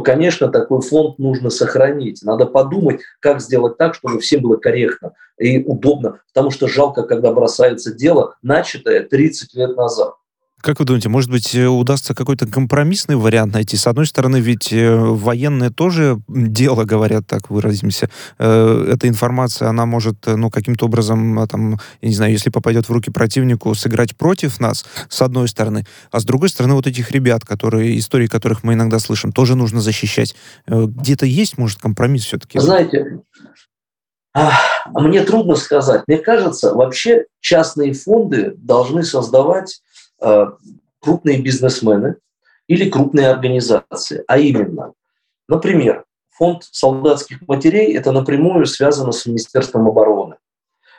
конечно, 0.00 0.48
такой 0.48 0.80
фонд 0.82 1.18
нужно 1.18 1.50
сохранить. 1.50 2.22
Надо 2.22 2.46
подумать, 2.46 3.00
как 3.20 3.40
сделать 3.40 3.76
так, 3.78 3.94
чтобы 3.94 4.20
всем 4.20 4.42
было 4.42 4.56
корректно 4.56 5.12
и 5.38 5.62
удобно, 5.62 6.20
потому 6.32 6.50
что 6.50 6.68
жалко, 6.68 7.02
когда 7.02 7.32
бросается 7.32 7.94
дело, 7.94 8.36
начатое 8.42 9.02
30 9.02 9.54
лет 9.54 9.76
назад. 9.76 10.14
Как 10.60 10.78
вы 10.78 10.84
думаете, 10.84 11.08
может 11.08 11.30
быть, 11.30 11.54
э, 11.54 11.66
удастся 11.66 12.14
какой-то 12.14 12.46
компромиссный 12.46 13.16
вариант 13.16 13.54
найти? 13.54 13.76
С 13.76 13.86
одной 13.86 14.06
стороны, 14.06 14.38
ведь 14.38 14.72
э, 14.72 14.94
военные 14.94 15.70
тоже 15.70 16.20
дело, 16.28 16.84
говорят, 16.84 17.26
так 17.26 17.48
выразимся. 17.48 18.10
Э, 18.38 18.92
эта 18.92 19.08
информация, 19.08 19.68
она 19.68 19.86
может, 19.86 20.26
ну, 20.26 20.50
каким-то 20.50 20.86
образом, 20.86 21.48
там, 21.48 21.80
я 22.02 22.08
не 22.08 22.14
знаю, 22.14 22.32
если 22.32 22.50
попадет 22.50 22.88
в 22.88 22.92
руки 22.92 23.10
противнику, 23.10 23.74
сыграть 23.74 24.16
против 24.16 24.60
нас, 24.60 24.84
с 25.08 25.22
одной 25.22 25.48
стороны. 25.48 25.86
А 26.10 26.20
с 26.20 26.24
другой 26.24 26.50
стороны, 26.50 26.74
вот 26.74 26.86
этих 26.86 27.10
ребят, 27.10 27.44
которые, 27.44 27.98
истории 27.98 28.26
которых 28.26 28.62
мы 28.62 28.74
иногда 28.74 28.98
слышим, 28.98 29.32
тоже 29.32 29.56
нужно 29.56 29.80
защищать. 29.80 30.36
Где-то 30.66 31.24
есть, 31.24 31.56
может, 31.56 31.78
компромисс 31.80 32.24
все-таки? 32.24 32.58
Знаете, 32.58 33.20
мне 34.94 35.22
трудно 35.24 35.56
сказать. 35.56 36.02
Мне 36.06 36.18
кажется, 36.18 36.74
вообще 36.74 37.24
частные 37.40 37.94
фонды 37.94 38.54
должны 38.56 39.02
создавать 39.02 39.80
крупные 41.00 41.40
бизнесмены 41.40 42.16
или 42.68 42.88
крупные 42.88 43.28
организации. 43.28 44.22
А 44.28 44.38
именно, 44.38 44.92
например, 45.48 46.04
фонд 46.30 46.64
солдатских 46.70 47.46
матерей– 47.48 47.94
это 47.96 48.12
напрямую 48.12 48.66
связано 48.66 49.12
с 49.12 49.26
Министерством 49.26 49.88
обороны. 49.88 50.36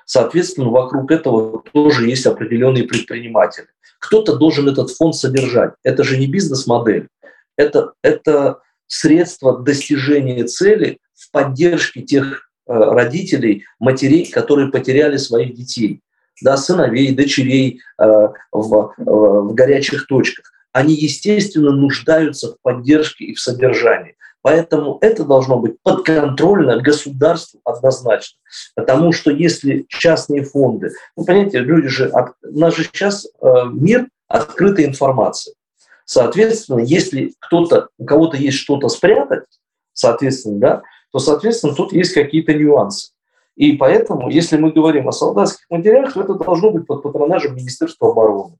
Соответственно, 0.05 0.69
вокруг 0.69 1.11
этого 1.11 1.63
тоже 1.73 2.09
есть 2.09 2.25
определенные 2.25 2.83
предприниматели. 2.83 3.67
Кто-то 3.99 4.35
должен 4.35 4.67
этот 4.67 4.91
фонд 4.91 5.15
содержать. 5.15 5.73
Это 5.83 6.03
же 6.03 6.17
не 6.17 6.27
бизнес-модель. 6.27 7.07
Это, 7.55 7.93
это 8.01 8.59
средство 8.87 9.59
достижения 9.59 10.43
цели 10.43 10.97
в 11.13 11.31
поддержке 11.31 12.01
тех 12.01 12.49
э, 12.67 12.73
родителей, 12.73 13.63
матерей, 13.79 14.29
которые 14.29 14.69
потеряли 14.69 15.17
своих 15.17 15.53
детей 15.53 16.01
да, 16.41 16.57
сыновей, 16.57 17.13
дочерей 17.13 17.81
э, 17.99 18.05
в, 18.51 18.93
э, 18.97 19.03
в 19.03 19.53
горячих 19.53 20.07
точках, 20.07 20.51
они, 20.73 20.93
естественно, 20.93 21.71
нуждаются 21.71 22.53
в 22.53 22.61
поддержке 22.61 23.25
и 23.25 23.35
в 23.35 23.39
содержании. 23.39 24.15
Поэтому 24.41 24.97
это 25.01 25.23
должно 25.23 25.57
быть 25.57 25.75
подконтрольно 25.83 26.81
государству 26.81 27.59
однозначно. 27.63 28.39
Потому 28.75 29.11
что 29.11 29.29
если 29.29 29.85
частные 29.87 30.43
фонды, 30.43 30.91
ну, 31.15 31.25
понимаете, 31.25 31.59
люди 31.59 31.87
же, 31.87 32.11
у 32.11 32.59
нас 32.59 32.75
же 32.75 32.85
сейчас 32.85 33.25
э, 33.25 33.47
мир 33.71 34.07
открытой 34.27 34.85
информации. 34.85 35.53
Соответственно, 36.05 36.79
если 36.79 37.33
кто-то, 37.39 37.89
у 37.97 38.05
кого-то 38.05 38.37
есть 38.37 38.57
что-то 38.57 38.89
спрятать, 38.89 39.43
соответственно, 39.93 40.59
да, 40.59 40.81
то, 41.11 41.19
соответственно, 41.19 41.75
тут 41.75 41.93
есть 41.93 42.13
какие-то 42.13 42.53
нюансы. 42.53 43.11
И 43.55 43.73
поэтому, 43.73 44.29
если 44.29 44.57
мы 44.57 44.71
говорим 44.71 45.07
о 45.07 45.11
солдатских 45.11 45.65
материалах, 45.69 46.13
то 46.13 46.21
это 46.21 46.35
должно 46.35 46.71
быть 46.71 46.87
под 46.87 47.03
патронажем 47.03 47.55
Министерства 47.55 48.11
обороны. 48.11 48.57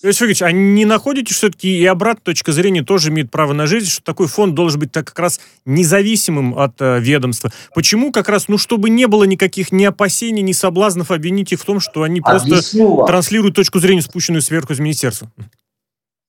Иосиф 0.00 0.22
Игоревич, 0.22 0.42
а 0.42 0.52
не 0.52 0.84
находите, 0.84 1.34
все-таки 1.34 1.76
и 1.76 1.84
обратная 1.84 2.22
точка 2.22 2.52
зрения 2.52 2.84
тоже 2.84 3.08
имеет 3.08 3.32
право 3.32 3.52
на 3.52 3.66
жизнь, 3.66 3.86
что 3.86 4.04
такой 4.04 4.28
фонд 4.28 4.54
должен 4.54 4.78
быть 4.78 4.92
так 4.92 5.08
как 5.08 5.18
раз 5.18 5.40
независимым 5.64 6.56
от 6.56 6.80
э, 6.80 7.00
ведомства? 7.00 7.50
Почему 7.74 8.12
как 8.12 8.28
раз, 8.28 8.46
ну, 8.46 8.58
чтобы 8.58 8.90
не 8.90 9.08
было 9.08 9.24
никаких 9.24 9.72
ни 9.72 9.84
опасений, 9.84 10.42
ни 10.42 10.52
соблазнов 10.52 11.10
обвинить 11.10 11.52
их 11.52 11.60
в 11.60 11.64
том, 11.64 11.80
что 11.80 12.04
они 12.04 12.20
просто 12.20 12.60
транслируют 13.06 13.56
точку 13.56 13.80
зрения, 13.80 14.02
спущенную 14.02 14.40
сверху 14.40 14.72
из 14.72 14.78
министерства? 14.78 15.32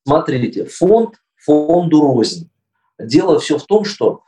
Смотрите, 0.04 0.66
фонд 0.66 1.16
фонду 1.38 2.02
рознь. 2.02 2.50
Дело 3.00 3.40
все 3.40 3.58
в 3.58 3.66
том, 3.66 3.86
что 3.86 4.24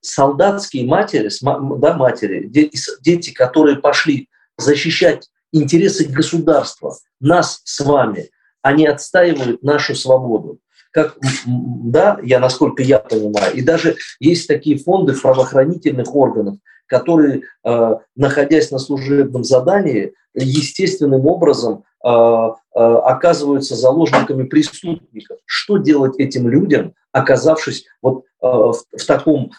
солдатские 0.00 0.86
матери, 0.86 1.30
да, 1.42 1.94
матери, 1.94 2.46
дети, 2.48 3.32
которые 3.32 3.76
пошли 3.76 4.28
защищать 4.56 5.28
интересы 5.52 6.04
государства, 6.06 6.96
нас 7.20 7.60
с 7.64 7.80
вами, 7.80 8.30
они 8.62 8.86
отстаивают 8.86 9.62
нашу 9.62 9.94
свободу. 9.94 10.58
Как, 10.90 11.16
да, 11.46 12.20
я, 12.22 12.38
насколько 12.38 12.82
я 12.82 13.00
понимаю, 13.00 13.54
и 13.54 13.62
даже 13.62 13.96
есть 14.20 14.46
такие 14.46 14.78
фонды 14.78 15.12
правоохранительных 15.14 16.14
органах, 16.14 16.54
которые, 16.86 17.42
э, 17.64 17.94
находясь 18.16 18.70
на 18.70 18.78
служебном 18.78 19.44
задании, 19.44 20.14
естественным 20.34 21.26
образом 21.26 21.84
э, 22.04 22.08
э, 22.08 22.50
оказываются 22.74 23.76
заложниками 23.76 24.44
преступников. 24.44 25.38
Что 25.46 25.78
делать 25.78 26.18
этим 26.18 26.48
людям, 26.48 26.94
оказавшись 27.12 27.86
вот 28.02 28.24
в, 28.40 28.74
в 28.92 29.06
таком 29.06 29.52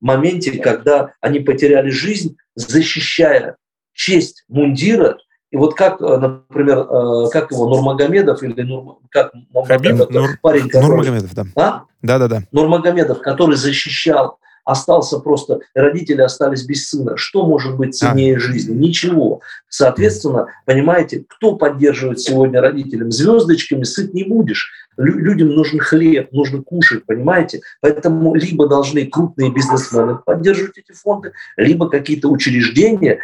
моменте, 0.00 0.58
когда 0.58 1.12
они 1.20 1.40
потеряли 1.40 1.90
жизнь, 1.90 2.36
защищая 2.54 3.56
честь 3.92 4.44
мундира 4.48 5.18
и 5.50 5.56
вот 5.56 5.74
как, 5.74 6.00
например, 6.00 6.86
как 7.30 7.50
его, 7.50 7.68
Нурмагомедов 7.68 8.42
или 8.42 8.62
Нур, 8.62 8.98
как 9.10 9.32
Хабиб, 9.66 10.08
Нур, 10.10 10.38
парень, 10.40 10.68
который, 10.68 10.86
Нурмагомедов, 10.86 11.34
да. 11.34 11.44
А? 11.56 11.82
Да, 12.00 12.18
да, 12.18 12.28
да. 12.28 12.42
Нурмагомедов, 12.52 13.20
который 13.20 13.56
защищал, 13.56 14.38
остался 14.68 15.18
просто, 15.18 15.60
родители 15.74 16.20
остались 16.20 16.64
без 16.64 16.88
сына. 16.88 17.16
Что 17.16 17.46
может 17.46 17.76
быть 17.76 17.96
ценнее 17.96 18.36
а. 18.36 18.38
жизни? 18.38 18.74
Ничего. 18.74 19.40
Соответственно, 19.68 20.48
понимаете, 20.66 21.24
кто 21.26 21.56
поддерживает 21.56 22.20
сегодня 22.20 22.60
родителям? 22.60 23.10
Звездочками 23.10 23.84
сыт 23.84 24.12
не 24.12 24.24
будешь 24.24 24.70
людям 24.98 25.50
нужен 25.50 25.78
хлеб, 25.78 26.32
нужно 26.32 26.62
кушать, 26.62 27.06
понимаете? 27.06 27.60
Поэтому 27.80 28.34
либо 28.34 28.68
должны 28.68 29.06
крупные 29.06 29.52
бизнесмены 29.52 30.16
поддерживать 30.16 30.78
эти 30.78 30.92
фонды, 30.92 31.32
либо 31.56 31.88
какие-то 31.88 32.28
учреждения, 32.28 33.20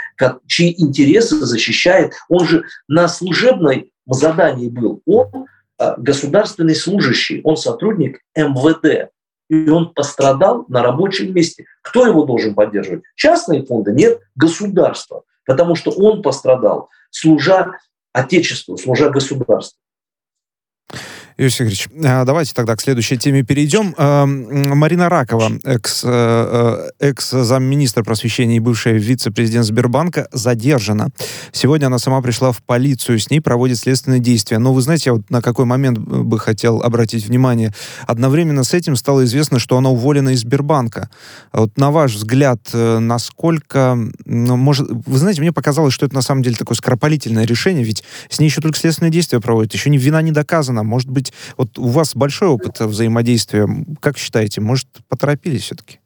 чьи 0.46 0.80
интересы 0.80 1.36
защищает. 1.36 2.12
Он 2.28 2.46
же 2.46 2.64
на 2.88 3.08
служебной 3.08 3.90
задании 4.06 4.68
был. 4.68 5.02
Он 5.04 5.46
а, 5.78 5.96
государственный 5.98 6.76
служащий, 6.76 7.40
он 7.42 7.56
сотрудник 7.56 8.20
МВД. 8.36 9.10
И 9.48 9.68
он 9.68 9.92
пострадал 9.92 10.64
на 10.68 10.82
рабочем 10.82 11.34
месте. 11.34 11.66
Кто 11.82 12.06
его 12.06 12.24
должен 12.24 12.54
поддерживать? 12.54 13.04
Частные 13.14 13.64
фонды? 13.64 13.92
Нет, 13.92 14.20
государство. 14.34 15.24
Потому 15.44 15.74
что 15.74 15.90
он 15.90 16.22
пострадал, 16.22 16.88
служа 17.10 17.78
Отечеству, 18.12 18.76
служа 18.78 19.10
государству. 19.10 19.78
Иосиф 21.36 21.62
Игоревич, 21.62 21.88
а, 22.04 22.24
давайте 22.24 22.54
тогда 22.54 22.76
к 22.76 22.80
следующей 22.80 23.18
теме 23.18 23.42
перейдем. 23.42 23.92
А, 23.98 24.24
Марина 24.24 25.08
Ракова, 25.08 25.50
экс, 25.64 26.02
э, 26.04 26.08
э, 26.08 27.08
экс-замминистра 27.08 28.04
просвещения 28.04 28.56
и 28.56 28.60
бывшая 28.60 28.94
вице-президент 28.94 29.66
Сбербанка, 29.66 30.28
задержана. 30.30 31.08
Сегодня 31.50 31.86
она 31.86 31.98
сама 31.98 32.22
пришла 32.22 32.52
в 32.52 32.62
полицию, 32.62 33.18
с 33.18 33.30
ней 33.30 33.40
проводят 33.40 33.78
следственные 33.78 34.20
действия. 34.20 34.58
Но 34.58 34.72
вы 34.72 34.80
знаете, 34.80 35.10
я 35.10 35.14
вот 35.14 35.28
на 35.30 35.42
какой 35.42 35.64
момент 35.64 35.98
бы 35.98 36.38
хотел 36.38 36.82
обратить 36.82 37.26
внимание. 37.26 37.72
Одновременно 38.06 38.62
с 38.62 38.72
этим 38.72 38.94
стало 38.94 39.24
известно, 39.24 39.58
что 39.58 39.76
она 39.76 39.90
уволена 39.90 40.30
из 40.30 40.42
Сбербанка. 40.42 41.10
Вот 41.52 41.76
на 41.76 41.90
ваш 41.90 42.14
взгляд, 42.14 42.60
э, 42.72 42.98
насколько... 43.00 43.98
Ну, 44.24 44.56
может, 44.56 44.88
вы 44.88 45.18
знаете, 45.18 45.40
мне 45.40 45.52
показалось, 45.52 45.94
что 45.94 46.06
это 46.06 46.14
на 46.14 46.22
самом 46.22 46.42
деле 46.42 46.54
такое 46.54 46.76
скоропалительное 46.76 47.44
решение, 47.44 47.82
ведь 47.82 48.04
с 48.28 48.38
ней 48.38 48.46
еще 48.46 48.60
только 48.60 48.78
следственные 48.78 49.10
действия 49.10 49.40
проводят, 49.40 49.74
еще 49.74 49.90
ни 49.90 49.98
вина 49.98 50.22
не 50.22 50.30
доказана. 50.30 50.84
Может 50.84 51.10
быть, 51.10 51.23
быть, 51.24 51.32
вот 51.56 51.78
у 51.78 51.88
вас 51.88 52.14
большой 52.14 52.48
опыт 52.48 52.80
взаимодействия. 52.80 53.68
Как 54.00 54.18
считаете, 54.18 54.60
может, 54.60 54.88
поторопились 55.08 55.62
все-таки? 55.62 56.00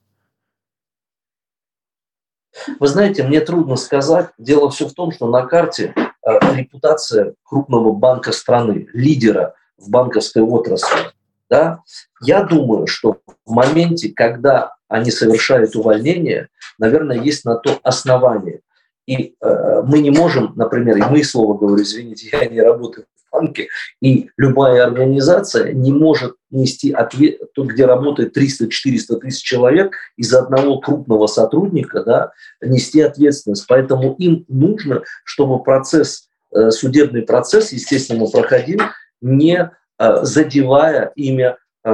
Вы 2.81 2.89
знаете, 2.89 3.23
мне 3.23 3.41
трудно 3.41 3.77
сказать. 3.77 4.31
Дело 4.39 4.71
все 4.71 4.89
в 4.89 4.95
том, 4.95 5.13
что 5.13 5.29
на 5.29 5.47
карте 5.47 5.95
э, 5.97 6.57
репутация 6.57 7.35
крупного 7.45 7.93
банка 7.93 8.33
страны, 8.33 8.89
лидера 8.93 9.55
в 9.77 9.91
банковской 9.91 10.43
отрасли. 10.43 11.13
Да? 11.49 11.83
Я 12.21 12.43
думаю, 12.43 12.87
что 12.87 13.19
в 13.47 13.53
моменте, 13.53 14.13
когда 14.15 14.75
они 14.89 15.11
совершают 15.11 15.77
увольнение, 15.77 16.49
наверное, 16.79 17.21
есть 17.21 17.45
на 17.45 17.57
то 17.57 17.79
основание. 17.83 18.61
И 19.07 19.35
э, 19.41 19.83
мы 19.87 20.01
не 20.01 20.11
можем, 20.11 20.53
например, 20.57 20.97
и 20.97 21.03
мы 21.03 21.23
слово 21.23 21.57
говорю, 21.57 21.83
извините, 21.83 22.29
я 22.33 22.45
не 22.47 22.61
работаю 22.61 23.07
банке, 23.39 23.69
и 24.01 24.31
любая 24.37 24.85
организация 24.85 25.73
не 25.73 25.93
может 25.93 26.35
нести 26.51 26.93
ответ, 26.93 27.41
где 27.57 27.87
работает 27.87 28.37
300-400 28.37 29.21
тысяч 29.21 29.43
человек, 29.43 29.95
из 30.17 30.33
одного 30.33 30.81
крупного 30.81 31.27
сотрудника 31.27 32.03
да, 32.05 32.33
нести 32.63 33.01
ответственность. 33.01 33.67
Поэтому 33.69 34.15
им 34.19 34.45
нужно, 34.49 35.03
чтобы 35.25 35.63
процесс, 35.63 36.29
э, 36.55 36.71
судебный 36.71 37.23
процесс, 37.23 37.73
естественно, 37.73 38.27
проходил, 38.27 38.81
не 39.21 39.71
э, 39.99 40.19
задевая 40.23 41.13
имя 41.17 41.59
э, 41.85 41.93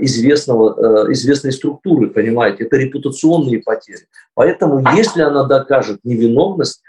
известного, 0.00 1.12
известной 1.12 1.52
структуры, 1.52 2.08
понимаете, 2.08 2.64
это 2.64 2.76
репутационные 2.76 3.60
потери. 3.60 4.06
Поэтому, 4.32 4.82
если 4.96 5.20
она 5.20 5.44
докажет 5.44 6.00
невиновность 6.04 6.82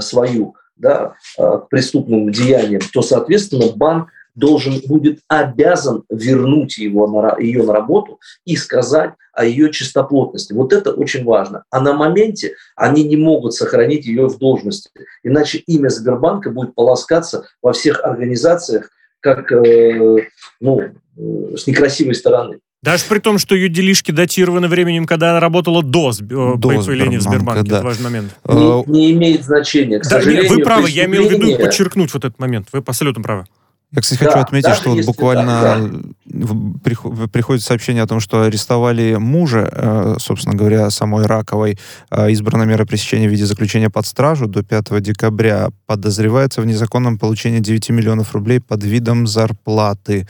свою, 0.00 0.54
да, 0.76 1.14
а, 1.38 1.58
к 1.58 1.68
преступным 1.68 2.30
деяниям, 2.30 2.82
то, 2.92 3.02
соответственно, 3.02 3.72
банк 3.74 4.08
должен 4.34 4.80
будет 4.86 5.20
обязан 5.28 6.04
вернуть 6.08 6.78
его 6.78 7.06
на, 7.06 7.38
ее 7.38 7.62
на 7.64 7.72
работу 7.72 8.18
и 8.44 8.56
сказать 8.56 9.12
о 9.32 9.44
ее 9.44 9.70
чистоплотности. 9.70 10.52
Вот 10.52 10.72
это 10.72 10.92
очень 10.92 11.24
важно. 11.24 11.64
А 11.70 11.80
на 11.80 11.92
моменте 11.92 12.54
они 12.76 13.04
не 13.04 13.16
могут 13.16 13.54
сохранить 13.54 14.06
ее 14.06 14.28
в 14.28 14.38
должности. 14.38 14.90
Иначе 15.22 15.58
имя 15.58 15.88
Сбербанка 15.88 16.50
будет 16.50 16.74
полоскаться 16.74 17.46
во 17.60 17.72
всех 17.72 18.04
организациях 18.04 18.90
как 19.20 19.52
э, 19.52 20.28
ну, 20.60 20.80
э, 20.80 21.56
с 21.56 21.66
некрасивой 21.66 22.14
стороны. 22.14 22.58
Даже 22.82 23.04
при 23.08 23.20
том, 23.20 23.38
что 23.38 23.54
ее 23.54 23.68
делишки 23.68 24.10
датированы 24.10 24.66
временем, 24.66 25.06
когда 25.06 25.30
она 25.30 25.40
работала 25.40 25.84
до, 25.84 26.10
э, 26.10 26.14
до 26.22 26.68
появления 26.68 27.18
в 27.18 27.22
Сбербанке. 27.22 27.70
Да. 27.70 27.76
Это 27.76 27.84
важный 27.84 28.04
момент. 28.04 28.34
Не, 28.48 28.90
не 28.90 29.12
имеет 29.12 29.44
значения. 29.44 30.00
К 30.00 30.08
да, 30.08 30.18
вы 30.18 30.58
правы, 30.58 30.90
я 30.90 31.04
имел 31.04 31.28
в 31.28 31.30
виду 31.30 31.56
подчеркнуть 31.58 32.12
вот 32.12 32.24
этот 32.24 32.40
момент. 32.40 32.68
Вы 32.72 32.82
абсолютно 32.84 33.22
правы. 33.22 33.46
Я, 33.94 34.00
кстати, 34.00 34.20
да, 34.20 34.30
хочу 34.30 34.38
отметить, 34.38 34.74
что 34.74 34.90
вот 34.94 35.04
буквально 35.04 35.90
да, 36.24 37.28
приходит 37.30 37.62
сообщение 37.62 38.02
о 38.02 38.06
том, 38.06 38.20
что 38.20 38.42
арестовали 38.42 39.16
мужа, 39.16 39.68
э, 39.70 40.14
собственно 40.18 40.56
говоря, 40.56 40.88
самой 40.88 41.26
Раковой. 41.26 41.78
Э, 42.10 42.30
избрана 42.30 42.62
мера 42.62 42.86
пресечения 42.86 43.28
в 43.28 43.30
виде 43.30 43.44
заключения 43.44 43.90
под 43.90 44.06
стражу 44.06 44.46
до 44.46 44.62
5 44.62 45.00
декабря. 45.00 45.68
Подозревается 45.84 46.62
в 46.62 46.66
незаконном 46.66 47.18
получении 47.18 47.58
9 47.58 47.90
миллионов 47.90 48.32
рублей 48.32 48.60
под 48.60 48.82
видом 48.82 49.26
зарплаты. 49.26 50.26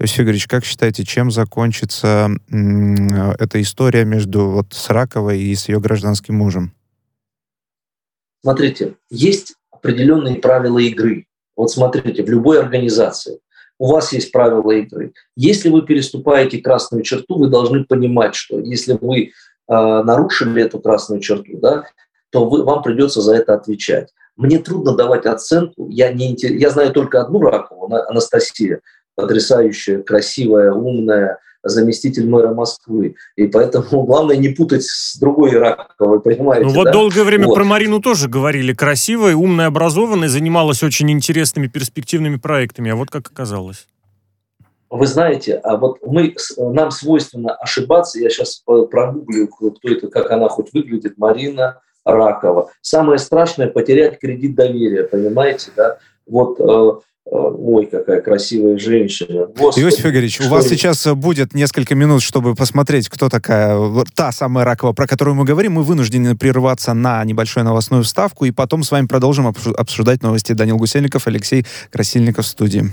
Иосиф 0.00 0.20
Игоревич, 0.20 0.48
как 0.48 0.64
считаете, 0.64 1.04
чем 1.04 1.30
закончится 1.30 2.28
эта 2.50 3.62
история 3.62 4.04
между 4.04 4.48
вот 4.48 4.72
с 4.72 4.90
Раковой 4.90 5.40
и 5.40 5.54
с 5.54 5.68
ее 5.68 5.78
гражданским 5.78 6.34
мужем? 6.34 6.72
Смотрите, 8.42 8.94
есть 9.10 9.54
определенные 9.70 10.36
правила 10.36 10.78
игры 10.80 11.26
вот 11.56 11.70
смотрите, 11.70 12.22
в 12.22 12.28
любой 12.28 12.60
организации 12.60 13.40
у 13.78 13.92
вас 13.92 14.12
есть 14.12 14.32
правила 14.32 14.70
игры. 14.72 15.12
Если 15.36 15.68
вы 15.68 15.82
переступаете 15.82 16.58
красную 16.58 17.02
черту, 17.02 17.38
вы 17.38 17.48
должны 17.48 17.84
понимать, 17.84 18.34
что 18.34 18.58
если 18.58 18.96
вы 19.00 19.24
э, 19.24 19.30
нарушили 19.68 20.62
эту 20.62 20.80
красную 20.80 21.20
черту, 21.20 21.58
да, 21.58 21.84
то 22.30 22.48
вы, 22.48 22.64
вам 22.64 22.82
придется 22.82 23.20
за 23.20 23.34
это 23.34 23.54
отвечать. 23.54 24.12
Мне 24.36 24.58
трудно 24.58 24.94
давать 24.94 25.26
оценку. 25.26 25.88
Я, 25.88 26.12
не, 26.12 26.36
я 26.38 26.70
знаю 26.70 26.92
только 26.92 27.20
одну 27.20 27.40
Ракову, 27.40 27.92
Анастасия, 28.08 28.80
потрясающая, 29.14 30.02
красивая, 30.02 30.72
умная, 30.72 31.38
заместитель 31.68 32.28
мэра 32.28 32.52
Москвы. 32.54 33.16
И 33.36 33.46
поэтому 33.46 34.04
главное 34.04 34.36
не 34.36 34.50
путать 34.50 34.84
с 34.84 35.16
другой 35.18 35.52
Раковой, 35.52 36.20
понимаете? 36.20 36.66
Ну 36.66 36.72
вот 36.72 36.84
да? 36.84 36.92
долгое 36.92 37.24
время 37.24 37.46
вот. 37.46 37.54
про 37.54 37.64
Марину 37.64 38.00
тоже 38.00 38.28
говорили. 38.28 38.72
Красивая, 38.72 39.34
умная, 39.34 39.66
образованная, 39.66 40.28
занималась 40.28 40.82
очень 40.82 41.10
интересными 41.10 41.66
перспективными 41.66 42.36
проектами. 42.36 42.90
А 42.90 42.96
вот 42.96 43.10
как 43.10 43.28
оказалось. 43.30 43.86
вы 44.90 45.06
знаете, 45.06 45.54
а 45.56 45.76
вот 45.76 45.98
мы, 46.06 46.34
нам 46.58 46.90
свойственно 46.90 47.54
ошибаться. 47.54 48.18
Я 48.18 48.30
сейчас 48.30 48.62
прогуглю, 48.64 49.48
кто 49.48 49.72
это, 49.82 50.08
как 50.08 50.30
она 50.30 50.48
хоть 50.48 50.72
выглядит. 50.72 51.18
Марина 51.18 51.80
Ракова. 52.04 52.70
Самое 52.80 53.18
страшное– 53.18 53.66
потерять 53.68 54.20
кредит 54.20 54.54
доверия, 54.54 55.04
понимаете, 55.04 55.70
да? 55.76 55.98
Вот 56.26 56.60
э, 56.60 57.00
Ой, 57.28 57.86
какая 57.86 58.20
красивая 58.20 58.78
женщина. 58.78 59.46
Господи, 59.46 59.84
Иосиф 59.84 60.06
Игоревич, 60.06 60.40
у 60.40 60.48
вас 60.48 60.68
сейчас 60.68 61.04
будет 61.14 61.54
несколько 61.54 61.96
минут, 61.96 62.22
чтобы 62.22 62.54
посмотреть, 62.54 63.08
кто 63.08 63.28
такая 63.28 63.76
та 64.14 64.30
самая 64.30 64.64
Ракова, 64.64 64.92
про 64.92 65.08
которую 65.08 65.34
мы 65.34 65.44
говорим. 65.44 65.72
Мы 65.72 65.82
вынуждены 65.82 66.36
прерваться 66.36 66.94
на 66.94 67.24
небольшую 67.24 67.64
новостную 67.64 68.04
вставку, 68.04 68.44
и 68.44 68.52
потом 68.52 68.84
с 68.84 68.92
вами 68.92 69.06
продолжим 69.06 69.48
обсуждать 69.48 70.22
новости. 70.22 70.52
Данил 70.52 70.76
Гусельников, 70.76 71.26
Алексей 71.26 71.66
Красильников 71.90 72.46
в 72.46 72.48
студии. 72.48 72.92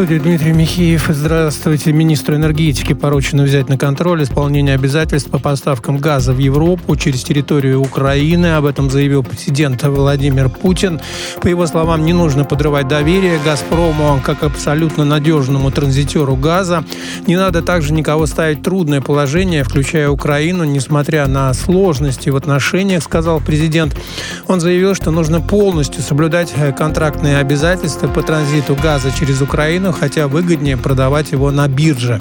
студии 0.00 0.18
Дмитрий 0.18 0.52
Михеев. 0.52 1.08
Здравствуйте. 1.10 1.92
Министру 1.92 2.34
энергетики 2.34 2.94
поручено 2.94 3.42
взять 3.42 3.68
на 3.68 3.76
контроль 3.76 4.22
исполнение 4.22 4.74
обязательств 4.74 5.28
по 5.28 5.38
поставкам 5.38 5.98
газа 5.98 6.32
в 6.32 6.38
Европу 6.38 6.96
через 6.96 7.22
территорию 7.22 7.82
Украины. 7.82 8.54
Об 8.54 8.64
этом 8.64 8.88
заявил 8.88 9.22
президент 9.22 9.82
Владимир 9.82 10.48
Путин. 10.48 11.02
По 11.42 11.48
его 11.48 11.66
словам, 11.66 12.06
не 12.06 12.14
нужно 12.14 12.46
подрывать 12.46 12.88
доверие 12.88 13.38
«Газпрому» 13.44 14.22
как 14.24 14.42
абсолютно 14.42 15.04
надежному 15.04 15.70
транзитеру 15.70 16.34
газа. 16.34 16.82
Не 17.26 17.36
надо 17.36 17.60
также 17.60 17.92
никого 17.92 18.24
ставить 18.24 18.60
в 18.60 18.62
трудное 18.62 19.02
положение, 19.02 19.64
включая 19.64 20.08
Украину, 20.08 20.64
несмотря 20.64 21.26
на 21.26 21.52
сложности 21.52 22.30
в 22.30 22.36
отношениях, 22.36 23.02
сказал 23.02 23.38
президент. 23.40 23.94
Он 24.46 24.60
заявил, 24.60 24.94
что 24.94 25.10
нужно 25.10 25.42
полностью 25.42 26.00
соблюдать 26.02 26.54
контрактные 26.78 27.36
обязательства 27.36 28.08
по 28.08 28.22
транзиту 28.22 28.74
газа 28.82 29.12
через 29.14 29.42
Украину, 29.42 29.89
хотя 29.92 30.28
выгоднее 30.28 30.76
продавать 30.76 31.32
его 31.32 31.50
на 31.50 31.68
бирже. 31.68 32.20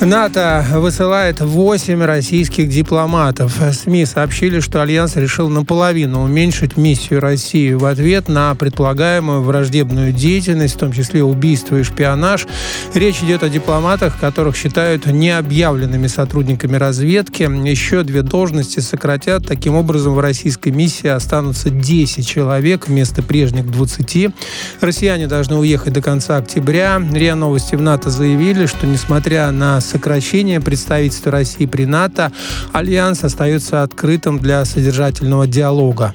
НАТО 0.00 0.64
высылает 0.72 1.40
8 1.40 2.02
российских 2.02 2.70
дипломатов. 2.70 3.60
СМИ 3.72 4.06
сообщили, 4.06 4.60
что 4.60 4.80
Альянс 4.80 5.16
решил 5.16 5.50
наполовину 5.50 6.22
уменьшить 6.24 6.78
миссию 6.78 7.20
России 7.20 7.74
в 7.74 7.84
ответ 7.84 8.26
на 8.28 8.54
предполагаемую 8.54 9.42
враждебную 9.42 10.12
деятельность, 10.12 10.76
в 10.76 10.78
том 10.78 10.92
числе 10.92 11.22
убийство 11.22 11.76
и 11.76 11.82
шпионаж. 11.82 12.46
Речь 12.94 13.22
идет 13.22 13.42
о 13.42 13.50
дипломатах, 13.50 14.18
которых 14.18 14.56
считают 14.56 15.04
необъявленными 15.04 16.06
сотрудниками 16.06 16.76
разведки. 16.76 17.42
Еще 17.68 18.02
две 18.02 18.22
должности 18.22 18.80
сократят. 18.80 19.46
Таким 19.46 19.74
образом, 19.74 20.14
в 20.14 20.20
российской 20.20 20.70
миссии 20.70 21.08
останутся 21.08 21.68
10 21.68 22.26
человек 22.26 22.88
вместо 22.88 23.22
прежних 23.22 23.70
20. 23.70 24.28
Россияне 24.80 25.26
должны 25.26 25.56
уехать 25.56 25.92
до 25.92 26.00
конца 26.00 26.38
октября. 26.38 27.02
РИА 27.12 27.34
Новости 27.34 27.74
в 27.74 27.82
НАТО 27.82 28.08
заявили, 28.08 28.64
что 28.64 28.86
несмотря 28.86 29.50
на 29.50 29.78
сокращения 29.90 30.60
представительства 30.60 31.32
России 31.32 31.66
при 31.66 31.84
НАТО, 31.84 32.32
Альянс 32.72 33.24
остается 33.24 33.82
открытым 33.82 34.38
для 34.38 34.64
содержательного 34.64 35.46
диалога. 35.46 36.14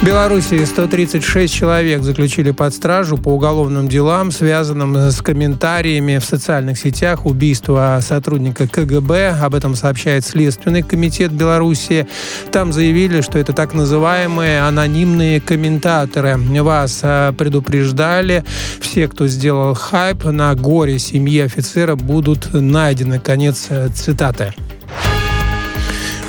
В 0.00 0.02
Беларуси 0.02 0.64
136 0.64 1.52
человек 1.52 2.02
заключили 2.02 2.52
под 2.52 2.72
стражу 2.72 3.18
по 3.18 3.28
уголовным 3.28 3.86
делам, 3.86 4.30
связанным 4.30 4.96
с 4.96 5.20
комментариями 5.20 6.16
в 6.16 6.24
социальных 6.24 6.78
сетях 6.78 7.26
убийства 7.26 8.00
сотрудника 8.00 8.66
КГБ. 8.66 9.36
Об 9.42 9.54
этом 9.54 9.74
сообщает 9.74 10.24
Следственный 10.24 10.82
комитет 10.82 11.32
Беларуси. 11.32 12.08
Там 12.50 12.72
заявили, 12.72 13.20
что 13.20 13.38
это 13.38 13.52
так 13.52 13.74
называемые 13.74 14.62
анонимные 14.62 15.38
комментаторы. 15.38 16.38
Вас 16.38 17.00
э, 17.02 17.34
предупреждали. 17.36 18.42
Все, 18.80 19.06
кто 19.06 19.26
сделал 19.26 19.74
хайп 19.74 20.24
на 20.24 20.54
горе 20.54 20.98
семьи 20.98 21.40
офицера, 21.40 21.94
будут 21.94 22.54
найдены. 22.54 23.18
Конец 23.20 23.66
э, 23.68 23.90
цитаты. 23.94 24.54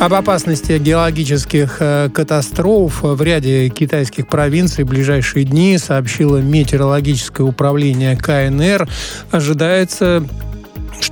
Об 0.01 0.15
опасности 0.15 0.79
геологических 0.79 1.77
э, 1.79 2.09
катастроф 2.11 3.03
в 3.03 3.21
ряде 3.21 3.69
китайских 3.69 4.27
провинций 4.27 4.83
в 4.83 4.87
ближайшие 4.87 5.45
дни 5.45 5.77
сообщило 5.77 6.37
метеорологическое 6.37 7.45
управление 7.45 8.17
КНР. 8.17 8.89
Ожидается 9.29 10.25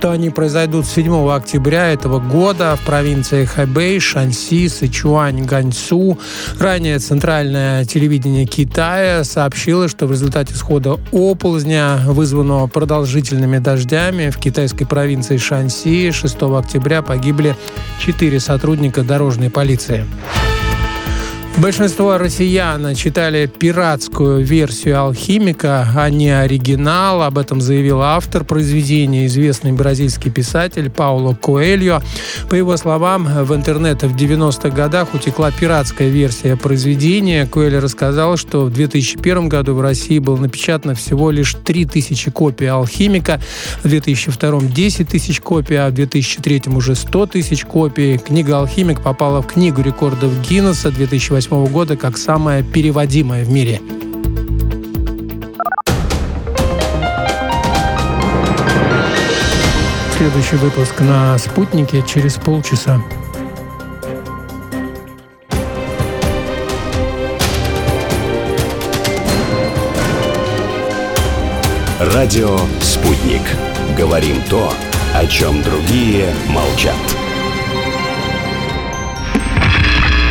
что 0.00 0.12
они 0.12 0.30
произойдут 0.30 0.86
7 0.86 1.30
октября 1.30 1.88
этого 1.92 2.20
года 2.20 2.74
в 2.74 2.86
провинциях 2.86 3.50
Хэбэй, 3.50 4.00
Шанси, 4.00 4.66
Сычуань, 4.68 5.42
Ганьсу. 5.44 6.18
Ранее 6.58 6.98
центральное 6.98 7.84
телевидение 7.84 8.46
Китая 8.46 9.24
сообщило, 9.24 9.88
что 9.88 10.06
в 10.06 10.12
результате 10.12 10.54
схода 10.54 10.98
оползня, 11.12 11.98
вызванного 12.06 12.66
продолжительными 12.66 13.58
дождями 13.58 14.30
в 14.30 14.38
китайской 14.38 14.86
провинции 14.86 15.36
Шанси, 15.36 16.12
6 16.12 16.34
октября 16.44 17.02
погибли 17.02 17.54
четыре 18.00 18.40
сотрудника 18.40 19.02
дорожной 19.02 19.50
полиции. 19.50 20.06
Большинство 21.58 22.16
россиян 22.16 22.94
читали 22.94 23.46
пиратскую 23.46 24.42
версию 24.42 25.00
«Алхимика», 25.00 25.86
а 25.94 26.08
не 26.08 26.30
оригинал. 26.30 27.22
Об 27.22 27.36
этом 27.36 27.60
заявил 27.60 28.00
автор 28.00 28.44
произведения, 28.44 29.26
известный 29.26 29.72
бразильский 29.72 30.30
писатель 30.30 30.88
Пауло 30.88 31.34
Коэльо. 31.34 32.02
По 32.48 32.54
его 32.54 32.78
словам, 32.78 33.28
в 33.44 33.54
интернет 33.54 34.02
в 34.02 34.16
90-х 34.16 34.70
годах 34.70 35.12
утекла 35.12 35.50
пиратская 35.50 36.08
версия 36.08 36.56
произведения. 36.56 37.46
Коэльо 37.46 37.80
рассказал, 37.80 38.38
что 38.38 38.64
в 38.64 38.72
2001 38.72 39.48
году 39.50 39.74
в 39.74 39.82
России 39.82 40.18
было 40.18 40.36
напечатано 40.36 40.94
всего 40.94 41.30
лишь 41.30 41.54
3000 41.62 42.30
копий 42.30 42.66
«Алхимика», 42.66 43.38
в 43.82 43.88
2002– 43.88 44.60
10 44.62 45.08
тысяч 45.08 45.40
копий, 45.40 45.74
а 45.74 45.90
в 45.90 45.94
2003 45.94 46.62
уже 46.68 46.94
100 46.94 47.26
тысяч 47.26 47.64
копий. 47.66 48.16
Книга 48.16 48.58
«Алхимик» 48.58 49.02
попала 49.02 49.42
в 49.42 49.46
Книгу 49.46 49.82
рекордов 49.82 50.30
Гиннесса 50.48 50.90
2008 50.90 51.39
2008 51.40 51.72
года 51.72 51.96
как 51.96 52.18
самая 52.18 52.62
переводимая 52.62 53.44
в 53.44 53.50
мире. 53.50 53.80
Следующий 60.16 60.56
выпуск 60.56 61.00
на 61.00 61.38
«Спутнике» 61.38 62.04
через 62.06 62.34
полчаса. 62.34 63.00
Радио 72.00 72.58
«Спутник». 72.82 73.42
Говорим 73.96 74.36
то, 74.50 74.72
о 75.14 75.26
чем 75.26 75.62
другие 75.62 76.26
молчат. 76.48 77.19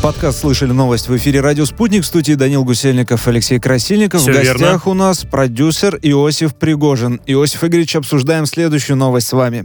Подкаст 0.00 0.38
«Слышали 0.40 0.70
новость» 0.70 1.08
в 1.08 1.16
эфире 1.16 1.40
«Радио 1.40 1.64
Спутник». 1.64 2.04
В 2.04 2.06
студии 2.06 2.34
Данил 2.34 2.64
Гусельников, 2.64 3.26
Алексей 3.26 3.58
Красильников. 3.58 4.20
Все 4.20 4.30
в 4.30 4.34
гостях 4.36 4.60
верно. 4.60 4.80
у 4.84 4.94
нас 4.94 5.24
продюсер 5.24 5.98
Иосиф 6.00 6.54
Пригожин. 6.54 7.20
Иосиф 7.26 7.64
Игоревич, 7.64 7.96
обсуждаем 7.96 8.46
следующую 8.46 8.96
новость 8.96 9.26
с 9.26 9.32
вами. 9.32 9.64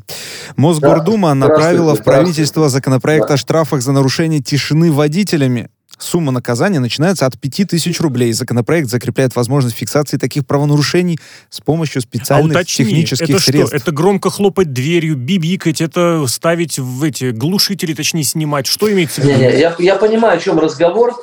Мосгордума 0.55 1.29
да. 1.29 1.35
направила 1.35 1.95
в 1.95 2.03
правительство 2.03 2.67
законопроект 2.67 3.27
да. 3.27 3.35
о 3.35 3.37
штрафах 3.37 3.83
за 3.83 3.91
нарушение 3.91 4.41
тишины 4.41 4.91
водителями. 4.91 5.69
Сумма 5.99 6.31
наказания 6.31 6.79
начинается 6.79 7.25
от 7.25 7.39
5000 7.39 7.99
рублей. 8.01 8.33
Законопроект 8.33 8.89
закрепляет 8.89 9.35
возможность 9.35 9.75
фиксации 9.75 10.17
таких 10.17 10.45
правонарушений 10.45 11.19
с 11.49 11.61
помощью 11.61 12.01
специальных 12.01 12.55
а 12.55 12.59
уточни, 12.59 12.85
технических 12.85 13.29
это 13.29 13.39
средств. 13.39 13.67
Что? 13.69 13.77
Это 13.77 13.91
громко 13.91 14.29
хлопать 14.29 14.73
дверью, 14.73 15.15
бибикать, 15.15 15.81
это 15.81 16.25
ставить 16.27 16.79
в 16.79 17.03
эти 17.03 17.31
глушители, 17.31 17.93
точнее, 17.93 18.23
снимать. 18.23 18.65
Что 18.65 18.91
имеется 18.91 19.21
в 19.21 19.25
виду? 19.25 19.37
Не, 19.37 19.45
не, 19.45 19.59
я, 19.59 19.75
я 19.77 19.95
понимаю, 19.95 20.37
о 20.37 20.41
чем 20.41 20.59
разговор. 20.59 21.15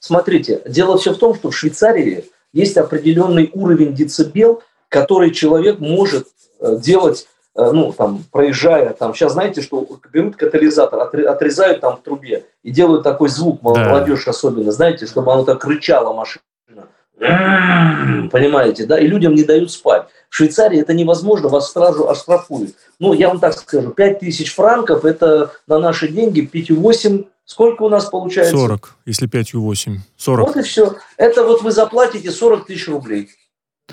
Смотрите, 0.00 0.62
дело 0.66 0.96
все 0.96 1.12
в 1.12 1.18
том, 1.18 1.34
что 1.34 1.50
в 1.50 1.56
Швейцарии 1.56 2.24
есть 2.52 2.76
определенный 2.76 3.50
уровень 3.52 3.94
децибел, 3.94 4.62
который 4.88 5.32
человек 5.32 5.80
может 5.80 6.28
э, 6.60 6.78
делать 6.80 7.26
ну, 7.58 7.92
там, 7.92 8.24
проезжая, 8.30 8.90
там, 8.90 9.14
сейчас 9.14 9.32
знаете, 9.32 9.62
что 9.62 9.86
берут 10.12 10.36
катализатор, 10.36 11.00
отрезают 11.00 11.80
там 11.80 11.96
в 11.96 12.02
трубе 12.02 12.46
и 12.62 12.70
делают 12.70 13.02
такой 13.02 13.28
звук, 13.28 13.62
молодежь 13.62 14.24
да. 14.24 14.30
особенно, 14.30 14.70
знаете, 14.70 15.06
чтобы 15.06 15.32
оно 15.32 15.44
так 15.44 15.64
рычало 15.64 16.14
машина. 16.14 16.44
Понимаете, 18.30 18.86
да? 18.86 18.98
И 18.98 19.08
людям 19.08 19.34
не 19.34 19.42
дают 19.42 19.72
спать. 19.72 20.06
В 20.28 20.36
Швейцарии 20.36 20.80
это 20.80 20.94
невозможно, 20.94 21.48
вас 21.48 21.72
сразу 21.72 22.08
оштрафуют. 22.08 22.76
Ну, 23.00 23.12
я 23.12 23.28
вам 23.28 23.40
так 23.40 23.54
скажу, 23.54 23.90
5 23.90 24.20
тысяч 24.20 24.54
франков– 24.54 25.04
это 25.06 25.50
на 25.66 25.78
наши 25.78 26.08
деньги 26.08 26.48
5,8 26.50 27.26
Сколько 27.48 27.84
у 27.84 27.88
нас 27.88 28.04
получается? 28.04 28.54
40, 28.54 28.96
если 29.06 29.26
5,8. 29.26 29.96
40. 30.18 30.46
Вот 30.46 30.56
и 30.58 30.62
все. 30.62 30.96
Это 31.16 31.44
вот 31.44 31.62
вы 31.62 31.70
заплатите 31.70 32.30
40 32.30 32.66
тысяч 32.66 32.86
рублей. 32.88 33.30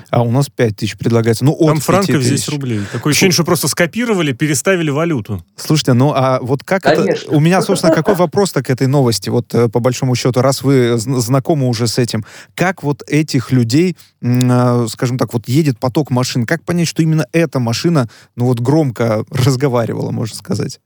А 0.10 0.24
у 0.24 0.32
нас 0.32 0.50
5 0.50 0.76
тысяч 0.76 0.98
предлагается. 0.98 1.46
Ну, 1.46 1.58
Там 1.66 1.80
франков 1.80 2.22
здесь 2.22 2.48
рублей. 2.50 2.82
Такое 2.92 3.12
ощущение, 3.12 3.34
что 3.34 3.44
просто 3.44 3.68
скопировали, 3.68 4.34
переставили 4.34 4.90
валюту. 4.90 5.44
Слушайте, 5.56 5.94
ну 5.94 6.14
а 6.14 6.40
вот 6.42 6.64
как 6.64 6.84
Конечно. 6.84 7.28
это... 7.28 7.36
У 7.36 7.40
меня, 7.40 7.62
собственно, 7.62 7.94
какой 7.94 8.16
вопрос-то 8.16 8.64
к 8.64 8.70
этой 8.70 8.88
новости? 8.88 9.30
Вот 9.30 9.54
э, 9.54 9.70
по 9.70 9.80
большому 9.80 10.16
счету, 10.16 10.42
раз 10.42 10.64
вы 10.64 10.98
знакомы 10.98 11.68
уже 11.68 11.88
с 11.88 11.98
этим, 11.98 12.26
как 12.56 12.84
вот 12.84 13.04
этих 13.08 13.52
людей, 13.52 13.96
э, 14.22 14.88
скажем 14.90 15.18
так, 15.18 15.34
вот 15.34 15.48
едет 15.48 15.80
поток 15.80 16.10
машин, 16.10 16.46
как 16.46 16.64
понять, 16.64 16.88
что 16.88 17.02
именно 17.02 17.26
эта 17.32 17.60
машина, 17.60 18.10
ну 18.36 18.46
вот 18.46 18.60
громко 18.60 19.24
разговаривала, 19.30 20.12
можно 20.12 20.36
сказать? 20.36 20.80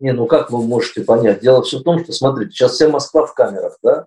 Не, 0.00 0.12
ну 0.12 0.26
как 0.26 0.50
вы 0.50 0.66
можете 0.66 1.02
понять? 1.02 1.40
Дело 1.42 1.62
все 1.62 1.78
в 1.78 1.82
том, 1.84 2.02
что, 2.02 2.12
смотрите, 2.12 2.50
сейчас 2.50 2.72
вся 2.72 2.88
Москва 2.88 3.24
в 3.24 3.34
камерах, 3.34 3.76
да? 3.82 4.06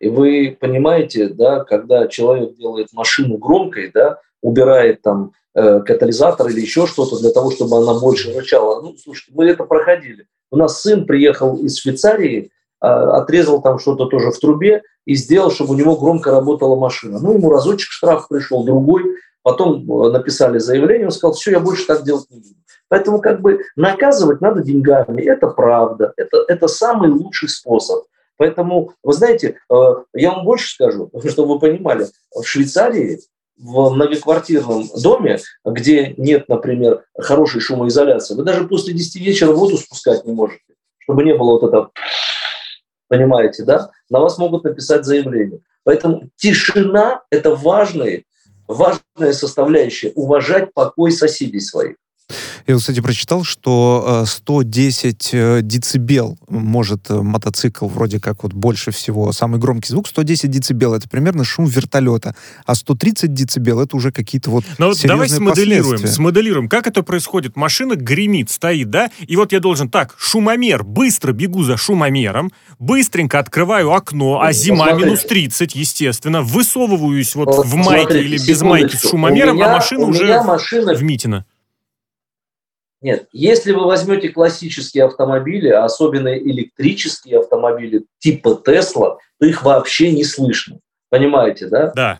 И 0.00 0.08
вы 0.08 0.56
понимаете, 0.60 1.28
да, 1.28 1.64
когда 1.64 2.06
человек 2.08 2.56
делает 2.56 2.92
машину 2.92 3.38
громкой, 3.38 3.90
да, 3.92 4.20
убирает 4.42 5.02
там 5.02 5.32
э, 5.54 5.80
катализатор 5.80 6.48
или 6.48 6.60
еще 6.60 6.86
что-то 6.86 7.18
для 7.18 7.30
того, 7.30 7.50
чтобы 7.50 7.78
она 7.78 7.94
больше 7.94 8.32
рычала. 8.32 8.80
Ну, 8.82 8.94
слушайте, 8.96 9.32
мы 9.34 9.46
это 9.46 9.64
проходили. 9.64 10.26
У 10.50 10.56
нас 10.56 10.80
сын 10.80 11.06
приехал 11.06 11.56
из 11.56 11.78
Швейцарии, 11.78 12.50
э, 12.82 12.86
отрезал 12.86 13.62
там 13.62 13.78
что-то 13.78 14.06
тоже 14.06 14.30
в 14.30 14.38
трубе 14.38 14.82
и 15.04 15.14
сделал, 15.14 15.50
чтобы 15.50 15.74
у 15.74 15.76
него 15.76 15.96
громко 15.96 16.30
работала 16.30 16.76
машина. 16.76 17.18
Ну, 17.20 17.34
ему 17.34 17.50
разочек 17.50 17.90
штраф 17.90 18.28
пришел, 18.28 18.64
другой. 18.64 19.04
Потом 19.42 19.90
э, 19.90 20.10
написали 20.10 20.58
заявление, 20.58 21.06
он 21.06 21.12
сказал, 21.12 21.34
все, 21.34 21.52
я 21.52 21.60
больше 21.60 21.86
так 21.86 22.04
делать 22.04 22.26
не 22.30 22.38
буду. 22.38 22.54
Поэтому 22.88 23.20
как 23.20 23.40
бы 23.40 23.62
наказывать 23.74 24.40
надо 24.40 24.62
деньгами. 24.62 25.22
Это 25.22 25.48
правда. 25.48 26.12
Это, 26.16 26.44
это 26.48 26.68
самый 26.68 27.10
лучший 27.10 27.48
способ. 27.48 28.04
Поэтому, 28.36 28.92
вы 29.02 29.12
знаете, 29.12 29.58
э, 29.70 29.74
я 30.14 30.32
вам 30.32 30.44
больше 30.44 30.74
скажу, 30.74 31.10
чтобы 31.28 31.54
вы 31.54 31.58
понимали, 31.58 32.06
в 32.34 32.44
Швейцарии 32.44 33.20
в 33.58 33.90
многоквартирном 33.90 34.88
доме, 35.02 35.38
где 35.64 36.14
нет, 36.18 36.48
например, 36.48 37.04
хорошей 37.18 37.60
шумоизоляции, 37.60 38.34
вы 38.34 38.44
даже 38.44 38.68
после 38.68 38.92
10 38.92 39.16
вечера 39.16 39.52
воду 39.52 39.78
спускать 39.78 40.26
не 40.26 40.32
можете, 40.32 40.62
чтобы 40.98 41.24
не 41.24 41.34
было 41.34 41.52
вот 41.52 41.64
этого, 41.64 41.90
понимаете, 43.08 43.64
да? 43.64 43.90
На 44.10 44.20
вас 44.20 44.36
могут 44.38 44.64
написать 44.64 45.04
заявление. 45.04 45.60
Поэтому 45.84 46.28
тишина– 46.36 47.22
это 47.30 47.54
важная, 47.54 48.24
важная 48.68 49.32
составляющая, 49.32 50.12
уважать 50.14 50.74
покой 50.74 51.12
соседей 51.12 51.60
своих. 51.60 51.96
Я, 52.66 52.76
кстати, 52.76 53.00
прочитал, 53.00 53.44
что 53.44 54.24
110 54.26 55.30
э, 55.32 55.38
э, 55.38 55.62
децибел 55.62 56.36
может 56.48 57.08
э, 57.10 57.14
мотоцикл 57.14 57.86
вроде 57.86 58.18
как 58.18 58.42
вот 58.42 58.54
больше 58.54 58.90
всего. 58.90 59.30
Самый 59.30 59.60
громкий 59.60 59.88
звук 59.88 60.08
110 60.08 60.50
децибел. 60.50 60.94
Это 60.94 61.08
примерно 61.08 61.44
шум 61.44 61.66
вертолета. 61.66 62.34
А 62.64 62.74
130 62.74 63.32
децибел 63.32 63.80
это 63.80 63.96
уже 63.96 64.10
какие-то 64.10 64.50
вот 64.50 64.64
Но 64.78 64.88
вот 64.88 65.00
давай 65.04 65.28
смоделируем, 65.28 66.04
смоделируем, 66.06 66.68
как 66.68 66.88
это 66.88 67.04
происходит. 67.04 67.54
Машина 67.54 67.94
гремит, 67.94 68.50
стоит, 68.50 68.90
да? 68.90 69.10
И 69.20 69.36
вот 69.36 69.52
я 69.52 69.60
должен 69.60 69.88
так, 69.88 70.16
шумомер, 70.18 70.82
быстро 70.82 71.32
бегу 71.32 71.62
за 71.62 71.76
шумомером, 71.76 72.50
быстренько 72.80 73.38
открываю 73.38 73.92
окно, 73.92 74.40
а 74.42 74.52
зима 74.52 74.86
Смотрите. 74.86 75.04
минус 75.04 75.20
30, 75.24 75.76
естественно, 75.76 76.42
высовываюсь 76.42 77.36
вот, 77.36 77.46
вот 77.46 77.66
в 77.66 77.74
майке 77.76 78.02
смотрите, 78.02 78.24
или 78.24 78.38
без 78.38 78.62
майки 78.62 78.96
с 78.96 79.08
шумомером, 79.08 79.50
а 79.50 79.54
меня, 79.54 79.70
а 79.70 79.74
машина 79.76 80.04
уже 80.06 80.42
машина... 80.42 80.94
в 80.94 81.02
Митино. 81.02 81.44
Нет, 83.06 83.28
если 83.30 83.70
вы 83.70 83.86
возьмете 83.86 84.30
классические 84.30 85.04
автомобили, 85.04 85.68
а 85.68 85.84
особенно 85.84 86.36
электрические 86.36 87.38
автомобили 87.38 88.04
типа 88.18 88.60
Тесла, 88.66 89.18
то 89.38 89.46
их 89.46 89.62
вообще 89.62 90.10
не 90.10 90.24
слышно. 90.24 90.80
Понимаете, 91.08 91.68
да? 91.68 91.92
Да. 91.94 92.18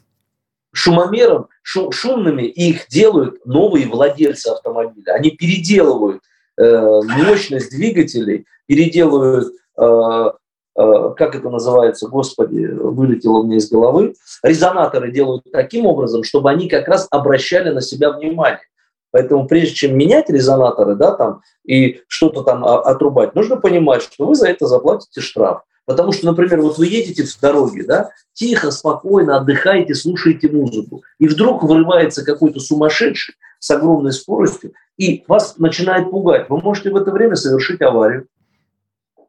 Шумомером, 0.72 1.48
шу, 1.64 1.90
шумными 1.90 2.44
их 2.44 2.86
делают 2.86 3.44
новые 3.44 3.88
владельцы 3.88 4.46
автомобиля. 4.46 5.14
Они 5.14 5.30
переделывают 5.32 6.22
э, 6.56 7.00
мощность 7.02 7.72
двигателей, 7.72 8.46
переделывают, 8.66 9.54
э, 9.76 10.30
э, 10.76 11.14
как 11.16 11.34
это 11.34 11.50
называется, 11.50 12.06
господи, 12.06 12.64
вылетело 12.64 13.42
мне 13.42 13.56
из 13.56 13.68
головы, 13.68 14.14
резонаторы 14.44 15.10
делают 15.10 15.42
таким 15.50 15.86
образом, 15.86 16.22
чтобы 16.22 16.48
они 16.48 16.68
как 16.68 16.86
раз 16.86 17.08
обращали 17.10 17.70
на 17.70 17.80
себя 17.80 18.12
внимание. 18.12 18.60
Поэтому 19.10 19.46
прежде 19.46 19.74
чем 19.74 19.96
менять 19.96 20.28
резонаторы, 20.28 20.94
да, 20.94 21.12
там, 21.12 21.42
и 21.66 22.02
что-то 22.08 22.42
там 22.42 22.64
отрубать, 22.64 23.34
нужно 23.34 23.56
понимать, 23.56 24.02
что 24.02 24.26
вы 24.26 24.34
за 24.34 24.48
это 24.48 24.66
заплатите 24.66 25.20
штраф. 25.20 25.62
Потому 25.86 26.12
что, 26.12 26.26
например, 26.26 26.60
вот 26.62 26.78
вы 26.78 26.86
едете 26.86 27.22
в 27.22 27.40
дороге, 27.40 27.84
да, 27.84 28.10
тихо, 28.32 28.72
спокойно 28.72 29.36
отдыхаете, 29.36 29.94
слушаете 29.94 30.48
музыку, 30.48 31.02
и 31.18 31.28
вдруг 31.28 31.62
вырывается 31.62 32.24
какой-то 32.24 32.58
сумасшедший 32.58 33.36
с 33.60 33.70
огромной 33.70 34.12
скоростью, 34.12 34.72
и 34.96 35.24
вас 35.28 35.58
начинает 35.58 36.10
пугать. 36.10 36.48
Вы 36.48 36.58
можете 36.58 36.90
в 36.90 36.96
это 36.96 37.12
время 37.12 37.36
совершить 37.36 37.80
аварию. 37.82 38.26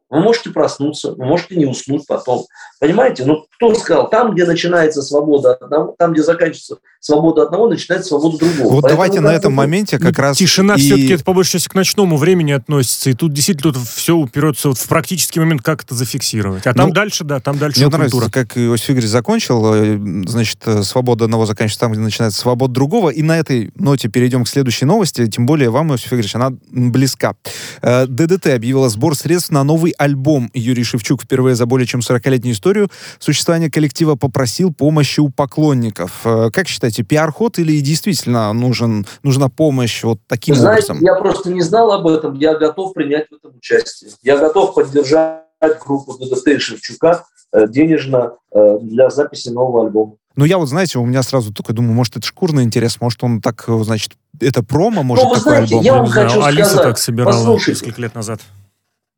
Вы 0.10 0.22
можете 0.22 0.52
проснуться, 0.52 1.12
вы 1.12 1.26
можете 1.26 1.56
не 1.56 1.66
уснуть 1.66 2.06
потом. 2.08 2.46
Понимаете? 2.80 3.26
Ну, 3.26 3.46
кто 3.56 3.74
сказал, 3.76 4.10
там, 4.10 4.34
где 4.34 4.46
начинается 4.46 5.02
свобода 5.02 5.54
одного, 5.54 5.96
там, 5.98 6.14
где 6.14 6.24
заканчивается 6.24 6.78
свобода 7.00 7.44
одного, 7.44 7.68
начинается 7.68 8.10
свобода 8.10 8.38
другого. 8.38 8.74
Вот 8.74 8.82
Поэтому 8.84 8.90
давайте 8.90 9.20
на 9.20 9.34
этом 9.34 9.54
моменте 9.54 10.00
как 10.00 10.18
раз... 10.20 10.38
Тишина 10.38 10.76
и... 10.76 10.80
все-таки 10.80 11.14
это, 11.14 11.24
по 11.24 11.34
большей 11.34 11.54
части, 11.54 11.68
к 11.68 11.74
ночному 11.74 12.18
времени 12.18 12.52
относится. 12.52 13.10
И 13.10 13.14
тут 13.14 13.34
действительно 13.34 13.74
тут 13.74 13.84
все 13.84 14.16
уперется 14.16 14.70
вот 14.70 14.78
в 14.78 14.88
практический 14.88 15.40
момент, 15.40 15.62
как 15.62 15.84
это 15.84 15.94
зафиксировать. 15.94 16.66
А 16.68 16.74
там 16.74 16.90
ну, 16.90 16.94
дальше, 16.94 17.24
да, 17.24 17.40
там 17.40 17.58
дальше 17.58 17.80
Мне 17.80 17.90
культура. 17.90 18.08
нравится, 18.08 18.32
как 18.32 18.58
Иосиф 18.58 18.92
Игоревич 18.92 19.10
закончил, 19.10 19.74
э, 19.74 20.00
значит, 20.28 20.60
э, 20.66 20.84
свобода 20.84 21.26
одного 21.26 21.46
заканчивается 21.46 21.80
там, 21.80 21.92
где 21.92 22.02
начинается 22.02 22.40
свобода 22.40 22.74
другого. 22.74 23.10
И 23.10 23.24
на 23.24 23.38
этой 23.38 23.72
ноте 23.76 24.08
перейдем 24.08 24.46
к 24.46 24.48
следующей 24.48 24.86
новости. 24.86 25.28
Тем 25.28 25.46
более 25.46 25.70
вам, 25.70 25.92
Иосиф 25.92 26.08
Игоревич, 26.08 26.36
она 26.36 26.52
близка. 26.72 27.36
Э, 27.82 28.06
ДДТ 28.08 28.48
объявила 28.48 28.90
сбор 28.90 29.16
средств 29.16 29.52
на 29.52 29.64
новый 29.64 29.96
альбом. 29.98 30.50
Юрий 30.54 30.84
Шевчук 30.84 31.24
впервые 31.24 31.56
за 31.56 31.66
более 31.66 31.88
чем 31.88 32.00
40-летнюю 32.00 32.54
историю 32.54 32.90
существования 33.20 33.70
коллектива 33.70 34.16
попросил 34.16 34.74
помощи 34.74 35.20
у 35.20 35.30
поклонников. 35.30 36.22
Э, 36.24 36.50
как 36.52 36.68
считаете, 36.68 37.04
пиар-ход 37.04 37.60
или 37.60 37.80
действительно 37.82 38.54
нужен, 38.54 39.06
нужна 39.24 39.50
помощь 39.50 40.04
вот 40.04 40.20
таким 40.28 40.56
Вы 40.56 40.62
знаете, 40.62 40.94
образом? 40.94 41.06
Я 41.06 41.16
просто 41.16 41.52
не 41.52 41.62
знал 41.62 41.92
об 41.92 42.08
этом, 42.08 42.36
я 42.36 42.56
готов 42.56 42.94
принять 42.94 43.28
в 43.30 43.36
этом 43.36 43.58
участие. 43.58 44.12
Я 44.22 44.38
готов 44.38 44.76
поддержать 44.76 45.44
группу 45.86 46.14
ДДТ 46.18 46.48
и 46.48 46.60
Шевчука 46.60 47.26
э, 47.52 47.68
денежно 47.68 48.34
э, 48.54 48.78
для 48.82 49.10
записи 49.10 49.50
нового 49.50 49.86
альбома. 49.86 50.14
Ну, 50.36 50.46
я 50.46 50.60
вот, 50.60 50.70
знаете, 50.70 51.00
у 51.00 51.06
меня 51.06 51.24
сразу 51.24 51.52
такой 51.52 51.74
думаю, 51.74 51.94
может, 51.94 52.16
это 52.16 52.28
шкурный 52.28 52.64
интерес, 52.64 53.02
может, 53.02 53.24
он 53.24 53.42
так, 53.42 53.66
значит, 53.68 54.12
это 54.40 54.62
промо, 54.62 55.02
может, 55.02 55.24
ну, 55.24 55.30
вы 55.32 55.36
такой 55.38 55.52
знаете, 55.52 55.76
альбом. 55.76 55.84
Я 55.84 55.94
вам 55.96 56.08
хочу 56.08 56.44
Алиса 56.44 56.70
сказать, 56.70 56.84
так 56.84 56.98
собирала 57.00 57.58
несколько 57.58 58.00
лет 58.00 58.14
назад. 58.14 58.42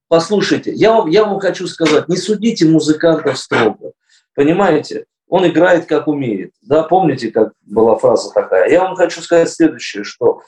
Послушайте, 0.09 0.73
я 0.73 0.91
вам, 0.93 1.07
я 1.07 1.23
вам 1.23 1.39
хочу 1.39 1.67
сказать, 1.67 2.09
не 2.09 2.17
судите 2.17 2.67
музыкантов 2.67 3.37
строго. 3.37 3.93
Понимаете? 4.35 5.05
Он 5.27 5.47
играет 5.47 5.85
как 5.85 6.07
умеет. 6.07 6.51
Да, 6.63 6.81
помните, 6.81 7.29
как 7.29 7.53
была 7.61 7.95
фраза 7.95 8.33
такая? 8.33 8.69
Я 8.71 8.81
вам 8.81 8.95
хочу 8.95 9.21
сказать 9.21 9.51
следующее, 9.51 10.03
что 10.03 10.41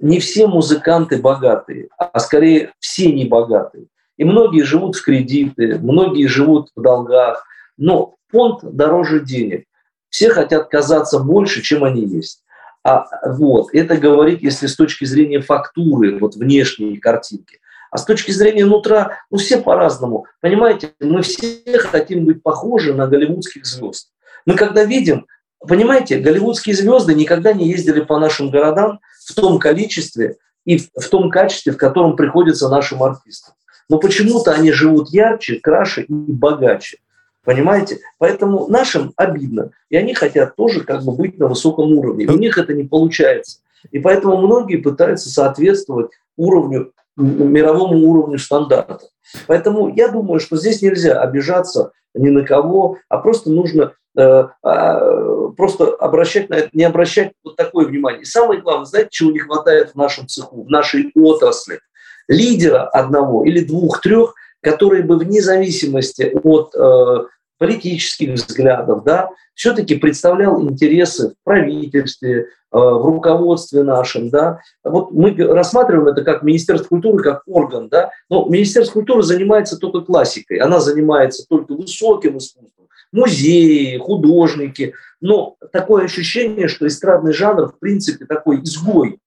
не 0.00 0.18
все 0.18 0.46
музыканты 0.46 1.18
богатые, 1.18 1.88
а 1.98 2.18
скорее 2.18 2.72
все 2.80 3.12
не 3.12 3.26
богатые. 3.26 3.88
И 4.16 4.24
многие 4.24 4.62
живут 4.62 4.96
в 4.96 5.04
кредиты, 5.04 5.78
многие 5.78 6.26
живут 6.26 6.70
в 6.74 6.80
долгах. 6.80 7.44
Но 7.76 8.14
фонд 8.30 8.60
дороже 8.62 9.20
денег. 9.20 9.64
Все 10.08 10.30
хотят 10.30 10.70
казаться 10.70 11.18
больше, 11.18 11.60
чем 11.60 11.84
они 11.84 12.02
есть. 12.06 12.42
А 12.82 13.04
вот, 13.28 13.74
это 13.74 13.98
говорит, 13.98 14.42
если 14.42 14.66
с 14.66 14.76
точки 14.76 15.04
зрения 15.04 15.40
фактуры, 15.40 16.18
вот 16.18 16.36
внешней 16.36 16.96
картинки. 16.96 17.58
А 17.96 17.98
с 17.98 18.04
точки 18.04 18.30
зрения 18.30 18.66
нутра, 18.66 19.20
ну 19.30 19.38
все 19.38 19.56
по-разному. 19.56 20.26
Понимаете, 20.42 20.92
мы 21.00 21.22
все 21.22 21.78
хотим 21.78 22.26
быть 22.26 22.42
похожи 22.42 22.92
на 22.92 23.06
голливудских 23.06 23.64
звезд. 23.64 24.10
Мы 24.44 24.54
когда 24.54 24.84
видим, 24.84 25.24
понимаете, 25.60 26.18
голливудские 26.18 26.76
звезды 26.76 27.14
никогда 27.14 27.54
не 27.54 27.70
ездили 27.70 28.00
по 28.00 28.18
нашим 28.18 28.50
городам 28.50 29.00
в 29.26 29.34
том 29.34 29.58
количестве 29.58 30.36
и 30.66 30.76
в 30.76 31.08
том 31.08 31.30
качестве, 31.30 31.72
в 31.72 31.78
котором 31.78 32.16
приходится 32.16 32.68
нашим 32.68 33.02
артистам. 33.02 33.54
Но 33.88 33.98
почему-то 33.98 34.52
они 34.52 34.72
живут 34.72 35.08
ярче, 35.08 35.58
краше 35.58 36.02
и 36.02 36.12
богаче. 36.12 36.98
Понимаете? 37.44 38.00
Поэтому 38.18 38.66
нашим 38.68 39.14
обидно. 39.16 39.70
И 39.88 39.96
они 39.96 40.12
хотят 40.12 40.54
тоже 40.54 40.84
как 40.84 41.02
бы 41.02 41.12
быть 41.12 41.38
на 41.38 41.46
высоком 41.46 41.92
уровне. 41.94 42.26
У 42.26 42.36
них 42.36 42.58
это 42.58 42.74
не 42.74 42.84
получается. 42.84 43.60
И 43.90 43.98
поэтому 44.00 44.36
многие 44.36 44.76
пытаются 44.76 45.30
соответствовать 45.30 46.10
уровню, 46.36 46.92
мировому 47.16 47.98
уровню 48.08 48.38
стандарта. 48.38 49.00
Поэтому 49.46 49.88
я 49.88 50.08
думаю, 50.08 50.40
что 50.40 50.56
здесь 50.56 50.82
нельзя 50.82 51.20
обижаться 51.20 51.92
ни 52.14 52.28
на 52.28 52.44
кого, 52.44 52.98
а 53.08 53.18
просто 53.18 53.50
нужно 53.50 53.92
э, 54.16 54.22
э, 54.64 55.48
просто 55.56 55.94
обращать 55.98 56.48
на 56.48 56.54
это, 56.54 56.70
не 56.72 56.84
обращать 56.84 57.32
вот 57.44 57.56
такое 57.56 57.86
внимание. 57.86 58.22
И 58.22 58.26
самое 58.26 58.60
главное, 58.60 58.86
знаете, 58.86 59.08
чего 59.10 59.30
не 59.30 59.38
хватает 59.38 59.90
в 59.90 59.96
нашем 59.96 60.26
цеху, 60.26 60.64
в 60.64 60.70
нашей 60.70 61.12
отрасли? 61.14 61.80
Лидера 62.28 62.88
одного 62.88 63.44
или 63.44 63.60
двух-трех, 63.64 64.34
которые 64.60 65.02
бы 65.02 65.16
вне 65.16 65.40
зависимости 65.40 66.36
от 66.42 66.74
э, 66.74 67.26
политических 67.58 68.34
взглядов, 68.34 69.04
да, 69.04 69.30
все-таки 69.54 69.96
представлял 69.96 70.62
интересы 70.62 71.30
в 71.30 71.44
правительстве, 71.44 72.40
э, 72.40 72.44
в 72.72 73.06
руководстве 73.06 73.82
нашем, 73.82 74.28
да. 74.30 74.60
Вот 74.84 75.12
мы 75.12 75.34
рассматриваем 75.34 76.08
это 76.08 76.22
как 76.22 76.42
Министерство 76.42 76.88
культуры, 76.88 77.22
как 77.22 77.42
орган, 77.46 77.88
да. 77.88 78.10
Но 78.28 78.46
Министерство 78.46 78.94
культуры 78.94 79.22
занимается 79.22 79.78
только 79.78 80.00
классикой, 80.02 80.58
она 80.58 80.80
занимается 80.80 81.46
только 81.48 81.72
высоким 81.74 82.38
искусством, 82.38 82.88
музеи, 83.12 83.96
художники. 83.98 84.94
Но 85.20 85.56
такое 85.72 86.04
ощущение, 86.04 86.68
что 86.68 86.86
эстрадный 86.86 87.32
жанр, 87.32 87.68
в 87.68 87.78
принципе, 87.78 88.26
такой 88.26 88.62
изгой 88.62 89.18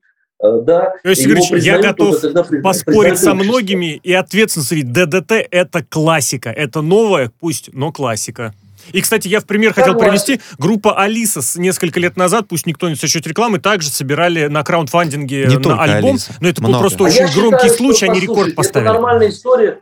да. 0.41 0.93
Иосиф 1.03 1.27
Игоревич, 1.27 1.63
я 1.63 1.79
готов 1.79 2.15
поспорить 2.63 3.19
со 3.19 3.33
многими 3.33 3.99
и 4.01 4.13
ответственно 4.13 4.63
заявить, 4.63 4.91
ДДТ– 4.91 5.31
это 5.51 5.83
классика, 5.83 6.49
это 6.49 6.81
новая, 6.81 7.31
пусть, 7.39 7.69
но 7.73 7.91
классика. 7.91 8.53
И, 8.93 9.01
кстати, 9.01 9.27
я 9.27 9.39
в 9.39 9.45
пример 9.45 9.73
хотел 9.73 9.95
привести. 9.95 10.39
Группа 10.57 10.97
Алиса 10.97 11.41
с 11.41 11.55
несколько 11.57 11.99
лет 11.99 12.17
назад, 12.17 12.45
пусть 12.47 12.65
никто 12.65 12.89
не 12.89 12.95
сосчет 12.95 13.27
рекламы, 13.27 13.59
также 13.59 13.89
собирали 13.89 14.47
на 14.47 14.63
краундфандинге 14.63 15.45
не 15.47 15.57
на 15.57 15.81
альбом. 15.81 16.11
Алиса. 16.11 16.33
Но 16.39 16.47
это 16.47 16.61
Много. 16.61 16.73
был 16.73 16.79
просто 16.81 17.03
а 17.03 17.07
очень 17.07 17.25
громкий 17.39 17.67
считаю, 17.67 17.77
случай, 17.77 18.05
что, 18.05 18.11
они 18.11 18.19
рекорд 18.21 18.55
поставили. 18.55 18.89
Это 18.89 18.93
нормальная 18.93 19.29
история. 19.29 19.81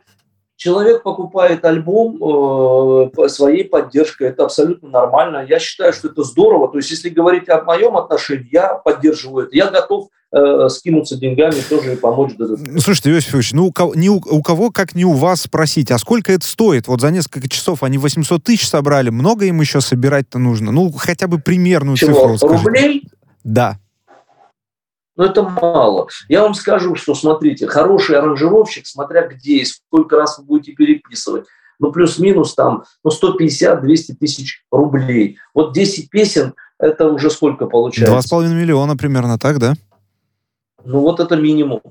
Человек 0.56 1.04
покупает 1.04 1.64
альбом 1.64 3.10
э, 3.14 3.28
своей 3.28 3.64
поддержкой. 3.64 4.28
Это 4.28 4.44
абсолютно 4.44 4.88
нормально. 4.88 5.46
Я 5.48 5.60
считаю, 5.60 5.92
что 5.92 6.08
это 6.08 6.24
здорово. 6.24 6.68
То 6.68 6.78
есть, 6.78 6.90
если 6.90 7.10
говорить 7.10 7.48
о 7.48 7.62
моем 7.62 7.96
отношении, 7.96 8.48
я 8.50 8.74
поддерживаю 8.74 9.46
это. 9.46 9.56
Я 9.56 9.70
готов 9.70 10.08
э, 10.32 10.68
скинуться 10.68 11.16
деньгами 11.16 11.60
тоже 11.68 11.94
и 11.94 11.96
помочь. 11.96 12.32
Слушайте, 12.78 13.10
Иосиф 13.10 13.34
Ильич, 13.34 13.52
ну 13.52 13.66
у 13.66 13.72
кого, 13.72 13.94
не 13.94 14.10
у, 14.10 14.16
у 14.16 14.42
кого, 14.42 14.70
как 14.70 14.94
не 14.94 15.04
у 15.04 15.12
вас 15.12 15.42
спросить, 15.42 15.90
а 15.90 15.98
сколько 15.98 16.32
это 16.32 16.46
стоит? 16.46 16.88
Вот 16.88 17.00
за 17.00 17.10
несколько 17.10 17.48
часов 17.48 17.82
они 17.82 17.98
800 17.98 18.42
тысяч 18.42 18.68
собрали, 18.68 19.10
много 19.10 19.46
им 19.46 19.60
еще 19.60 19.80
собирать-то 19.80 20.38
нужно? 20.38 20.72
Ну, 20.72 20.92
хотя 20.92 21.26
бы 21.26 21.38
примерную 21.38 21.96
Чего? 21.96 22.14
цифру 22.14 22.38
скажите. 22.38 22.64
Рублей? 22.66 23.08
Да. 23.44 23.78
Но 25.16 25.24
это 25.24 25.42
мало. 25.42 26.06
Я 26.28 26.42
вам 26.42 26.54
скажу, 26.54 26.94
что, 26.94 27.14
смотрите, 27.14 27.66
хороший 27.66 28.16
аранжировщик, 28.16 28.86
смотря 28.86 29.26
где 29.26 29.58
и 29.58 29.64
сколько 29.64 30.16
раз 30.16 30.38
вы 30.38 30.44
будете 30.44 30.72
переписывать, 30.72 31.44
ну, 31.80 31.90
плюс-минус 31.90 32.54
там, 32.54 32.84
ну, 33.02 33.10
150-200 33.10 34.14
тысяч 34.18 34.62
рублей. 34.70 35.38
Вот 35.54 35.72
10 35.72 36.10
песен, 36.10 36.54
это 36.78 37.08
уже 37.08 37.30
сколько 37.30 37.66
получается? 37.66 38.36
2,5 38.36 38.48
миллиона 38.48 38.96
примерно, 38.96 39.38
так, 39.38 39.58
да? 39.58 39.74
Ну, 40.88 41.00
вот 41.00 41.20
это 41.20 41.36
минимум. 41.36 41.82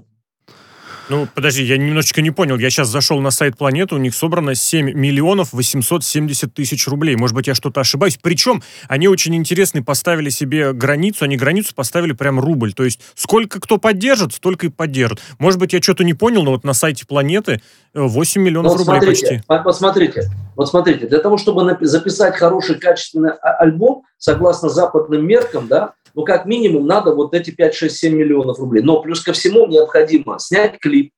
Ну, 1.10 1.28
подожди, 1.34 1.64
я 1.64 1.78
немножечко 1.78 2.22
не 2.24 2.32
понял. 2.32 2.58
Я 2.58 2.72
сейчас 2.72 2.90
зашел 2.90 3.20
на 3.22 3.30
сайт 3.30 3.56
Планеты, 3.58 3.94
у 3.94 4.00
них 4.00 4.16
собрано 4.16 4.56
7 4.56 4.92
миллионов 4.92 5.54
870 5.54 6.52
тысяч 6.52 6.88
рублей. 6.88 7.16
Может 7.16 7.36
быть, 7.36 7.46
я 7.46 7.54
что-то 7.54 7.80
ошибаюсь. 7.80 8.18
Причем 8.22 8.64
они 8.90 9.08
очень 9.08 9.36
интересно 9.36 9.84
поставили 9.84 10.30
себе 10.30 10.74
границу. 10.74 11.26
Они 11.26 11.38
границу 11.38 11.76
поставили 11.76 12.14
прям 12.14 12.40
рубль. 12.40 12.74
То 12.74 12.84
есть 12.84 13.00
сколько 13.14 13.62
кто 13.62 13.78
поддержит, 13.78 14.34
столько 14.34 14.66
и 14.66 14.70
поддержит. 14.70 15.20
Может 15.38 15.60
быть, 15.60 15.74
я 15.74 15.82
что-то 15.82 16.04
не 16.04 16.16
понял, 16.16 16.44
но 16.44 16.52
вот 16.52 16.64
на 16.64 16.74
сайте 16.74 17.06
Планеты 17.06 17.62
8 17.94 18.42
миллионов 18.42 18.72
вот 18.72 18.80
рублей 18.80 19.00
смотрите, 19.00 19.28
почти. 19.28 19.44
Вот 19.48 19.78
смотрите, 19.78 20.22
вот 20.56 20.70
смотрите, 20.70 21.08
для 21.08 21.20
того, 21.20 21.38
чтобы 21.38 21.78
записать 21.82 22.36
хороший, 22.36 22.80
качественный 22.80 23.32
а, 23.32 23.58
альбом, 23.60 24.04
согласно 24.18 24.70
западным 24.70 25.26
меркам, 25.26 25.68
да, 25.68 25.94
ну, 26.18 26.26
как 26.26 26.48
минимум, 26.48 26.88
надо 26.88 27.14
вот 27.14 27.36
эти 27.36 27.52
5, 27.52 27.76
6, 27.76 27.96
7 27.96 28.16
миллионов 28.16 28.58
рублей. 28.58 28.82
Но 28.82 29.04
плюс 29.04 29.22
ко 29.22 29.34
всему 29.34 29.68
необходимо 29.68 30.40
снять 30.40 30.80
клип, 30.80 31.12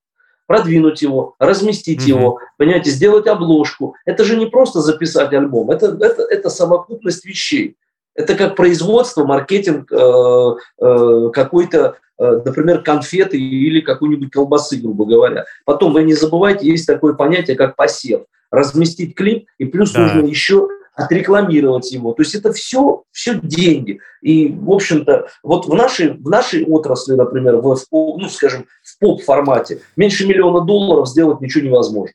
продвинуть 0.46 1.02
его, 1.02 1.36
разместить 1.40 2.02
mm-hmm. 2.02 2.10
его, 2.10 2.40
понимаете, 2.58 2.90
сделать 2.90 3.26
обложку. 3.26 3.96
Это 4.06 4.26
же 4.26 4.36
не 4.36 4.48
просто 4.48 4.82
записать 4.82 5.32
альбом, 5.32 5.72
это, 5.72 5.98
это, 6.02 6.24
это 6.24 6.50
совокупность 6.50 7.24
вещей. 7.24 7.78
Это 8.14 8.36
как 8.36 8.58
производство, 8.58 9.24
маркетинг 9.24 9.90
э, 9.90 10.56
э, 10.82 11.30
какой-то, 11.32 11.96
э, 12.18 12.42
например, 12.44 12.84
конфеты 12.84 13.40
или 13.40 13.80
какой-нибудь 13.80 14.32
колбасы, 14.32 14.82
грубо 14.82 15.06
говоря. 15.06 15.46
Потом, 15.64 15.94
вы 15.94 16.04
не 16.04 16.14
забывайте, 16.14 16.68
есть 16.68 16.88
такое 16.88 17.14
понятие, 17.14 17.56
как 17.56 17.78
посев. 17.78 18.24
Разместить 18.52 19.16
клип, 19.16 19.48
и 19.60 19.64
плюс 19.64 19.94
да. 19.94 20.02
нужно 20.02 20.28
еще 20.28 20.68
отрекламировать 21.00 21.92
его. 21.92 22.14
То 22.14 22.22
есть 22.22 22.36
это 22.36 22.52
все, 22.52 23.04
все 23.12 23.40
деньги. 23.42 24.00
И, 24.22 24.50
в 24.50 24.72
общем-то, 24.72 25.28
вот 25.44 25.66
в 25.66 25.74
нашей, 25.74 26.14
в 26.14 26.30
нашей 26.30 26.66
отрасли, 26.66 27.14
например, 27.14 27.58
в, 27.58 27.78
ну, 27.92 28.30
скажем, 28.30 28.66
в 28.84 29.00
поп-формате, 29.00 29.82
меньше 29.96 30.28
миллиона 30.28 30.62
долларов 30.62 31.08
сделать 31.08 31.42
ничего 31.42 31.66
невозможно. 31.66 32.14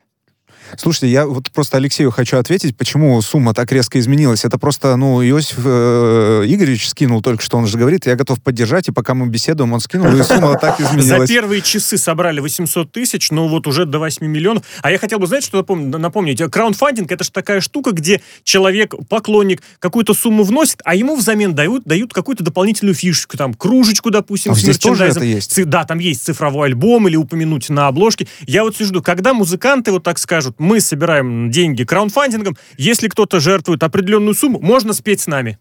Слушайте, 0.76 1.08
я 1.08 1.26
вот 1.26 1.50
просто 1.50 1.76
Алексею 1.76 2.10
хочу 2.10 2.36
ответить, 2.36 2.76
почему 2.76 3.20
сумма 3.22 3.54
так 3.54 3.70
резко 3.72 3.98
изменилась. 3.98 4.44
Это 4.44 4.58
просто, 4.58 4.96
ну, 4.96 5.22
Иосиф 5.22 5.58
э, 5.64 6.44
Игоревич 6.46 6.88
скинул 6.88 7.22
только 7.22 7.42
что, 7.42 7.56
он 7.56 7.66
же 7.66 7.78
говорит, 7.78 8.06
я 8.06 8.16
готов 8.16 8.42
поддержать, 8.42 8.88
и 8.88 8.92
пока 8.92 9.14
мы 9.14 9.26
беседуем, 9.26 9.72
он 9.72 9.80
скинул, 9.80 10.14
и 10.14 10.22
сумма 10.22 10.58
так 10.58 10.80
изменилась. 10.80 11.28
За 11.28 11.34
первые 11.34 11.62
часы 11.62 11.98
собрали 11.98 12.40
800 12.40 12.90
тысяч, 12.90 13.30
но 13.30 13.48
вот 13.48 13.66
уже 13.66 13.86
до 13.86 13.98
8 13.98 14.26
миллионов. 14.26 14.64
А 14.82 14.90
я 14.90 14.98
хотел 14.98 15.18
бы, 15.18 15.26
знаете, 15.26 15.46
что 15.46 15.64
напомнить? 15.64 16.42
Краундфандинг— 16.50 17.10
это 17.12 17.24
же 17.24 17.30
такая 17.30 17.60
штука, 17.60 17.92
где 17.92 18.20
человек, 18.42 18.94
поклонник, 19.08 19.62
какую-то 19.78 20.14
сумму 20.14 20.44
вносит, 20.44 20.80
а 20.84 20.94
ему 20.94 21.16
взамен 21.16 21.54
дают, 21.54 21.84
дают 21.84 22.12
какую-то 22.12 22.44
дополнительную 22.44 22.94
фишечку, 22.94 23.36
там, 23.36 23.54
кружечку, 23.54 24.10
допустим, 24.10 24.52
а 24.52 24.54
здесь 24.54 24.78
тоже 24.78 25.04
это 25.04 25.24
есть? 25.24 25.64
Да, 25.64 25.84
там 25.84 25.98
есть 25.98 26.24
цифровой 26.24 26.68
альбом 26.68 27.08
или 27.08 27.16
упомянуть 27.16 27.68
на 27.68 27.88
обложке. 27.88 28.26
Я 28.46 28.64
вот 28.64 28.76
сижу, 28.76 29.02
когда 29.02 29.34
музыканты 29.34 29.92
вот 29.92 30.02
так 30.02 30.18
скажут, 30.18 30.53
мы 30.58 30.80
собираем 30.80 31.50
деньги 31.50 31.84
краундфандингом, 31.84 32.56
если 32.76 33.08
кто-то 33.08 33.40
жертвует 33.40 33.82
определенную 33.82 34.34
сумму, 34.34 34.58
можно 34.60 34.92
спеть 34.92 35.20
с 35.20 35.26
нами. 35.26 35.58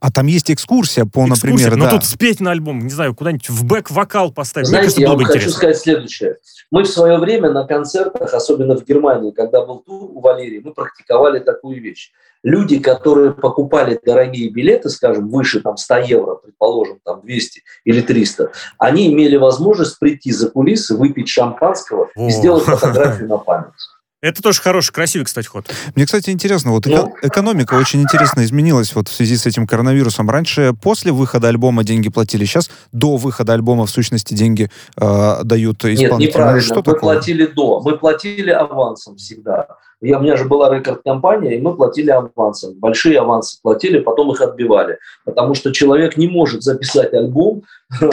А 0.00 0.10
там 0.10 0.26
есть 0.26 0.50
экскурсия 0.50 1.04
по, 1.04 1.26
экскурсия, 1.28 1.50
например, 1.50 1.76
но 1.76 1.84
да. 1.84 1.90
тут 1.90 2.06
спеть 2.06 2.40
на 2.40 2.52
альбом, 2.52 2.80
не 2.80 2.90
знаю, 2.90 3.14
куда-нибудь 3.14 3.50
в 3.50 3.66
бэк-вокал 3.66 4.32
поставить. 4.32 4.68
Знаете, 4.68 4.86
кажется, 4.86 5.00
я 5.02 5.08
вам 5.08 5.18
хочу 5.18 5.30
интересно. 5.32 5.52
сказать 5.52 5.78
следующее. 5.78 6.36
Мы 6.70 6.84
в 6.84 6.88
свое 6.88 7.18
время 7.18 7.50
на 7.50 7.66
концертах, 7.66 8.32
особенно 8.32 8.76
в 8.76 8.84
Германии, 8.86 9.30
когда 9.30 9.64
был 9.64 9.80
тур 9.80 10.10
у 10.14 10.20
Валерии, 10.20 10.62
мы 10.64 10.72
практиковали 10.72 11.40
такую 11.40 11.82
вещь. 11.82 12.12
Люди, 12.42 12.78
которые 12.78 13.32
покупали 13.32 14.00
дорогие 14.02 14.48
билеты, 14.50 14.88
скажем, 14.88 15.28
выше 15.28 15.60
там 15.60 15.76
100 15.76 15.96
евро, 15.98 16.36
предположим, 16.36 16.98
там 17.04 17.20
200 17.20 17.62
или 17.84 18.00
300, 18.00 18.52
они 18.78 19.12
имели 19.12 19.36
возможность 19.36 19.98
прийти 19.98 20.32
за 20.32 20.48
кулисы, 20.48 20.96
выпить 20.96 21.28
шампанского 21.28 22.08
О. 22.16 22.28
и 22.28 22.30
сделать 22.30 22.64
фотографию 22.64 23.28
на 23.28 23.36
память. 23.36 23.74
Это 24.22 24.42
тоже 24.42 24.60
хороший, 24.60 24.92
красивый, 24.92 25.24
кстати, 25.24 25.46
ход. 25.46 25.64
Мне, 25.94 26.04
кстати, 26.04 26.28
интересно, 26.28 26.72
вот 26.72 26.86
эко- 26.86 27.10
экономика 27.22 27.74
очень 27.74 28.02
интересно 28.02 28.44
изменилась 28.44 28.94
вот 28.94 29.08
в 29.08 29.12
связи 29.14 29.34
с 29.34 29.46
этим 29.46 29.66
коронавирусом. 29.66 30.28
Раньше 30.28 30.74
после 30.82 31.10
выхода 31.10 31.48
альбома 31.48 31.84
деньги 31.84 32.10
платили, 32.10 32.44
сейчас 32.44 32.70
до 32.92 33.16
выхода 33.16 33.54
альбома 33.54 33.86
в 33.86 33.90
сущности 33.90 34.34
деньги 34.34 34.68
э, 34.98 35.42
дают 35.42 35.76
исполнителям. 35.78 36.18
Нет, 36.18 36.28
неправильно. 36.28 36.60
Что 36.60 36.74
мы 36.74 36.82
такое? 36.82 37.00
платили 37.00 37.46
до. 37.46 37.80
Мы 37.80 37.96
платили 37.96 38.50
авансом 38.50 39.16
всегда. 39.16 39.68
Я, 40.02 40.18
у 40.18 40.22
меня 40.22 40.36
же 40.36 40.44
была 40.44 40.74
рекорд-компания, 40.74 41.56
и 41.56 41.60
мы 41.60 41.74
платили 41.74 42.10
авансом. 42.10 42.74
Большие 42.78 43.18
авансы 43.18 43.58
платили, 43.62 44.00
потом 44.00 44.32
их 44.32 44.42
отбивали. 44.42 44.98
Потому 45.24 45.54
что 45.54 45.72
человек 45.72 46.18
не 46.18 46.28
может 46.28 46.62
записать 46.62 47.14
альбом 47.14 47.62
э, 48.02 48.10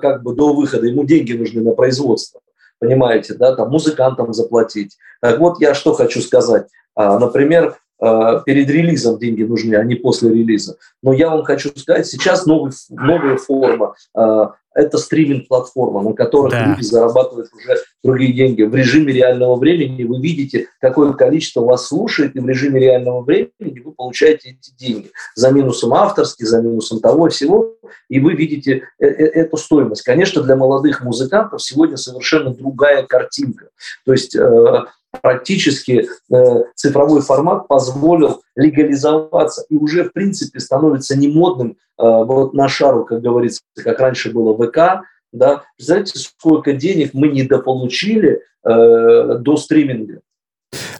как 0.00 0.22
бы 0.22 0.34
до 0.34 0.54
выхода. 0.54 0.86
Ему 0.86 1.04
деньги 1.04 1.34
нужны 1.34 1.60
на 1.60 1.72
производство 1.72 2.40
понимаете, 2.82 3.34
да, 3.34 3.54
там 3.54 3.70
музыкантам 3.70 4.32
заплатить. 4.32 4.98
Так 5.22 5.38
вот, 5.38 5.60
я 5.60 5.74
что 5.74 5.94
хочу 5.94 6.20
сказать. 6.20 6.66
А, 6.94 7.18
например, 7.18 7.76
а, 8.00 8.40
перед 8.40 8.68
релизом 8.68 9.18
деньги 9.18 9.44
нужны, 9.44 9.76
а 9.76 9.84
не 9.84 9.94
после 9.94 10.30
релиза. 10.30 10.76
Но 11.02 11.12
я 11.12 11.30
вам 11.30 11.44
хочу 11.44 11.70
сказать, 11.76 12.06
сейчас 12.06 12.44
новый, 12.44 12.72
новая 12.90 13.36
форма 13.36 13.94
а, 14.14 14.54
это 14.74 14.98
стриминг-платформа, 14.98 16.02
на 16.02 16.14
которых 16.14 16.52
да. 16.52 16.66
люди 16.66 16.82
зарабатывают 16.82 17.50
уже 17.52 17.76
другие 18.02 18.32
деньги. 18.32 18.62
В 18.62 18.74
режиме 18.74 19.12
реального 19.12 19.56
времени 19.56 20.02
вы 20.04 20.20
видите, 20.20 20.68
какое 20.80 21.12
количество 21.12 21.60
вас 21.60 21.86
слушает, 21.86 22.34
и 22.36 22.40
в 22.40 22.48
режиме 22.48 22.80
реального 22.80 23.22
времени 23.22 23.80
вы 23.80 23.92
получаете 23.92 24.50
эти 24.50 24.74
деньги 24.74 25.10
за 25.34 25.50
минусом 25.50 25.92
авторских, 25.94 26.46
за 26.46 26.62
минусом 26.62 27.00
того 27.00 27.28
всего, 27.28 27.76
и 28.08 28.18
вы 28.20 28.34
видите 28.34 28.84
э, 28.98 29.06
э, 29.06 29.26
эту 29.26 29.56
стоимость. 29.56 30.02
Конечно, 30.02 30.42
для 30.42 30.56
молодых 30.56 31.02
музыкантов 31.02 31.62
сегодня 31.62 31.96
совершенно 31.96 32.54
другая 32.54 33.04
картинка. 33.04 33.68
То 34.04 34.12
есть 34.12 34.34
э, 34.34 34.84
практически 35.20 36.06
э, 36.32 36.62
цифровой 36.74 37.20
формат 37.22 37.68
позволил 37.68 38.42
легализоваться 38.56 39.64
и 39.68 39.76
уже, 39.76 40.04
в 40.04 40.12
принципе, 40.12 40.60
становится 40.60 41.16
не 41.16 41.28
модным 41.28 41.70
э, 41.70 41.74
вот 41.98 42.54
на 42.54 42.68
шару, 42.68 43.04
как 43.04 43.20
говорится, 43.20 43.60
как 43.76 44.00
раньше 44.00 44.32
было 44.32 44.54
ВК, 44.56 45.04
да, 45.32 45.62
знаете, 45.78 46.18
сколько 46.18 46.72
денег 46.72 47.10
мы 47.14 47.28
недополучили 47.28 48.40
э, 48.64 49.38
до 49.38 49.56
стриминга. 49.56 50.20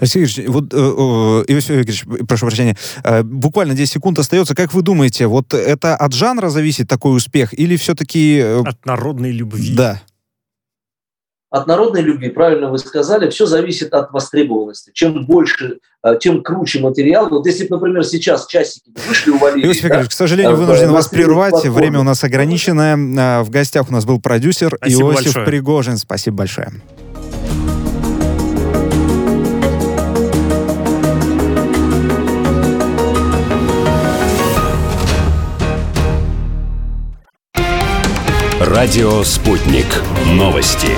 Алексей 0.01 0.25
Игоревич, 0.25 0.49
вот, 0.49 0.75
э, 0.75 0.77
э, 0.77 1.53
Иосиф 1.53 1.71
Игоревич, 1.71 2.05
прошу 2.29 2.47
прощения, 2.47 2.77
э, 3.05 3.23
буквально 3.23 3.75
10 3.75 3.93
секунд 3.93 4.19
остается. 4.19 4.55
Как 4.55 4.75
вы 4.75 4.83
думаете, 4.83 5.27
вот 5.27 5.55
это 5.55 5.97
от 5.97 6.13
жанра 6.13 6.49
зависит 6.49 6.89
такой 6.89 7.17
успех 7.17 7.59
или 7.59 7.77
все-таки... 7.77 8.39
Э... 8.39 8.63
От 8.63 8.85
народной 8.85 9.31
любви. 9.31 9.75
Да 9.75 10.03
от 11.53 11.67
народной 11.67 12.01
любви, 12.01 12.31
правильно 12.31 12.71
вы 12.71 12.79
сказали, 12.79 13.29
все 13.29 13.45
зависит 13.45 13.93
от 13.93 14.11
востребованности. 14.11 14.91
Чем 14.95 15.27
больше, 15.27 15.81
э, 16.03 16.17
тем 16.19 16.43
круче 16.43 16.81
материал. 16.81 17.29
Вот 17.29 17.47
если, 17.47 17.69
например, 17.69 18.05
сейчас 18.05 18.47
часики 18.47 18.91
вышли, 19.07 19.33
увалились... 19.33 19.67
Иосиф 19.67 19.89
да, 19.91 20.05
к 20.05 20.13
сожалению, 20.13 20.57
вынужден 20.57 20.91
вас 20.91 21.09
прервать. 21.09 21.51
Платформы. 21.51 21.77
Время 21.77 22.01
у 22.01 22.05
нас 22.05 22.25
ограниченное. 22.25 22.97
А, 23.19 23.43
в 23.43 23.51
гостях 23.51 23.91
у 23.91 23.93
нас 23.93 24.07
был 24.07 24.19
продюсер 24.19 24.79
Спасибо 24.79 25.11
Иосиф 25.11 25.25
большое. 25.25 25.47
Пригожин. 25.47 25.99
Спасибо 25.99 26.39
большое. 26.39 26.73
Радио 38.59 39.23
«Спутник». 39.23 39.87
Новости 40.35 40.89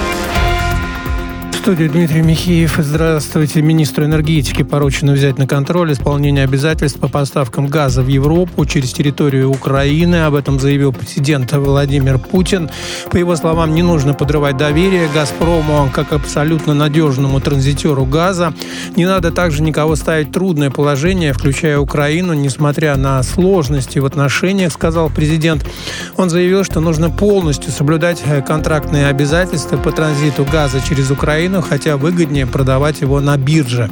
студии 1.64 1.86
Дмитрий 1.86 2.20
Михеев. 2.20 2.74
Здравствуйте. 2.76 3.62
Министру 3.62 4.04
энергетики 4.04 4.62
поручено 4.62 5.14
взять 5.14 5.38
на 5.38 5.46
контроль 5.46 5.94
исполнение 5.94 6.44
обязательств 6.44 7.00
по 7.00 7.08
поставкам 7.08 7.68
газа 7.68 8.02
в 8.02 8.08
Европу 8.08 8.66
через 8.66 8.92
территорию 8.92 9.50
Украины. 9.50 10.16
Об 10.26 10.34
этом 10.34 10.60
заявил 10.60 10.92
президент 10.92 11.50
Владимир 11.54 12.18
Путин. 12.18 12.68
По 13.10 13.16
его 13.16 13.34
словам, 13.34 13.74
не 13.74 13.82
нужно 13.82 14.12
подрывать 14.12 14.58
доверие 14.58 15.08
«Газпрому» 15.14 15.88
как 15.90 16.12
абсолютно 16.12 16.74
надежному 16.74 17.40
транзитеру 17.40 18.04
газа. 18.04 18.52
Не 18.94 19.06
надо 19.06 19.30
также 19.30 19.62
никого 19.62 19.96
ставить 19.96 20.28
в 20.28 20.32
трудное 20.32 20.68
положение, 20.68 21.32
включая 21.32 21.78
Украину, 21.78 22.34
несмотря 22.34 22.94
на 22.96 23.22
сложности 23.22 23.98
в 23.98 24.04
отношениях, 24.04 24.70
сказал 24.70 25.08
президент. 25.08 25.64
Он 26.18 26.28
заявил, 26.28 26.62
что 26.62 26.80
нужно 26.80 27.08
полностью 27.08 27.72
соблюдать 27.72 28.22
контрактные 28.46 29.06
обязательства 29.06 29.78
по 29.78 29.92
транзиту 29.92 30.44
газа 30.44 30.82
через 30.86 31.10
Украину 31.10 31.53
Хотя 31.62 31.96
выгоднее 31.96 32.46
продавать 32.46 33.00
его 33.00 33.20
на 33.20 33.36
бирже. 33.36 33.90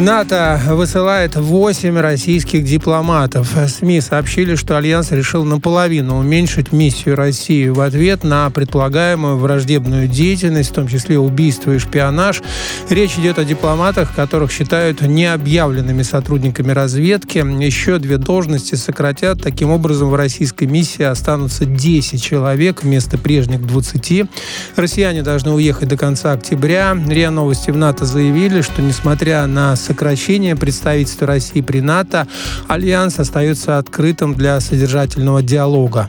НАТО 0.00 0.60
высылает 0.68 1.36
8 1.36 1.98
российских 1.98 2.64
дипломатов. 2.64 3.54
СМИ 3.68 4.00
сообщили, 4.00 4.54
что 4.54 4.76
Альянс 4.76 5.10
решил 5.10 5.44
наполовину 5.44 6.18
уменьшить 6.18 6.72
миссию 6.72 7.16
России 7.16 7.68
в 7.68 7.80
ответ 7.80 8.24
на 8.24 8.48
предполагаемую 8.50 9.36
враждебную 9.36 10.08
деятельность, 10.08 10.70
в 10.70 10.74
том 10.74 10.88
числе 10.88 11.18
убийство 11.18 11.72
и 11.72 11.78
шпионаж. 11.78 12.42
Речь 12.88 13.18
идет 13.18 13.38
о 13.38 13.44
дипломатах, 13.44 14.14
которых 14.14 14.50
считают 14.50 15.02
необъявленными 15.02 16.02
сотрудниками 16.02 16.72
разведки. 16.72 17.38
Еще 17.62 17.98
две 17.98 18.16
должности 18.16 18.76
сократят. 18.76 19.42
Таким 19.42 19.70
образом, 19.70 20.08
в 20.08 20.14
российской 20.14 20.64
миссии 20.64 21.02
останутся 21.02 21.66
10 21.66 22.22
человек 22.22 22.82
вместо 22.82 23.18
прежних 23.18 23.66
20. 23.66 24.30
Россияне 24.76 25.22
должны 25.22 25.52
уехать 25.52 25.88
до 25.88 25.96
конца 25.96 26.32
октября. 26.32 26.96
РИА 27.06 27.30
Новости 27.30 27.70
в 27.70 27.76
НАТО 27.76 28.06
заявили, 28.06 28.62
что 28.62 28.82
несмотря 28.82 29.46
на 29.46 29.76
сокращения 29.90 30.54
представительства 30.54 31.26
России 31.26 31.60
при 31.62 31.80
НАТО, 31.80 32.28
Альянс 32.68 33.18
остается 33.18 33.76
открытым 33.76 34.34
для 34.34 34.60
содержательного 34.60 35.42
диалога. 35.42 36.08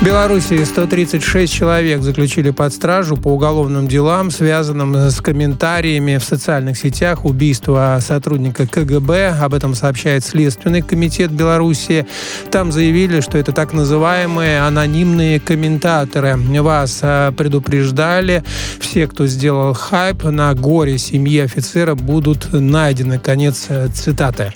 В 0.00 0.06
Беларуси 0.06 0.62
136 0.64 1.50
человек 1.50 2.02
заключили 2.02 2.50
под 2.50 2.74
стражу 2.74 3.16
по 3.16 3.28
уголовным 3.28 3.86
делам, 3.86 4.30
связанным 4.30 4.94
с 4.96 5.20
комментариями 5.20 6.18
в 6.18 6.24
социальных 6.24 6.76
сетях 6.76 7.24
убийства 7.24 7.98
сотрудника 8.00 8.66
КГБ. 8.66 9.38
Об 9.40 9.54
этом 9.54 9.74
сообщает 9.74 10.24
Следственный 10.24 10.82
комитет 10.82 11.30
Беларуси. 11.30 12.06
Там 12.50 12.72
заявили, 12.72 13.20
что 13.20 13.38
это 13.38 13.52
так 13.52 13.72
называемые 13.72 14.60
анонимные 14.60 15.38
комментаторы. 15.38 16.36
Вас 16.36 16.98
э, 17.02 17.32
предупреждали. 17.36 18.42
Все, 18.80 19.06
кто 19.06 19.26
сделал 19.26 19.74
хайп 19.74 20.24
на 20.24 20.52
горе 20.54 20.98
семьи 20.98 21.38
офицера, 21.38 21.94
будут 21.94 22.52
найдены. 22.52 23.18
Конец 23.18 23.66
э, 23.68 23.88
цитаты. 23.94 24.52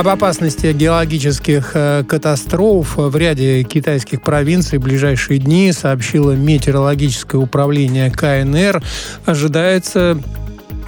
Об 0.00 0.08
опасности 0.08 0.72
геологических 0.72 1.72
э, 1.74 2.04
катастроф 2.08 2.94
в 2.96 3.14
ряде 3.18 3.62
китайских 3.64 4.22
провинций 4.22 4.78
в 4.78 4.82
ближайшие 4.82 5.38
дни 5.38 5.72
сообщило 5.72 6.32
метеорологическое 6.32 7.38
управление 7.38 8.10
КНР. 8.10 8.82
Ожидается 9.26 10.18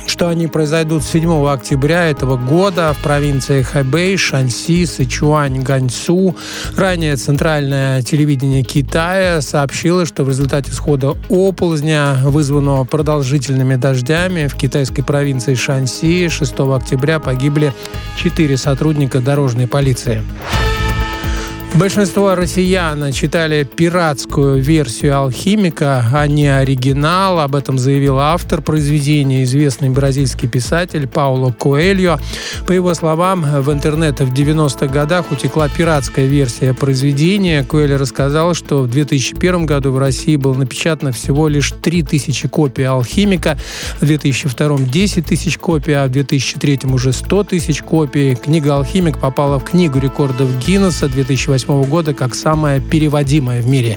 что 0.07 0.28
они 0.28 0.46
произойдут 0.46 1.05
7 1.05 1.46
октября 1.46 2.09
этого 2.09 2.36
года 2.36 2.92
в 2.92 3.03
провинциях 3.03 3.68
Хэбэй, 3.68 4.16
Шанси, 4.16 4.86
Сычуань, 4.86 5.62
Ганьсу. 5.62 6.36
Ранее 6.76 7.16
Центральное 7.16 8.03
телевидение 8.03 8.62
Китая 8.62 9.40
сообщило, 9.40 10.07
что 10.07 10.24
в 10.24 10.28
результате 10.28 10.72
схода 10.72 11.16
оползня, 11.28 12.16
вызванного 12.22 12.84
продолжительными 12.84 13.76
дождями 13.76 14.46
в 14.46 14.55
китайской 14.55 15.03
провинции 15.03 15.55
Шанси 15.55 16.28
6 16.28 16.61
октября 16.61 17.20
погибли 17.20 17.72
четыре 18.16 18.57
сотрудника 18.57 19.20
дорожной 19.20 19.66
полиции. 19.66 20.22
Большинство 21.74 22.34
россиян 22.34 23.10
читали 23.12 23.64
пиратскую 23.64 24.60
версию 24.60 25.16
«Алхимика», 25.16 26.04
а 26.12 26.26
не 26.26 26.46
оригинал. 26.46 27.40
Об 27.40 27.56
этом 27.56 27.78
заявил 27.78 28.18
автор 28.18 28.60
произведения, 28.60 29.42
известный 29.44 29.88
бразильский 29.88 30.48
писатель 30.48 31.08
Пауло 31.08 31.50
Коэльо. 31.50 32.20
По 32.66 32.72
его 32.72 32.92
словам, 32.92 33.42
в 33.62 33.72
интернет 33.72 34.20
в 34.20 34.34
90-х 34.34 34.86
годах 34.88 35.32
утекла 35.32 35.70
пиратская 35.70 36.26
версия 36.26 36.74
произведения. 36.74 37.64
Коэльо 37.64 37.96
рассказал, 37.96 38.52
что 38.52 38.82
в 38.82 38.90
2001 38.90 39.64
году 39.64 39.92
в 39.92 39.98
России 39.98 40.36
было 40.36 40.54
напечатано 40.54 41.10
всего 41.10 41.48
лишь 41.48 41.72
3000 41.72 42.48
копий 42.48 42.82
«Алхимика», 42.82 43.56
в 43.98 44.04
2002– 44.04 44.78
10 44.78 45.24
тысяч 45.24 45.56
копий, 45.56 45.94
а 45.94 46.06
в 46.06 46.10
2003 46.10 46.80
уже 46.92 47.14
100 47.14 47.44
тысяч 47.44 47.80
копий. 47.80 48.34
Книга 48.34 48.74
«Алхимик» 48.76 49.18
попала 49.18 49.58
в 49.58 49.64
Книгу 49.64 49.98
рекордов 49.98 50.50
Гиннесса 50.58 51.08
2008 51.08 51.61
года 51.66 52.14
как 52.14 52.34
самая 52.34 52.80
переводимая 52.80 53.62
в 53.62 53.68
мире. 53.68 53.96